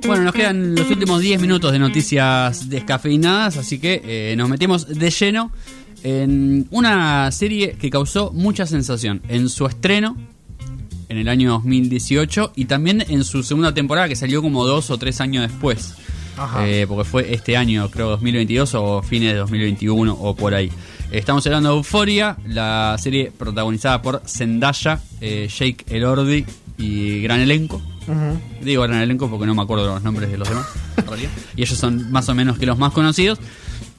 Bueno, 0.06 0.24
nos 0.24 0.34
quedan 0.34 0.74
los 0.74 0.90
últimos 0.90 1.20
10 1.20 1.40
minutos 1.40 1.72
de 1.72 1.78
noticias 1.78 2.68
descafeinadas, 2.68 3.56
así 3.56 3.78
que 3.78 4.02
eh, 4.04 4.34
nos 4.36 4.50
metemos 4.50 4.86
de 4.86 5.10
lleno 5.10 5.50
en 6.02 6.66
una 6.70 7.30
serie 7.30 7.76
que 7.80 7.88
causó 7.88 8.32
mucha 8.32 8.66
sensación 8.66 9.22
en 9.28 9.48
su 9.48 9.66
estreno 9.66 10.16
en 11.12 11.18
el 11.18 11.28
año 11.28 11.50
2018 11.50 12.52
y 12.56 12.64
también 12.64 13.04
en 13.06 13.22
su 13.22 13.42
segunda 13.42 13.74
temporada 13.74 14.08
que 14.08 14.16
salió 14.16 14.40
como 14.40 14.66
dos 14.66 14.90
o 14.90 14.98
tres 14.98 15.20
años 15.20 15.46
después. 15.48 15.94
Ajá. 16.38 16.66
Eh, 16.66 16.86
porque 16.88 17.04
fue 17.04 17.34
este 17.34 17.58
año, 17.58 17.90
creo 17.90 18.08
2022 18.08 18.74
o 18.74 19.02
fines 19.02 19.34
de 19.34 19.38
2021 19.38 20.12
o 20.12 20.34
por 20.34 20.54
ahí. 20.54 20.72
Estamos 21.10 21.46
hablando 21.46 21.68
de 21.68 21.76
Euphoria, 21.76 22.38
la 22.46 22.96
serie 22.98 23.30
protagonizada 23.36 24.00
por 24.00 24.22
Zendaya, 24.26 25.00
eh, 25.20 25.48
Jake 25.54 25.84
Elordi 25.90 26.46
y 26.78 27.20
gran 27.20 27.40
elenco. 27.40 27.82
Ujú. 28.08 28.40
Digo 28.62 28.82
gran 28.84 29.02
elenco 29.02 29.28
porque 29.28 29.44
no 29.44 29.54
me 29.54 29.60
acuerdo 29.60 29.86
los 29.86 30.02
nombres 30.02 30.30
de 30.30 30.38
los 30.38 30.48
demás. 30.48 30.66
Y 31.56 31.62
ellos 31.62 31.78
son 31.78 32.10
más 32.10 32.28
o 32.30 32.34
menos 32.34 32.58
que 32.58 32.64
los 32.64 32.78
más 32.78 32.92
conocidos. 32.92 33.38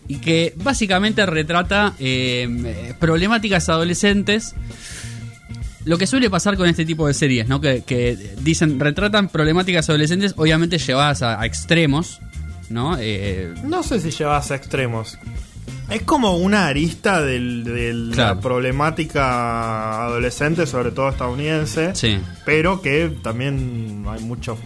Y 0.07 0.17
que 0.17 0.53
básicamente 0.57 1.25
retrata 1.27 1.93
eh, 1.99 2.95
problemáticas 2.99 3.69
adolescentes. 3.69 4.55
Lo 5.85 5.97
que 5.97 6.07
suele 6.07 6.29
pasar 6.29 6.55
con 6.57 6.67
este 6.69 6.85
tipo 6.85 7.07
de 7.07 7.13
series, 7.13 7.47
¿no? 7.47 7.59
Que, 7.59 7.83
que 7.83 8.15
dicen, 8.41 8.79
retratan 8.79 9.27
problemáticas 9.29 9.89
adolescentes, 9.89 10.33
obviamente 10.37 10.77
llevadas 10.77 11.21
a, 11.21 11.41
a 11.41 11.45
extremos, 11.45 12.19
¿no? 12.69 12.95
Eh, 12.99 13.53
No 13.65 13.83
sé 13.83 13.99
si 13.99 14.09
llevas 14.11 14.49
a 14.51 14.55
extremos. 14.55 15.17
Es 15.89 16.01
como 16.03 16.37
una 16.37 16.67
arista 16.67 17.21
del- 17.21 17.63
de 17.65 17.93
la 17.93 18.39
problemática 18.39 20.05
adolescente, 20.05 20.65
sobre 20.65 20.91
todo 20.91 21.09
estadounidense, 21.09 21.93
sí. 21.95 22.17
pero 22.45 22.81
que 22.81 23.11
también 23.21 24.05
hay 24.07 24.21
muchos 24.23 24.57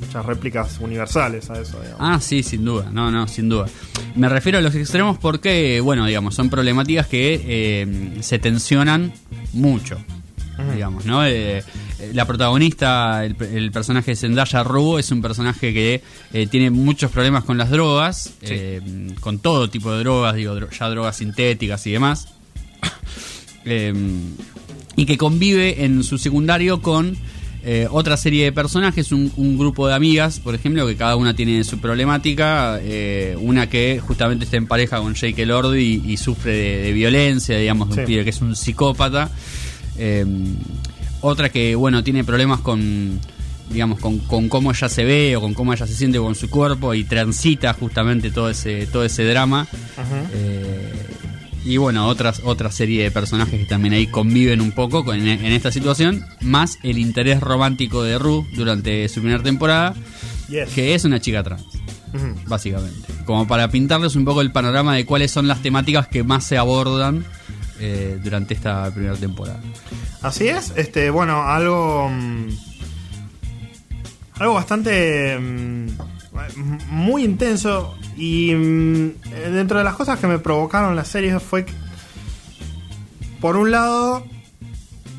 muchas 0.00 0.24
réplicas 0.26 0.78
universales 0.80 1.50
a 1.50 1.60
eso. 1.60 1.80
digamos. 1.80 1.98
Ah, 2.00 2.20
sí, 2.20 2.42
sin 2.42 2.64
duda, 2.64 2.88
no, 2.92 3.10
no, 3.10 3.26
sin 3.26 3.48
duda. 3.48 3.66
Me 4.14 4.28
refiero 4.28 4.58
a 4.58 4.60
los 4.60 4.74
extremos 4.74 5.18
porque, 5.18 5.80
bueno, 5.80 6.06
digamos, 6.06 6.34
son 6.34 6.48
problemáticas 6.50 7.06
que 7.06 7.42
eh, 7.44 8.18
se 8.20 8.38
tensionan 8.38 9.12
mucho, 9.52 9.98
digamos, 10.72 11.04
¿no? 11.06 11.24
Eh, 11.26 11.58
eh, 11.58 11.64
la 12.12 12.24
protagonista, 12.26 13.24
el, 13.24 13.36
el 13.42 13.70
personaje 13.72 14.12
de 14.12 14.16
Zendaya 14.16 14.62
Rubo, 14.64 14.98
es 14.98 15.10
un 15.10 15.20
personaje 15.22 15.72
que 15.74 16.02
eh, 16.32 16.46
tiene 16.46 16.70
muchos 16.70 17.10
problemas 17.10 17.44
con 17.44 17.58
las 17.58 17.70
drogas, 17.70 18.32
eh, 18.42 18.80
con 19.20 19.38
todo 19.38 19.68
tipo 19.70 19.92
de 19.92 19.98
drogas, 20.00 20.34
digo, 20.36 20.54
dro- 20.56 20.70
ya 20.70 20.88
drogas 20.88 21.16
sintéticas 21.16 21.86
y 21.86 21.92
demás. 21.92 22.28
Eh, 23.68 23.92
y 24.94 25.06
que 25.06 25.18
convive 25.18 25.84
en 25.84 26.04
su 26.04 26.18
secundario 26.18 26.80
con 26.80 27.16
eh, 27.64 27.88
otra 27.90 28.16
serie 28.16 28.44
de 28.44 28.52
personajes, 28.52 29.10
un, 29.10 29.32
un 29.36 29.58
grupo 29.58 29.88
de 29.88 29.94
amigas, 29.94 30.38
por 30.38 30.54
ejemplo, 30.54 30.86
que 30.86 30.94
cada 30.96 31.16
una 31.16 31.34
tiene 31.34 31.64
su 31.64 31.78
problemática. 31.80 32.78
eh, 32.80 33.36
una 33.40 33.68
que 33.68 33.98
justamente 34.00 34.44
está 34.44 34.56
en 34.56 34.68
pareja 34.68 34.98
con 35.00 35.14
Jake 35.14 35.42
Elordi 35.42 36.00
y, 36.06 36.12
y 36.12 36.16
sufre 36.16 36.52
de, 36.52 36.82
de 36.82 36.92
violencia, 36.92 37.58
digamos, 37.58 37.88
de 37.88 37.94
un 38.02 38.06
Sí. 38.06 38.06
pibe 38.12 38.22
que 38.24 38.30
es 38.30 38.40
un 38.40 38.54
psicópata. 38.54 39.30
Eh, 39.98 40.24
otra 41.22 41.48
que, 41.50 41.74
bueno, 41.74 42.02
tiene 42.04 42.24
problemas 42.24 42.60
con 42.60 43.18
digamos 43.70 43.98
con, 43.98 44.18
con 44.20 44.48
cómo 44.48 44.70
ella 44.70 44.88
se 44.88 45.04
ve 45.04 45.34
o 45.36 45.40
con 45.40 45.52
cómo 45.52 45.72
ella 45.72 45.86
se 45.88 45.94
siente 45.94 46.18
con 46.18 46.36
su 46.36 46.48
cuerpo 46.48 46.94
y 46.94 47.02
transita 47.02 47.72
justamente 47.74 48.30
todo 48.30 48.48
ese 48.48 48.86
todo 48.86 49.04
ese 49.04 49.24
drama 49.24 49.66
Eh, 50.32 50.92
y 51.64 51.78
bueno, 51.78 52.06
otras, 52.06 52.42
otra 52.44 52.70
serie 52.70 53.02
de 53.02 53.10
personajes 53.10 53.58
que 53.58 53.66
también 53.66 53.92
ahí 53.94 54.06
conviven 54.06 54.60
un 54.60 54.70
poco 54.70 55.04
con- 55.04 55.16
en, 55.16 55.26
en 55.44 55.52
esta 55.52 55.72
situación, 55.72 56.24
más 56.42 56.78
el 56.84 56.96
interés 56.98 57.40
romántico 57.40 58.04
de 58.04 58.18
Ru 58.18 58.46
durante 58.54 59.08
su 59.08 59.20
primera 59.20 59.42
temporada, 59.42 59.92
Yes. 60.48 60.68
que 60.72 60.94
es 60.94 61.04
una 61.04 61.18
chica 61.18 61.42
trans, 61.42 61.64
básicamente. 62.46 63.08
Como 63.24 63.48
para 63.48 63.68
pintarles 63.68 64.14
un 64.14 64.24
poco 64.24 64.42
el 64.42 64.52
panorama 64.52 64.94
de 64.94 65.04
cuáles 65.04 65.32
son 65.32 65.48
las 65.48 65.60
temáticas 65.60 66.06
que 66.06 66.22
más 66.22 66.44
se 66.44 66.56
abordan 66.56 67.24
eh, 67.80 68.16
durante 68.22 68.54
esta 68.54 68.88
primera 68.94 69.16
temporada. 69.16 69.60
Así 70.26 70.48
es, 70.48 70.72
este, 70.76 71.10
bueno, 71.10 71.42
algo. 71.42 72.08
mm, 72.10 72.48
algo 74.40 74.54
bastante. 74.54 75.38
mm, 75.38 75.86
muy 76.90 77.24
intenso. 77.24 77.96
Y 78.16 78.54
mm, 78.54 79.10
dentro 79.52 79.78
de 79.78 79.84
las 79.84 79.94
cosas 79.94 80.18
que 80.18 80.26
me 80.26 80.38
provocaron 80.38 80.96
la 80.96 81.04
serie 81.04 81.38
fue 81.40 81.64
que. 81.64 81.72
Por 83.40 83.56
un 83.56 83.70
lado. 83.70 84.24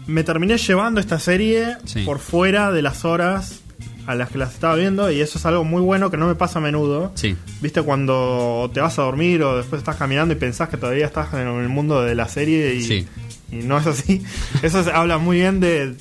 Me 0.08 0.24
terminé 0.24 0.58
llevando 0.58 1.01
esta 1.01 1.20
serie 1.20 1.76
Sí. 1.84 2.03
por 2.05 2.20
fuera 2.20 2.72
de 2.72 2.82
las 2.82 3.03
horas 3.03 3.60
a 4.05 4.16
las 4.16 4.30
que 4.30 4.38
las 4.38 4.53
estaba 4.53 4.76
viendo. 4.76 5.12
Y 5.12 5.20
eso 5.20 5.38
es 5.38 5.45
algo 5.45 5.66
muy 5.66 5.82
bueno 5.82 6.10
que 6.10 6.16
no 6.16 6.28
me 6.28 6.36
pasa 6.36 6.60
a 6.60 6.62
menudo. 6.62 7.12
Sí, 7.16 7.36
¿Viste 7.60 7.82
cuando 7.82 8.72
te 8.74 8.80
vas 8.80 8.97
a 8.99 9.01
dormir 9.01 9.43
o 9.43 9.58
después 9.58 9.80
estás 9.80 9.97
caminando 9.97 10.34
y 10.34 10.38
pensás 10.38 10.70
que 10.70 10.78
todavía 10.78 11.05
estás 11.05 11.34
en 11.34 11.45
el 11.47 11.68
mundo 11.68 12.01
de 12.03 12.16
la 12.16 12.30
serie 12.30 12.74
y, 12.76 12.84
Sí. 12.84 13.08
Y 13.52 13.58
no 13.58 13.78
es 13.78 13.88
así? 13.88 14.24
Eso 14.62 14.84
se- 14.84 14.91
habla 14.91 15.18
muy 15.18 15.38
bien 15.38 15.60
de, 15.60 15.95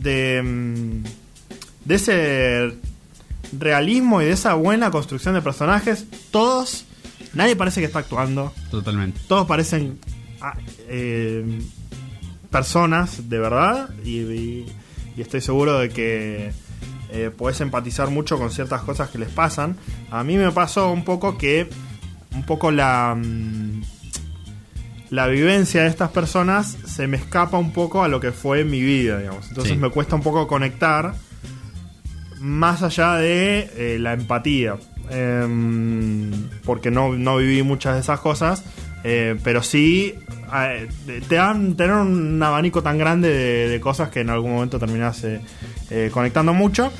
de, 0.00 0.42
mm, 0.42 1.04
de 1.84 1.94
ese 1.94 2.74
realismo 3.58 4.20
y 4.22 4.26
de 4.26 4.32
esa 4.32 4.54
buena 4.54 4.90
construcción 4.90 5.34
de 5.34 5.42
personajes. 5.42 6.06
Todos, 6.30 6.84
nadie 7.34 7.56
parece 7.56 7.80
que 7.80 7.86
está 7.86 8.00
actuando. 8.00 8.52
totalmente. 8.70 9.20
Todos 9.28 9.46
parecen 9.46 9.98
ah, 10.40 10.56
eh, 10.88 11.60
personas 12.50 13.28
de 13.28 13.38
verdad 13.38 13.90
y, 14.04 14.18
y- 14.20 14.66
y 15.16 15.20
estoy 15.22 15.40
seguro 15.40 15.78
de 15.78 15.88
que 15.90 16.52
eh, 17.10 17.30
podés 17.36 17.60
empatizar 17.60 18.10
mucho 18.10 18.36
con 18.38 18.50
ciertas 18.50 18.82
cosas 18.82 19.08
que 19.10 19.18
les 19.18 19.28
pasan. 19.30 19.76
A 20.10 20.24
mí 20.24 20.36
me 20.36 20.50
pasó 20.50 20.90
un 20.90 21.04
poco 21.04 21.38
que 21.38 21.68
un 22.34 22.42
poco 22.44 22.72
la 22.72 23.14
mm, 23.16 23.82
la 25.14 25.26
vivencia 25.28 25.82
de 25.82 25.88
estas 25.88 26.10
personas 26.10 26.76
se 26.86 27.06
me 27.06 27.16
escapa 27.16 27.56
un 27.58 27.72
poco 27.72 28.02
a 28.02 28.08
lo 28.08 28.18
que 28.20 28.32
fue 28.32 28.64
mi 28.64 28.80
vida, 28.82 29.18
digamos. 29.18 29.48
Entonces 29.48 29.74
Sí. 29.74 29.78
me 29.78 29.90
cuesta 29.90 30.16
un 30.16 30.22
poco 30.22 30.46
conectar 30.46 31.14
más 32.40 32.82
allá 32.82 33.14
de 33.16 33.70
eh, 33.76 33.98
la 34.00 34.12
empatía. 34.12 34.76
Em, 35.10 36.30
porque 36.64 36.90
no, 36.90 37.12
no 37.14 37.36
viví 37.36 37.62
muchas 37.62 37.94
de 37.94 38.00
esas 38.00 38.20
cosas. 38.20 38.64
eh, 39.06 39.36
pero 39.44 39.62
sí 39.62 40.14
eh, 40.56 40.88
te 41.28 41.34
dan 41.34 41.76
tener 41.76 41.94
un 41.94 42.42
abanico 42.42 42.82
tan 42.82 42.96
grande 42.96 43.28
de, 43.28 43.68
de 43.68 43.78
cosas 43.80 44.08
que 44.08 44.20
en 44.20 44.30
algún 44.30 44.52
momento 44.52 44.78
terminas 44.78 45.22
eh, 45.24 46.10
conectando 46.10 46.54
mucho. 46.54 46.90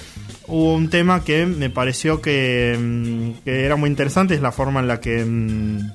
Hubo 0.46 0.74
un 0.74 0.90
tema 0.90 1.24
que 1.24 1.46
me 1.46 1.70
pareció 1.70 2.20
que, 2.20 2.76
mm, 2.78 3.42
que 3.44 3.64
era 3.64 3.76
muy 3.76 3.88
interesante, 3.88 4.34
es 4.34 4.42
la 4.42 4.52
forma 4.52 4.80
en 4.80 4.88
la 4.88 5.00
que 5.00 5.24
mm, 5.24 5.90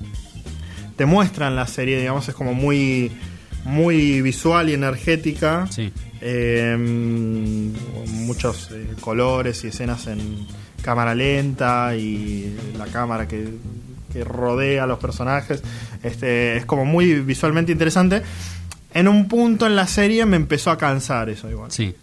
te 1.00 1.06
muestran 1.06 1.56
la 1.56 1.66
serie, 1.66 1.98
digamos, 1.98 2.28
es 2.28 2.34
como 2.34 2.52
muy, 2.52 3.10
muy 3.64 4.20
visual 4.20 4.68
y 4.68 4.74
energética. 4.74 5.66
Sí. 5.70 5.90
Eh, 6.20 6.76
muchos 8.06 8.68
eh, 8.70 8.86
colores 9.00 9.64
y 9.64 9.68
escenas 9.68 10.08
en 10.08 10.46
cámara 10.82 11.14
lenta 11.14 11.96
y 11.96 12.54
la 12.76 12.84
cámara 12.84 13.26
que, 13.26 13.48
que 14.12 14.24
rodea 14.24 14.84
a 14.84 14.86
los 14.86 14.98
personajes. 14.98 15.62
Este, 16.02 16.58
es 16.58 16.66
como 16.66 16.84
muy 16.84 17.14
visualmente 17.20 17.72
interesante. 17.72 18.20
En 18.92 19.08
un 19.08 19.26
punto 19.26 19.66
en 19.66 19.76
la 19.76 19.86
serie 19.86 20.26
me 20.26 20.36
empezó 20.36 20.70
a 20.70 20.76
cansar 20.76 21.30
eso 21.30 21.48
igual. 21.48 21.72
Sí. 21.72 21.94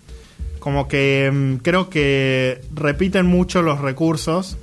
Como 0.58 0.88
que 0.88 1.30
mm, 1.32 1.58
creo 1.58 1.88
que 1.92 2.62
repiten 2.74 3.28
mucho 3.28 3.62
los 3.62 3.80
recursos. 3.80 4.58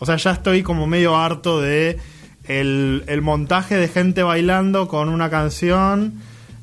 O 0.00 0.06
sea, 0.06 0.16
ya 0.16 0.32
estoy 0.32 0.64
como 0.64 0.88
medio 0.88 1.16
harto 1.16 1.60
de 1.60 2.00
el, 2.48 3.04
el 3.06 3.22
montaje 3.22 3.76
de 3.76 3.88
gente 3.88 4.22
bailando 4.22 4.88
con 4.88 5.08
una 5.08 5.30
canción 5.30 6.14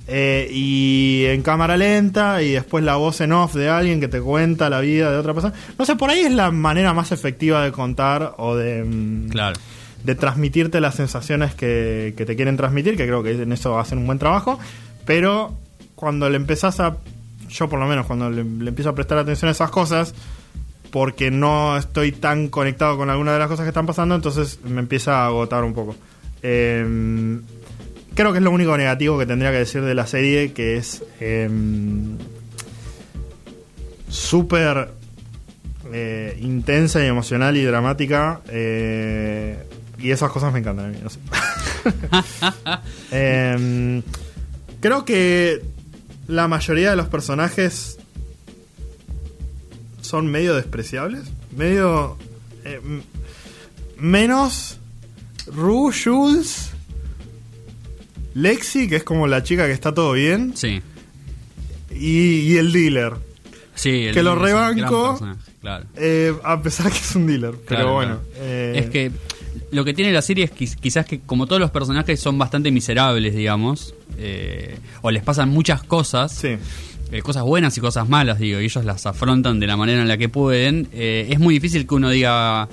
eh, 0.07 0.49
y 0.51 1.23
en 1.27 1.41
cámara 1.43 1.77
lenta 1.77 2.41
y 2.41 2.51
después 2.51 2.83
la 2.83 2.95
voz 2.97 3.21
en 3.21 3.31
off 3.31 3.53
de 3.55 3.69
alguien 3.69 3.99
que 4.01 4.07
te 4.09 4.19
cuenta 4.19 4.69
la 4.69 4.81
vida 4.81 5.11
de 5.11 5.17
otra 5.17 5.33
persona. 5.33 5.53
No 5.79 5.85
sé, 5.85 5.95
por 5.95 6.09
ahí 6.09 6.19
es 6.21 6.31
la 6.33 6.51
manera 6.51 6.93
más 6.93 7.11
efectiva 7.11 7.63
de 7.63 7.71
contar 7.71 8.33
o 8.37 8.55
de, 8.55 8.83
mm, 8.83 9.29
Claro. 9.29 9.59
de 10.03 10.15
transmitirte 10.15 10.81
las 10.81 10.95
sensaciones 10.95 11.55
que, 11.55 12.13
que 12.17 12.25
te 12.25 12.35
quieren 12.35 12.57
transmitir, 12.57 12.97
que 12.97 13.05
creo 13.05 13.23
que 13.23 13.31
en 13.43 13.51
eso 13.53 13.79
hacen 13.79 13.99
un 13.99 14.05
buen 14.05 14.19
trabajo, 14.19 14.59
pero 15.05 15.57
cuando 15.95 16.29
le 16.29 16.35
empezás 16.35 16.81
a, 16.81 16.97
yo 17.49 17.69
por 17.69 17.79
lo 17.79 17.85
menos, 17.87 18.05
cuando 18.05 18.29
le, 18.29 18.43
le 18.43 18.69
empiezo 18.69 18.89
a 18.89 18.95
prestar 18.95 19.17
atención 19.19 19.47
a 19.47 19.51
esas 19.53 19.69
cosas, 19.69 20.13
porque 20.93 21.31
no 21.31 21.75
estoy 21.75 22.11
tan 22.11 22.49
conectado 22.49 22.97
con 22.97 23.09
alguna 23.09 23.33
de 23.33 23.39
las 23.39 23.47
cosas 23.47 23.63
que 23.63 23.69
están 23.69 23.87
pasando, 23.87 24.13
entonces 24.13 24.59
me 24.63 24.79
empieza 24.79 25.23
a 25.23 25.25
agotar 25.25 25.63
un 25.63 25.73
poco. 25.73 25.95
Eh, 26.43 27.39
creo 28.13 28.31
que 28.31 28.37
es 28.37 28.43
lo 28.43 28.51
único 28.51 28.77
negativo 28.77 29.17
que 29.17 29.25
tendría 29.25 29.51
que 29.51 29.57
decir 29.57 29.81
de 29.81 29.95
la 29.95 30.05
serie, 30.05 30.53
que 30.53 30.77
es 30.77 31.03
eh, 31.19 31.49
súper 34.07 34.91
eh, 35.91 36.37
intensa 36.41 37.03
y 37.03 37.07
emocional 37.07 37.57
y 37.57 37.63
dramática. 37.63 38.41
eh, 38.49 39.57
y 39.97 40.11
esas 40.11 40.29
cosas 40.31 40.53
me 40.53 40.59
encantan 40.59 40.85
a 40.85 40.89
mí, 40.89 40.97
no 41.01 41.09
sé. 41.09 41.19
Em, 43.11 44.03
creo 44.79 45.05
que 45.05 45.61
la 46.27 46.47
mayoría 46.47 46.91
de 46.91 46.97
los 46.97 47.07
personajes 47.07 47.97
son 50.13 50.27
medio 50.27 50.53
despreciables. 50.53 51.23
Medio. 51.57 52.17
eh, 52.65 52.79
menos. 53.97 54.77
Ru, 55.47 55.91
Jules. 55.91 56.69
Lexi, 58.35 58.87
que 58.87 58.97
es 58.97 59.03
como 59.03 59.25
la 59.25 59.41
chica 59.41 59.65
que 59.65 59.71
está 59.73 59.91
todo 59.91 60.11
bien. 60.11 60.53
Sí. 60.55 60.83
Y, 61.89 62.41
y 62.51 62.57
el 62.57 62.71
dealer. 62.71 63.13
Sí, 63.73 64.05
el- 64.05 64.13
Que 64.13 64.21
lo 64.21 64.35
rebanco. 64.35 65.19
Claro. 65.61 65.85
Eh, 65.95 66.31
a 66.43 66.61
pesar 66.61 66.91
que 66.91 66.99
es 66.99 67.15
un 67.15 67.25
dealer. 67.25 67.55
Pero 67.67 67.93
bueno. 67.93 68.19
claro. 68.19 68.35
eh, 68.37 68.73
Es 68.83 68.89
que 68.91 69.11
lo 69.71 69.83
que 69.83 69.95
tiene 69.95 70.11
la 70.11 70.21
serie 70.21 70.45
es 70.45 70.51
quiz- 70.53 70.75
quizás 70.79 71.07
que 71.07 71.21
como 71.21 71.47
todos 71.47 71.59
los 71.59 71.71
personajes 71.71 72.19
son 72.19 72.37
bastante 72.37 72.69
miserables, 72.69 73.35
digamos, 73.35 73.95
eh, 74.19 74.77
o 75.01 75.09
les 75.09 75.23
pasan 75.23 75.49
muchas 75.49 75.81
cosas, 75.81 76.31
Sí. 76.33 76.57
Eh, 77.13 77.21
cosas 77.21 77.43
buenas 77.43 77.77
y 77.77 77.81
cosas 77.81 78.09
malas, 78.09 78.39
digo, 78.39 78.59
y 78.59 78.65
ellos 78.65 78.83
las 78.83 79.05
afrontan 79.05 79.59
de 79.59 79.67
la 79.67 79.77
manera 79.77 80.01
en 80.01 80.07
la 80.07 80.17
que 80.17 80.29
pueden, 80.29 80.87
eh, 80.93 81.27
es 81.29 81.39
muy 81.39 81.53
difícil 81.53 81.85
que 81.87 81.95
uno 81.95 82.09
diga, 82.09 82.67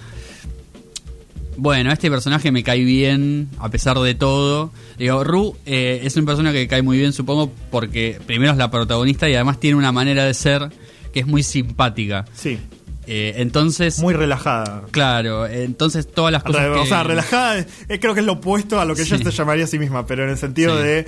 bueno, 1.57 1.93
este 1.93 2.11
personaje 2.11 2.51
me 2.53 2.63
cae 2.63 2.83
bien 2.85 3.49
a 3.59 3.69
pesar 3.69 3.99
de 3.99 4.15
todo. 4.15 4.73
Digo, 4.99 5.23
Ru 5.25 5.57
eh, 5.67 6.01
es 6.05 6.17
un 6.17 6.25
personaje 6.25 6.57
que 6.59 6.69
cae 6.69 6.83
muy 6.83 6.97
bien, 6.99 7.13
supongo, 7.13 7.53
porque 7.71 8.19
primero 8.27 8.53
es 8.53 8.59
la 8.59 8.71
protagonista 8.71 9.29
y 9.29 9.35
además 9.35 9.61
tiene 9.61 9.77
una 9.77 9.93
manera 9.93 10.25
de 10.25 10.33
ser 10.35 10.71
que 11.13 11.21
es 11.21 11.27
muy 11.27 11.43
simpática. 11.43 12.25
Sí. 12.35 12.59
Eh, 13.07 13.35
entonces... 13.39 13.99
Muy 13.99 14.15
relajada. 14.15 14.85
Claro, 14.93 15.47
entonces 15.47 16.07
todas 16.11 16.33
las 16.33 16.45
cosas. 16.45 16.69
O 16.79 16.87
sea, 16.87 17.03
relajada 17.03 17.59
eh, 17.89 17.99
creo 18.01 18.15
que 18.15 18.21
es 18.21 18.27
lo 18.27 18.35
opuesto 18.35 18.81
a 18.81 18.85
lo 18.85 18.95
que 18.95 19.05
Sí. 19.05 19.15
ella 19.15 19.25
se 19.25 19.37
llamaría 19.37 19.65
a 19.65 19.67
sí 19.67 19.79
misma, 19.79 20.07
pero 20.07 20.25
en 20.25 20.31
el 20.31 20.39
sentido 20.39 20.79
Sí. 20.79 20.85
de. 20.85 21.07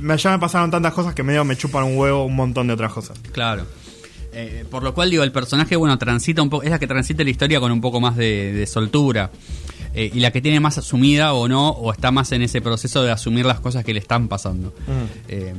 Me, 0.00 0.16
ya 0.16 0.32
me 0.32 0.38
pasaron 0.38 0.70
tantas 0.70 0.92
cosas 0.92 1.14
que 1.14 1.22
medio 1.22 1.44
me 1.44 1.56
chupan 1.56 1.84
un 1.84 1.96
huevo 1.96 2.24
un 2.24 2.36
montón 2.36 2.66
de 2.66 2.74
otras 2.74 2.92
cosas. 2.92 3.18
Claro. 3.32 3.64
Eh, 4.32 4.64
por 4.70 4.82
lo 4.82 4.94
cual 4.94 5.10
digo, 5.10 5.22
el 5.22 5.32
personaje, 5.32 5.76
bueno, 5.76 5.98
transita 5.98 6.42
un 6.42 6.50
poco, 6.50 6.62
es 6.62 6.70
la 6.70 6.78
que 6.78 6.86
transita 6.86 7.24
la 7.24 7.30
historia 7.30 7.60
con 7.60 7.72
un 7.72 7.80
poco 7.80 8.00
más 8.00 8.16
de, 8.16 8.52
de 8.52 8.66
soltura. 8.66 9.30
Eh, 9.94 10.10
y 10.14 10.20
la 10.20 10.30
que 10.30 10.40
tiene 10.40 10.60
más 10.60 10.78
asumida 10.78 11.32
o 11.32 11.48
no, 11.48 11.70
o 11.70 11.92
está 11.92 12.10
más 12.10 12.30
en 12.32 12.42
ese 12.42 12.60
proceso 12.60 13.02
de 13.02 13.10
asumir 13.10 13.46
las 13.46 13.60
cosas 13.60 13.84
que 13.84 13.92
le 13.92 13.98
están 13.98 14.28
pasando. 14.28 14.72
Eh, 15.28 15.54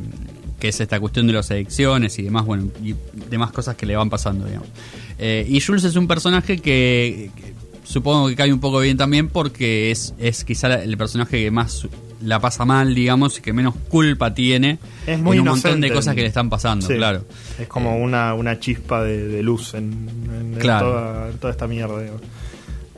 que 0.60 0.70
es 0.70 0.80
esta 0.80 1.00
cuestión 1.00 1.26
de 1.28 1.34
las 1.34 1.50
adicciones 1.52 2.20
y 2.20 2.24
demás, 2.24 2.46
bueno, 2.46 2.68
y 2.84 2.96
demás 3.30 3.52
cosas 3.52 3.76
que 3.76 3.86
le 3.86 3.96
van 3.96 4.10
pasando, 4.10 4.46
digamos. 4.46 4.70
Eh, 5.18 5.46
y 5.50 5.60
Jules 5.62 5.84
es 5.84 5.96
un 5.96 6.08
personaje 6.08 6.58
que, 6.58 7.32
que 7.36 7.54
supongo 7.84 8.28
que 8.28 8.36
cae 8.36 8.54
un 8.54 8.60
poco 8.60 8.80
bien 8.80 8.98
también 8.98 9.30
porque 9.30 9.92
es, 9.92 10.14
es 10.20 10.44
quizá 10.44 10.82
el 10.82 10.98
personaje 10.98 11.44
que 11.44 11.52
más 11.52 11.88
la 12.22 12.40
pasa 12.40 12.66
mal, 12.66 12.94
digamos, 12.94 13.38
y 13.38 13.42
que 13.42 13.54
menos 13.54 13.76
culpa 13.90 14.34
tiene 14.34 14.78
Es 15.08 15.20
muy 15.20 15.38
en 15.38 15.42
un 15.44 15.50
montón 15.50 15.80
de 15.82 15.92
cosas 15.92 16.16
que 16.16 16.22
le 16.22 16.28
están 16.28 16.50
pasando, 16.50 16.86
Sí. 16.88 16.96
claro. 16.96 17.24
Es 17.58 17.68
como 17.68 17.98
una, 17.98 18.34
una 18.34 18.60
chispa 18.60 19.04
de, 19.04 19.28
de 19.28 19.42
luz 19.44 19.74
en, 19.74 20.10
en- 20.56 20.60
toda, 20.60 21.30
en 21.30 21.38
toda 21.38 21.52
esta 21.52 21.68
mierda. 21.68 22.02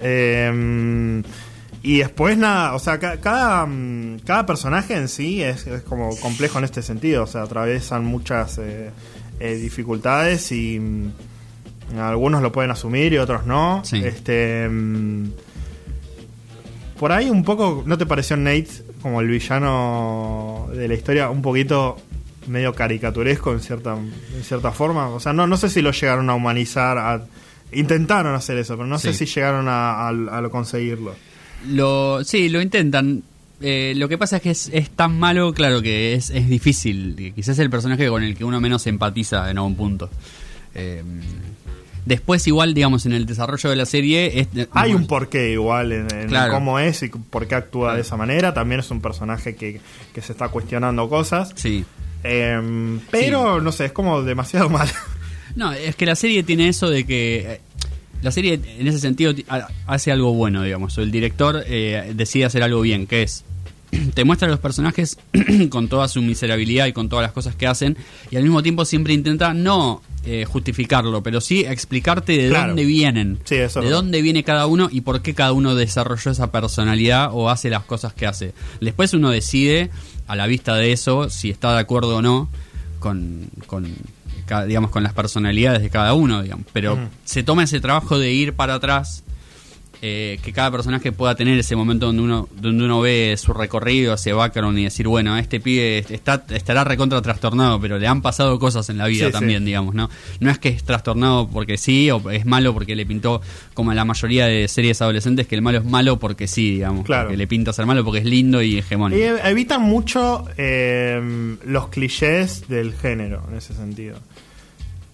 Eh, 0.02 1.22
y 1.84 1.98
después 1.98 2.38
nada, 2.38 2.74
o 2.76 2.80
sea, 2.80 3.00
ca- 3.00 3.18
cada, 3.20 3.66
mm, 3.66 4.20
cada 4.26 4.46
personaje 4.46 4.96
en 4.96 5.08
sí 5.08 5.42
es, 5.42 5.66
es 5.68 5.82
como 5.82 6.16
complejo 6.20 6.60
en 6.60 6.66
este 6.66 6.82
sentido, 6.82 7.24
o 7.24 7.28
sea, 7.28 7.42
atraviesan 7.44 8.06
muchas 8.06 8.58
eh, 8.60 8.92
eh, 9.40 9.56
dificultades 9.56 10.52
y 10.52 10.80
mm, 10.80 11.12
algunos 12.00 12.42
lo 12.44 12.52
pueden 12.52 12.72
asumir 12.72 13.14
y 13.14 13.18
otros 13.18 13.46
no. 13.48 13.82
Sí. 13.84 13.98
Este, 14.04 14.68
mm, 14.70 15.26
por 17.00 17.12
ahí 17.12 17.30
un 17.30 17.44
poco, 17.44 17.84
¿no 17.86 17.98
te 17.98 18.06
pareció 18.06 18.38
Nate 18.38 18.68
como 19.02 19.22
el 19.22 19.28
villano 19.28 20.68
de 20.74 20.88
la 20.88 20.94
historia 20.94 21.30
un 21.30 21.42
poquito 21.42 21.98
medio 22.48 22.74
caricaturesco 22.74 23.52
en 23.54 23.60
cierta 23.60 23.94
en 23.96 24.44
cierta 24.44 24.72
forma? 24.72 25.10
O 25.10 25.20
sea, 25.20 25.34
no 25.34 25.48
no 25.48 25.58
sé 25.58 25.70
si 25.70 25.82
lo 25.82 25.92
llegaron 25.92 26.30
a 26.30 26.36
humanizar, 26.36 26.98
a- 26.98 27.24
intentaron 27.74 28.34
hacer 28.36 28.58
eso, 28.58 28.76
pero 28.76 28.88
no 28.88 29.00
sé 29.00 29.14
si 29.14 29.26
llegaron 29.26 29.68
a, 29.68 30.08
a- 30.08 30.10
a 30.10 30.42
lo 30.42 30.50
conseguirlo. 30.52 31.16
Lo, 31.70 32.24
sí, 32.24 32.50
lo 32.50 32.62
intentan. 32.62 33.24
Eh, 33.64 33.94
lo 33.96 34.10
que 34.10 34.18
pasa 34.18 34.38
es 34.38 34.42
que 34.42 34.50
es, 34.50 34.70
es 34.74 34.90
tan 34.90 35.20
malo, 35.20 35.54
claro, 35.54 35.82
que 35.84 36.14
es, 36.16 36.32
es 36.32 36.50
difícil. 36.50 37.32
Quizás 37.36 37.50
es 37.50 37.60
el 37.60 37.70
personaje 37.70 38.08
con 38.10 38.24
el 38.24 38.36
que 38.36 38.44
uno 38.44 38.60
menos 38.60 38.88
empatiza 38.88 39.50
en 39.52 39.58
algún 39.60 39.76
punto. 39.76 40.10
Eh, 40.74 41.04
después, 42.06 42.46
igual, 42.48 42.74
digamos, 42.74 43.06
en 43.06 43.14
el 43.14 43.26
desarrollo 43.26 43.70
de 43.70 43.76
la 43.76 43.86
serie... 43.86 44.40
Es, 44.42 44.48
Hay 44.72 44.94
un 44.94 45.08
porqué 45.08 45.52
igual 45.52 45.92
en, 45.92 46.08
en 46.14 46.28
Claro. 46.28 46.54
cómo 46.54 46.80
es 46.80 47.04
y 47.04 47.10
por 47.10 47.48
qué 47.48 47.56
actúa 47.56 47.96
de 47.96 48.02
esa 48.02 48.18
manera. 48.18 48.54
También 48.54 48.80
es 48.80 48.90
un 48.92 49.02
personaje 49.02 49.56
que, 49.56 49.80
que 50.14 50.22
se 50.22 50.32
está 50.32 50.50
cuestionando 50.50 51.08
cosas. 51.10 51.52
Sí. 51.56 51.86
Eh, 52.24 53.00
pero, 53.10 53.62
no 53.62 53.72
sé, 53.72 53.86
es 53.86 53.92
como 53.92 54.22
demasiado 54.24 54.70
mal. 54.70 54.88
No, 55.54 55.74
es 55.74 55.98
que 55.98 56.06
la 56.06 56.16
serie 56.16 56.44
tiene 56.44 56.70
eso 56.70 56.90
de 56.90 57.04
que... 57.06 57.40
eh, 57.56 57.62
La 58.22 58.32
serie, 58.32 58.54
en 58.80 58.88
ese 58.88 59.00
sentido, 59.00 59.36
ti- 59.36 59.44
ha- 59.50 59.68
hace 59.86 60.10
algo 60.10 60.34
bueno, 60.34 60.64
digamos. 60.64 60.98
El 60.98 61.12
director 61.12 61.62
eh, 61.68 62.14
decide 62.16 62.46
hacer 62.46 62.64
algo 62.64 62.80
bien, 62.80 63.06
que 63.06 63.24
es... 63.24 63.44
Te 64.14 64.24
muestra 64.24 64.48
a 64.48 64.52
los 64.52 64.62
personajes 64.62 65.18
con 65.70 65.90
toda 65.90 66.08
su 66.08 66.22
miserabilidad 66.22 66.86
y 66.86 66.94
con 66.94 67.10
todas 67.10 67.24
las 67.24 67.34
cosas 67.34 67.56
que 67.58 67.68
hacen, 67.68 67.98
y 68.32 68.38
al 68.38 68.44
mismo 68.44 68.64
tiempo 68.64 68.86
siempre 68.86 69.12
intenta 69.14 69.54
no 69.54 70.02
eh, 70.26 70.46
justificarlo, 70.46 71.24
pero 71.24 71.42
sí 71.42 71.62
explicarte 71.66 72.38
de 72.38 72.50
Claro. 72.50 72.68
dónde 72.68 72.86
vienen, 72.86 73.40
Sí, 73.44 73.56
eso 73.56 73.66
es 73.66 73.74
de 73.76 73.80
verdad. 73.82 73.96
dónde 73.98 74.22
viene 74.22 74.44
cada 74.44 74.68
uno 74.68 74.88
y 74.92 75.02
por 75.02 75.22
qué 75.22 75.34
cada 75.34 75.52
uno 75.52 75.74
desarrolló 75.76 76.30
esa 76.32 76.52
personalidad 76.52 77.30
o 77.32 77.50
hace 77.50 77.70
las 77.72 77.84
cosas 77.86 78.14
que 78.14 78.28
hace. 78.28 78.54
Después 78.82 79.14
uno 79.14 79.30
decide, 79.32 79.90
a 80.28 80.36
la 80.36 80.46
vista 80.48 80.76
de 80.76 80.92
eso, 80.92 81.30
si 81.30 81.50
está 81.50 81.74
de 81.74 81.80
acuerdo 81.80 82.18
o 82.18 82.22
no 82.22 82.50
con, 83.00 83.50
digamos, 84.68 84.92
con 84.92 85.02
las 85.04 85.14
personalidades 85.14 85.82
de 85.82 85.90
cada 85.90 86.14
uno, 86.14 86.44
digamos. 86.44 86.66
Pero 86.74 87.00
se 87.26 87.42
toma 87.44 87.64
ese 87.64 87.80
trabajo 87.80 88.20
de 88.20 88.32
ir 88.32 88.54
para 88.54 88.76
atrás, 88.76 89.24
eh, 90.04 90.40
que 90.44 90.52
cada 90.52 90.72
personaje 90.72 91.12
pueda 91.12 91.36
tener 91.36 91.60
ese 91.60 91.76
momento 91.76 92.08
donde 92.08 92.24
uno, 92.24 92.50
donde 92.60 92.84
uno 92.86 93.02
ve 93.02 93.36
su 93.38 93.54
recorrido 93.54 94.14
hacia 94.14 94.34
background 94.34 94.80
y 94.80 94.86
decir, 94.86 95.08
bueno, 95.08 95.38
este 95.38 95.60
pibe 95.60 96.04
está, 96.10 96.44
estará 96.50 96.84
recontra 96.84 97.22
trastornado, 97.22 97.80
pero 97.80 98.00
le 98.00 98.08
han 98.08 98.24
pasado 98.24 98.58
cosas 98.58 98.90
en 98.90 98.98
la 98.98 99.06
vida 99.08 99.28
Sí, 99.28 99.32
también, 99.32 99.60
sí. 99.60 99.66
digamos, 99.66 99.94
¿no? 99.94 100.10
No 100.40 100.50
es 100.50 100.58
que 100.58 100.70
es 100.70 100.84
trastornado 100.84 101.48
porque 101.48 101.78
sí, 101.78 102.10
o 102.10 102.32
es 102.32 102.46
malo 102.48 102.74
porque 102.74 102.96
le 102.96 103.06
pintó, 103.06 103.42
como 103.76 103.92
en 103.92 103.96
la 103.98 104.06
mayoría 104.06 104.48
de 104.48 104.68
series 104.68 105.02
adolescentes, 105.04 105.46
que 105.46 105.54
el 105.56 105.62
malo 105.62 105.78
es 105.78 105.86
malo 105.86 106.18
porque 106.18 106.48
sí, 106.48 106.72
digamos. 106.72 107.06
Claro. 107.06 107.30
Que 107.30 107.38
le 107.38 107.46
pinta 107.46 107.72
ser 107.72 107.86
malo 107.86 108.04
porque 108.04 108.20
es 108.22 108.26
lindo 108.26 108.62
y 108.64 108.80
hegemónico. 108.80 109.20
Y 109.22 109.24
ev- 109.26 109.42
evitan 109.46 109.82
mucho 109.84 110.46
eh, 110.58 111.56
los 111.66 111.90
clichés 111.90 112.68
del 112.68 112.94
género, 112.96 113.44
en 113.52 113.58
ese 113.58 113.76
sentido. 113.76 114.18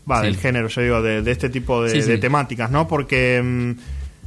Va, 0.10 0.22
Sí. 0.22 0.28
del 0.28 0.38
género, 0.38 0.70
yo 0.70 0.82
digo, 0.82 1.02
de, 1.02 1.22
de 1.22 1.32
este 1.32 1.50
tipo 1.50 1.84
de, 1.84 2.18
temáticas, 2.18 2.72
¿no? 2.72 2.88
Porque 2.88 3.42
mm, 3.44 3.72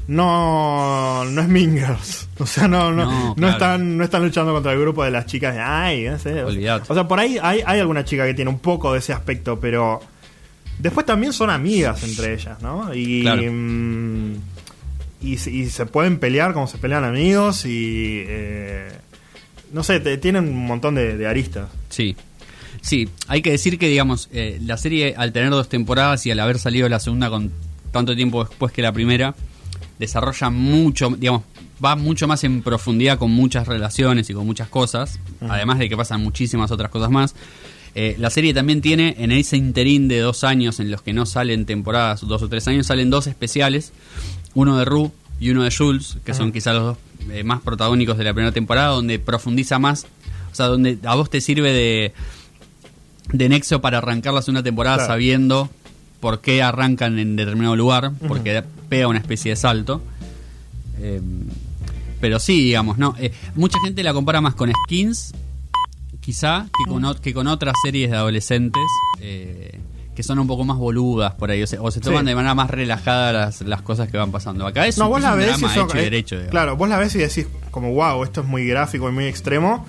no, 0.08 1.24
no 1.24 1.40
es 1.42 1.48
Mingers. 1.48 2.28
O 2.38 2.46
sea, 2.46 2.66
no, 2.68 2.90
no, 2.92 3.04
No, 3.04 3.28
no, 3.28 3.34
claro. 3.34 3.52
están, 3.52 3.96
no 3.98 4.04
están 4.04 4.22
luchando 4.24 4.52
contra 4.52 4.72
el 4.72 4.80
grupo 4.80 5.04
de 5.04 5.10
las 5.10 5.26
chicas 5.26 5.54
de, 5.54 5.60
ay, 5.60 6.04
no 6.04 6.18
sé. 6.18 6.42
Olvidate. 6.42 6.86
O 6.88 6.94
sea, 6.94 7.06
por 7.06 7.20
ahí 7.20 7.38
hay, 7.42 7.60
hay 7.64 7.80
alguna 7.80 8.04
chica 8.04 8.24
que 8.26 8.34
tiene 8.34 8.50
un 8.50 8.58
poco 8.58 8.92
de 8.92 8.98
ese 9.00 9.12
aspecto, 9.12 9.60
pero 9.60 10.00
después 10.78 11.06
también 11.06 11.32
son 11.32 11.50
amigas 11.50 12.02
entre 12.02 12.34
ellas, 12.34 12.60
¿no? 12.62 12.92
Y, 12.94 13.22
Claro. 13.22 13.42
mm, 13.50 14.34
y 15.22 15.36
se 15.36 15.84
pueden 15.86 16.18
pelear 16.18 16.52
como 16.54 16.66
se 16.66 16.78
pelean 16.78 17.04
amigos 17.04 17.66
y... 17.66 18.24
eh, 18.26 18.88
no 19.72 19.84
sé, 19.84 20.00
te- 20.00 20.16
tienen 20.18 20.48
un 20.48 20.66
montón 20.66 20.94
de, 20.96 21.16
de 21.16 21.26
aristas. 21.28 21.68
Sí. 21.90 22.16
Sí, 22.80 23.08
hay 23.28 23.42
que 23.42 23.50
decir 23.50 23.78
que, 23.78 23.88
digamos, 23.88 24.28
eh, 24.32 24.58
la 24.64 24.76
serie, 24.78 25.14
al 25.16 25.32
tener 25.32 25.50
dos 25.50 25.68
temporadas 25.68 26.24
y 26.24 26.30
al 26.30 26.40
haber 26.40 26.58
salido 26.58 26.88
la 26.88 26.98
segunda 26.98 27.28
con 27.28 27.52
tanto 27.92 28.16
tiempo 28.16 28.42
después 28.44 28.72
que 28.72 28.80
la 28.80 28.90
primera, 28.92 29.34
desarrolla 30.00 30.48
mucho, 30.50 31.10
digamos, 31.10 31.42
va 31.84 31.94
mucho 31.94 32.26
más 32.26 32.42
en 32.42 32.62
profundidad 32.62 33.18
con 33.18 33.30
muchas 33.30 33.68
relaciones 33.68 34.28
y 34.30 34.34
con 34.34 34.46
muchas 34.46 34.68
cosas, 34.68 35.20
además 35.48 35.78
de 35.78 35.88
que 35.88 35.96
pasan 35.96 36.22
muchísimas 36.22 36.70
otras 36.70 36.90
cosas 36.90 37.10
más. 37.10 37.34
Eh, 37.94 38.16
la 38.18 38.30
serie 38.30 38.54
también 38.54 38.80
tiene, 38.80 39.14
en 39.18 39.30
ese 39.30 39.56
interín 39.56 40.08
de 40.08 40.20
dos 40.20 40.42
años 40.42 40.80
en 40.80 40.90
los 40.90 41.02
que 41.02 41.12
no 41.12 41.26
salen 41.26 41.66
temporadas, 41.66 42.26
dos 42.26 42.42
o 42.42 42.48
tres 42.48 42.66
años, 42.66 42.86
salen 42.86 43.10
dos 43.10 43.26
especiales, 43.26 43.92
uno 44.54 44.78
de 44.78 44.84
Rue 44.86 45.10
y 45.38 45.50
uno 45.50 45.64
de 45.64 45.70
Jules, 45.70 46.16
que 46.24 46.32
son 46.32 46.50
quizás 46.52 46.74
los 46.74 46.84
dos 46.84 46.98
eh, 47.30 47.44
más 47.44 47.60
protagónicos 47.60 48.16
de 48.16 48.24
la 48.24 48.32
primera 48.32 48.52
temporada, 48.52 48.88
donde 48.88 49.18
profundiza 49.18 49.78
más, 49.78 50.06
o 50.50 50.54
sea, 50.54 50.66
donde 50.66 50.98
a 51.04 51.14
vos 51.14 51.28
te 51.28 51.40
sirve 51.40 51.72
de, 51.72 52.12
de 53.32 53.48
nexo 53.48 53.80
para 53.80 53.98
arrancar 53.98 54.32
la 54.32 54.40
segunda 54.42 54.62
temporada 54.62 54.96
Claro. 54.96 55.12
sabiendo 55.12 55.68
por 56.20 56.40
qué 56.40 56.62
arrancan 56.62 57.18
en 57.18 57.36
determinado 57.36 57.76
lugar, 57.76 58.12
porque 58.28 58.62
pega 58.88 59.08
una 59.08 59.18
especie 59.18 59.50
de 59.52 59.56
salto. 59.56 60.02
Eh, 60.98 61.20
pero 62.20 62.38
sí, 62.38 62.62
digamos, 62.64 62.98
¿no? 62.98 63.14
Eh, 63.18 63.32
mucha 63.54 63.78
gente 63.82 64.02
la 64.02 64.12
compara 64.12 64.40
más 64.42 64.54
con 64.54 64.70
Skins, 64.84 65.32
quizá, 66.20 66.66
que 66.84 66.90
con, 66.90 67.02
o- 67.04 67.14
que 67.14 67.32
con 67.32 67.46
otras 67.46 67.74
series 67.82 68.10
de 68.10 68.16
adolescentes. 68.16 68.82
eh, 69.20 69.78
que 70.14 70.24
son 70.24 70.38
un 70.38 70.46
poco 70.46 70.64
más 70.64 70.76
boludas 70.76 71.32
por 71.34 71.50
ahí, 71.50 71.62
o 71.62 71.66
se, 71.66 71.78
o 71.78 71.90
se 71.90 72.00
toman 72.00 72.24
Sí. 72.24 72.30
de 72.30 72.34
manera 72.34 72.54
más 72.54 72.68
relajada 72.68 73.32
las, 73.32 73.62
las 73.62 73.80
cosas 73.80 74.10
que 74.10 74.18
van 74.18 74.30
pasando. 74.30 74.66
Acá 74.66 74.86
es, 74.86 74.98
No, 74.98 75.04
un- 75.04 75.10
vos 75.12 75.18
es 75.20 75.24
la 75.24 75.32
un 75.32 75.38
ves 75.38 75.46
drama 75.46 75.74
son- 75.74 75.86
hecho 75.88 75.96
y 75.98 76.00
derecho. 76.02 76.34
digamos. 76.34 76.50
Claro, 76.50 76.76
vos 76.76 76.88
la 76.90 76.98
ves 76.98 77.14
y 77.14 77.18
decís 77.20 77.46
como, 77.70 77.94
wow, 77.94 78.22
esto 78.24 78.42
es 78.42 78.46
muy 78.46 78.66
gráfico 78.66 79.08
y 79.08 79.12
muy 79.12 79.24
extremo, 79.26 79.86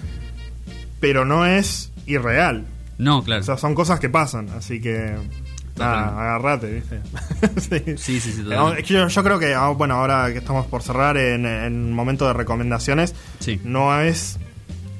pero 1.01 1.25
no 1.25 1.45
es 1.45 1.91
irreal. 2.05 2.65
No, 2.97 3.23
claro. 3.23 3.41
O 3.41 3.45
sea, 3.45 3.57
son 3.57 3.75
cosas 3.75 3.99
que 3.99 4.07
pasan, 4.09 4.47
así 4.51 4.79
que... 4.79 5.15
Nada, 5.77 6.07
agarrate, 6.21 6.71
¿viste? 6.73 6.99
sí. 7.57 7.97
Sí, 7.97 8.19
sí, 8.19 8.31
sí, 8.33 8.41
Eh, 8.41 8.43
totalmente. 8.43 8.81
es 8.81 8.87
que 8.87 8.93
yo, 8.93 9.07
yo 9.07 9.23
creo 9.23 9.39
que, 9.39 9.53
ah, 9.53 9.69
bueno, 9.69 9.95
ahora 9.95 10.31
que 10.31 10.37
estamos 10.39 10.65
por 10.67 10.81
cerrar 10.83 11.17
en, 11.17 11.45
en 11.45 11.91
momento 11.93 12.27
de 12.27 12.33
recomendaciones, 12.33 13.15
Sí. 13.39 13.59
no 13.63 13.99
es 14.01 14.37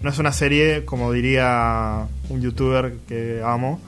no 0.02 0.10
es 0.10 0.18
una 0.18 0.32
serie, 0.32 0.84
como 0.84 1.12
diría 1.12 2.08
un 2.30 2.42
youtuber 2.42 2.94
que 3.08 3.42
amo, 3.46 3.80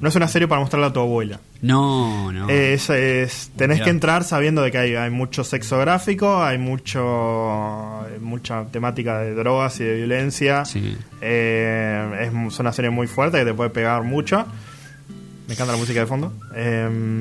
no 0.00 0.08
es 0.08 0.16
una 0.16 0.26
serie 0.26 0.48
para 0.48 0.60
mostrarle 0.62 0.86
a 0.86 0.92
tu 0.94 1.00
abuela. 1.00 1.38
No, 1.60 2.32
no. 2.32 2.48
Es, 2.48 2.88
es- 2.88 3.50
tenés 3.56 3.76
Mirá. 3.76 3.84
que 3.84 3.90
entrar 3.90 4.24
sabiendo 4.24 4.62
de 4.62 4.70
que 4.70 4.78
hay, 4.78 4.94
hay 4.94 5.10
mucho 5.10 5.44
sexo 5.44 5.78
gráfico, 5.78 6.42
hay 6.42 6.56
mucho 6.56 8.06
mucha 8.20 8.64
temática 8.72 9.18
de 9.18 9.34
drogas 9.34 9.78
y 9.80 9.84
de 9.84 9.94
violencia. 9.96 10.64
Sí. 10.64 10.96
Eh, 11.20 12.10
es, 12.22 12.52
es 12.52 12.58
una 12.58 12.72
serie 12.72 12.90
muy 12.90 13.06
fuerte 13.06 13.38
que 13.38 13.44
te 13.44 13.52
puede 13.54 13.68
pegar 13.70 14.02
mucho. 14.02 14.46
Me 15.50 15.54
encanta 15.54 15.72
la 15.72 15.78
música 15.78 15.98
de 15.98 16.06
fondo. 16.06 16.32
Eh, 16.54 17.20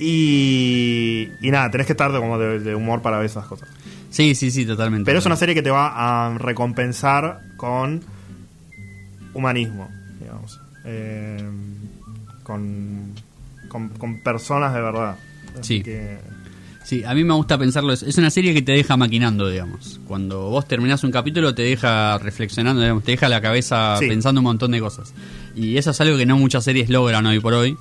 y, 0.00 1.28
y 1.40 1.50
nada, 1.52 1.70
tenés 1.70 1.86
que 1.86 1.92
estar 1.92 2.10
de, 2.10 2.18
como 2.18 2.38
de, 2.40 2.58
de 2.58 2.74
humor 2.74 3.02
para 3.02 3.18
ver 3.18 3.26
esas 3.26 3.46
cosas. 3.46 3.68
Sí, 4.10 4.34
sí, 4.34 4.50
sí, 4.50 4.66
totalmente. 4.66 5.06
Pero 5.06 5.20
es 5.20 5.26
una 5.26 5.36
serie 5.36 5.54
que 5.54 5.62
te 5.62 5.70
va 5.70 5.92
a 6.26 6.36
recompensar 6.38 7.40
con 7.56 8.02
humanismo, 9.32 9.88
digamos. 10.20 10.60
Eh, 10.84 11.40
con, 12.42 13.12
con, 13.68 13.90
con 13.90 14.18
personas 14.18 14.74
de 14.74 14.80
verdad. 14.80 15.16
Así 15.52 15.76
Sí. 15.78 15.82
que- 15.84 16.18
Sí, 16.84 17.02
a 17.02 17.14
mí 17.14 17.24
me 17.24 17.32
gusta 17.34 17.56
pensarlo. 17.56 17.92
Es 17.94 18.18
una 18.18 18.28
serie 18.30 18.52
que 18.52 18.60
te 18.62 18.72
deja 18.72 18.96
maquinando, 18.96 19.48
digamos. 19.48 20.00
Cuando 20.06 20.50
vos 20.50 20.68
terminás 20.68 21.02
un 21.02 21.10
capítulo, 21.10 21.54
te 21.54 21.62
deja 21.62 22.18
reflexionando, 22.18 22.82
digamos, 22.82 23.02
te 23.04 23.12
deja 23.12 23.28
la 23.30 23.40
cabeza 23.40 23.96
Sí. 23.98 24.06
pensando 24.06 24.40
un 24.40 24.44
montón 24.44 24.70
de 24.72 24.80
cosas. 24.80 25.14
Y 25.56 25.78
eso 25.78 25.92
es 25.92 26.00
algo 26.02 26.18
que 26.18 26.26
no 26.26 26.36
muchas 26.36 26.62
series 26.64 26.90
logran 26.90 27.24
hoy 27.26 27.40
por 27.40 27.54
hoy. 27.54 27.76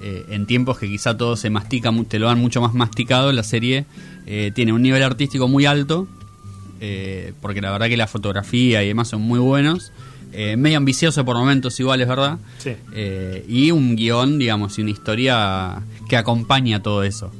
Eh, 0.00 0.24
en 0.30 0.46
tiempos 0.46 0.78
que 0.78 0.86
quizá 0.86 1.16
todo 1.16 1.36
se 1.36 1.50
mastica, 1.50 1.90
te 2.08 2.18
lo 2.18 2.26
dan 2.26 2.38
mucho 2.38 2.60
más 2.60 2.74
masticado, 2.74 3.32
la 3.32 3.42
serie 3.42 3.86
eh, 4.26 4.52
tiene 4.54 4.72
un 4.72 4.82
nivel 4.82 5.02
artístico 5.02 5.48
muy 5.48 5.66
alto. 5.66 6.06
eh, 6.80 7.32
porque 7.40 7.60
la 7.62 7.70
verdad 7.70 7.86
que 7.88 7.96
la 7.96 8.06
fotografía 8.06 8.82
y 8.82 8.88
demás 8.88 9.08
son 9.08 9.22
muy 9.22 9.38
buenos. 9.38 9.90
Eh, 10.32 10.56
medio 10.56 10.76
ambicioso 10.76 11.24
por 11.24 11.36
momentos 11.36 11.78
igual, 11.80 12.00
es 12.02 12.08
verdad. 12.08 12.38
Sí. 12.58 12.72
Eh, 12.92 13.44
y 13.48 13.70
un 13.70 13.96
guion, 13.96 14.38
digamos, 14.38 14.78
y 14.78 14.82
una 14.82 14.90
historia 14.90 15.82
que 16.08 16.16
acompaña 16.16 16.82
todo 16.82 17.02
eso. 17.04 17.30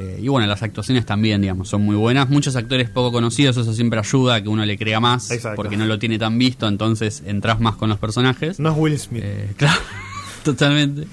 Eh, 0.00 0.18
y 0.22 0.28
bueno, 0.28 0.46
las 0.46 0.62
actuaciones 0.62 1.04
también, 1.04 1.42
digamos, 1.42 1.68
son 1.68 1.82
muy 1.82 1.94
buenas. 1.94 2.30
Muchos 2.30 2.56
actores 2.56 2.88
poco 2.88 3.12
conocidos, 3.12 3.56
eso 3.58 3.72
siempre 3.74 3.98
ayuda 3.98 4.36
a 4.36 4.42
que 4.42 4.48
uno 4.48 4.64
le 4.64 4.78
crea 4.78 4.98
más, 4.98 5.30
Exacto. 5.30 5.56
porque 5.56 5.76
no 5.76 5.84
lo 5.84 5.98
tiene 5.98 6.18
tan 6.18 6.38
visto, 6.38 6.66
entonces 6.66 7.22
entras 7.26 7.60
más 7.60 7.76
con 7.76 7.90
los 7.90 7.98
personajes. 7.98 8.58
No 8.58 8.70
es 8.70 8.76
Will 8.78 8.98
Smith. 8.98 9.22
Eh, 9.24 9.52
claro, 9.56 9.78
totalmente. 10.42 11.06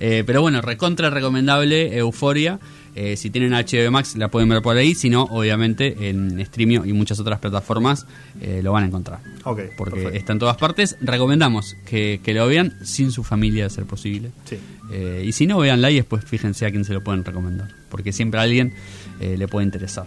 Eh, 0.00 0.24
pero 0.26 0.42
bueno, 0.42 0.60
recontra 0.60 1.08
recomendable 1.08 1.96
Euforia. 1.96 2.60
Eh, 2.96 3.16
si 3.16 3.28
tienen 3.30 3.52
HBO 3.52 3.90
Max 3.90 4.14
la 4.16 4.28
pueden 4.28 4.48
ver 4.48 4.62
por 4.62 4.76
ahí, 4.76 4.94
si 4.94 5.10
no, 5.10 5.24
obviamente 5.24 6.08
en 6.08 6.44
Streamio 6.46 6.84
y 6.84 6.92
muchas 6.92 7.18
otras 7.18 7.40
plataformas 7.40 8.06
eh, 8.40 8.60
lo 8.62 8.70
van 8.72 8.84
a 8.84 8.86
encontrar. 8.86 9.18
ok, 9.42 9.60
Porque 9.76 9.94
perfecto. 9.96 10.16
está 10.18 10.32
en 10.32 10.38
todas 10.38 10.56
partes. 10.56 10.96
Recomendamos 11.00 11.76
que, 11.86 12.20
que 12.22 12.34
lo 12.34 12.46
vean 12.46 12.74
sin 12.84 13.10
su 13.10 13.24
familia, 13.24 13.64
de 13.64 13.70
ser 13.70 13.84
posible. 13.84 14.30
Sí. 14.44 14.58
Eh, 14.92 15.24
y 15.26 15.32
si 15.32 15.46
no, 15.46 15.58
véanla 15.58 15.90
y 15.90 15.96
después 15.96 16.24
fíjense 16.24 16.66
a 16.66 16.70
quién 16.70 16.84
se 16.84 16.92
lo 16.92 17.02
pueden 17.02 17.24
recomendar. 17.24 17.68
Porque 17.88 18.12
siempre 18.12 18.38
a 18.38 18.44
alguien 18.44 18.72
le 19.20 19.46
puede 19.48 19.64
interesar. 19.64 20.06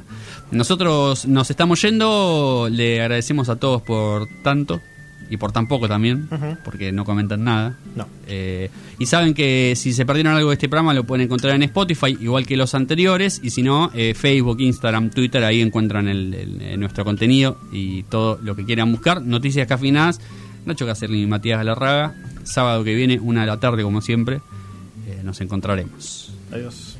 Nosotros 0.52 1.26
nos 1.28 1.50
estamos 1.50 1.82
yendo. 1.82 2.68
Le 2.70 3.02
agradecemos 3.02 3.50
a 3.50 3.56
todos 3.56 3.82
por 3.82 4.28
tanto. 4.44 4.82
Y 5.30 5.38
por 5.38 5.52
tan 5.52 5.68
poco 5.68 5.88
también. 5.88 6.30
Porque 6.64 6.92
no 6.92 7.04
comentan 7.04 7.44
nada. 7.44 7.76
No. 7.96 8.08
Eh, 8.28 8.70
y 8.98 9.06
saben 9.08 9.34
que 9.34 9.74
si 9.76 9.92
se 9.94 10.06
perdieron 10.06 10.36
algo 10.36 10.50
de 10.50 10.54
este 10.54 10.70
programa 10.70 10.94
lo 10.94 11.04
pueden 11.04 11.26
encontrar 11.26 11.54
en 11.56 11.64
Spotify, 11.64 12.18
igual 12.22 12.46
que 12.46 12.56
los 12.58 12.74
anteriores. 12.76 13.42
Y 13.44 13.50
si 13.50 13.62
no, 13.64 13.92
eh, 13.94 14.14
Facebook, 14.16 14.60
Instagram, 14.62 15.10
Twitter, 15.10 15.44
ahí 15.44 15.62
encuentran 15.62 16.08
el, 16.08 16.34
el- 16.34 16.62
eh, 16.62 16.78
nuestro 16.78 17.04
contenido 17.04 17.58
y 17.72 18.04
todo 18.04 18.40
lo 18.42 18.56
que 18.56 18.64
quieran 18.66 18.92
buscar. 18.92 19.22
Noticias 19.22 19.68
cafinadas. 19.68 20.22
Nacho 20.66 20.86
Cacerlin 20.86 21.24
y 21.24 21.28
Matías 21.28 21.58
Galarraga. 21.60 22.16
Sábado 22.44 22.84
que 22.84 22.96
viene, 22.96 23.20
una 23.20 23.42
de 23.42 23.48
la 23.48 23.60
tarde, 23.60 23.84
como 23.84 24.02
siempre. 24.02 24.42
eh, 25.08 25.22
nos 25.24 25.40
encontraremos. 25.42 26.32
Adiós. 26.52 26.98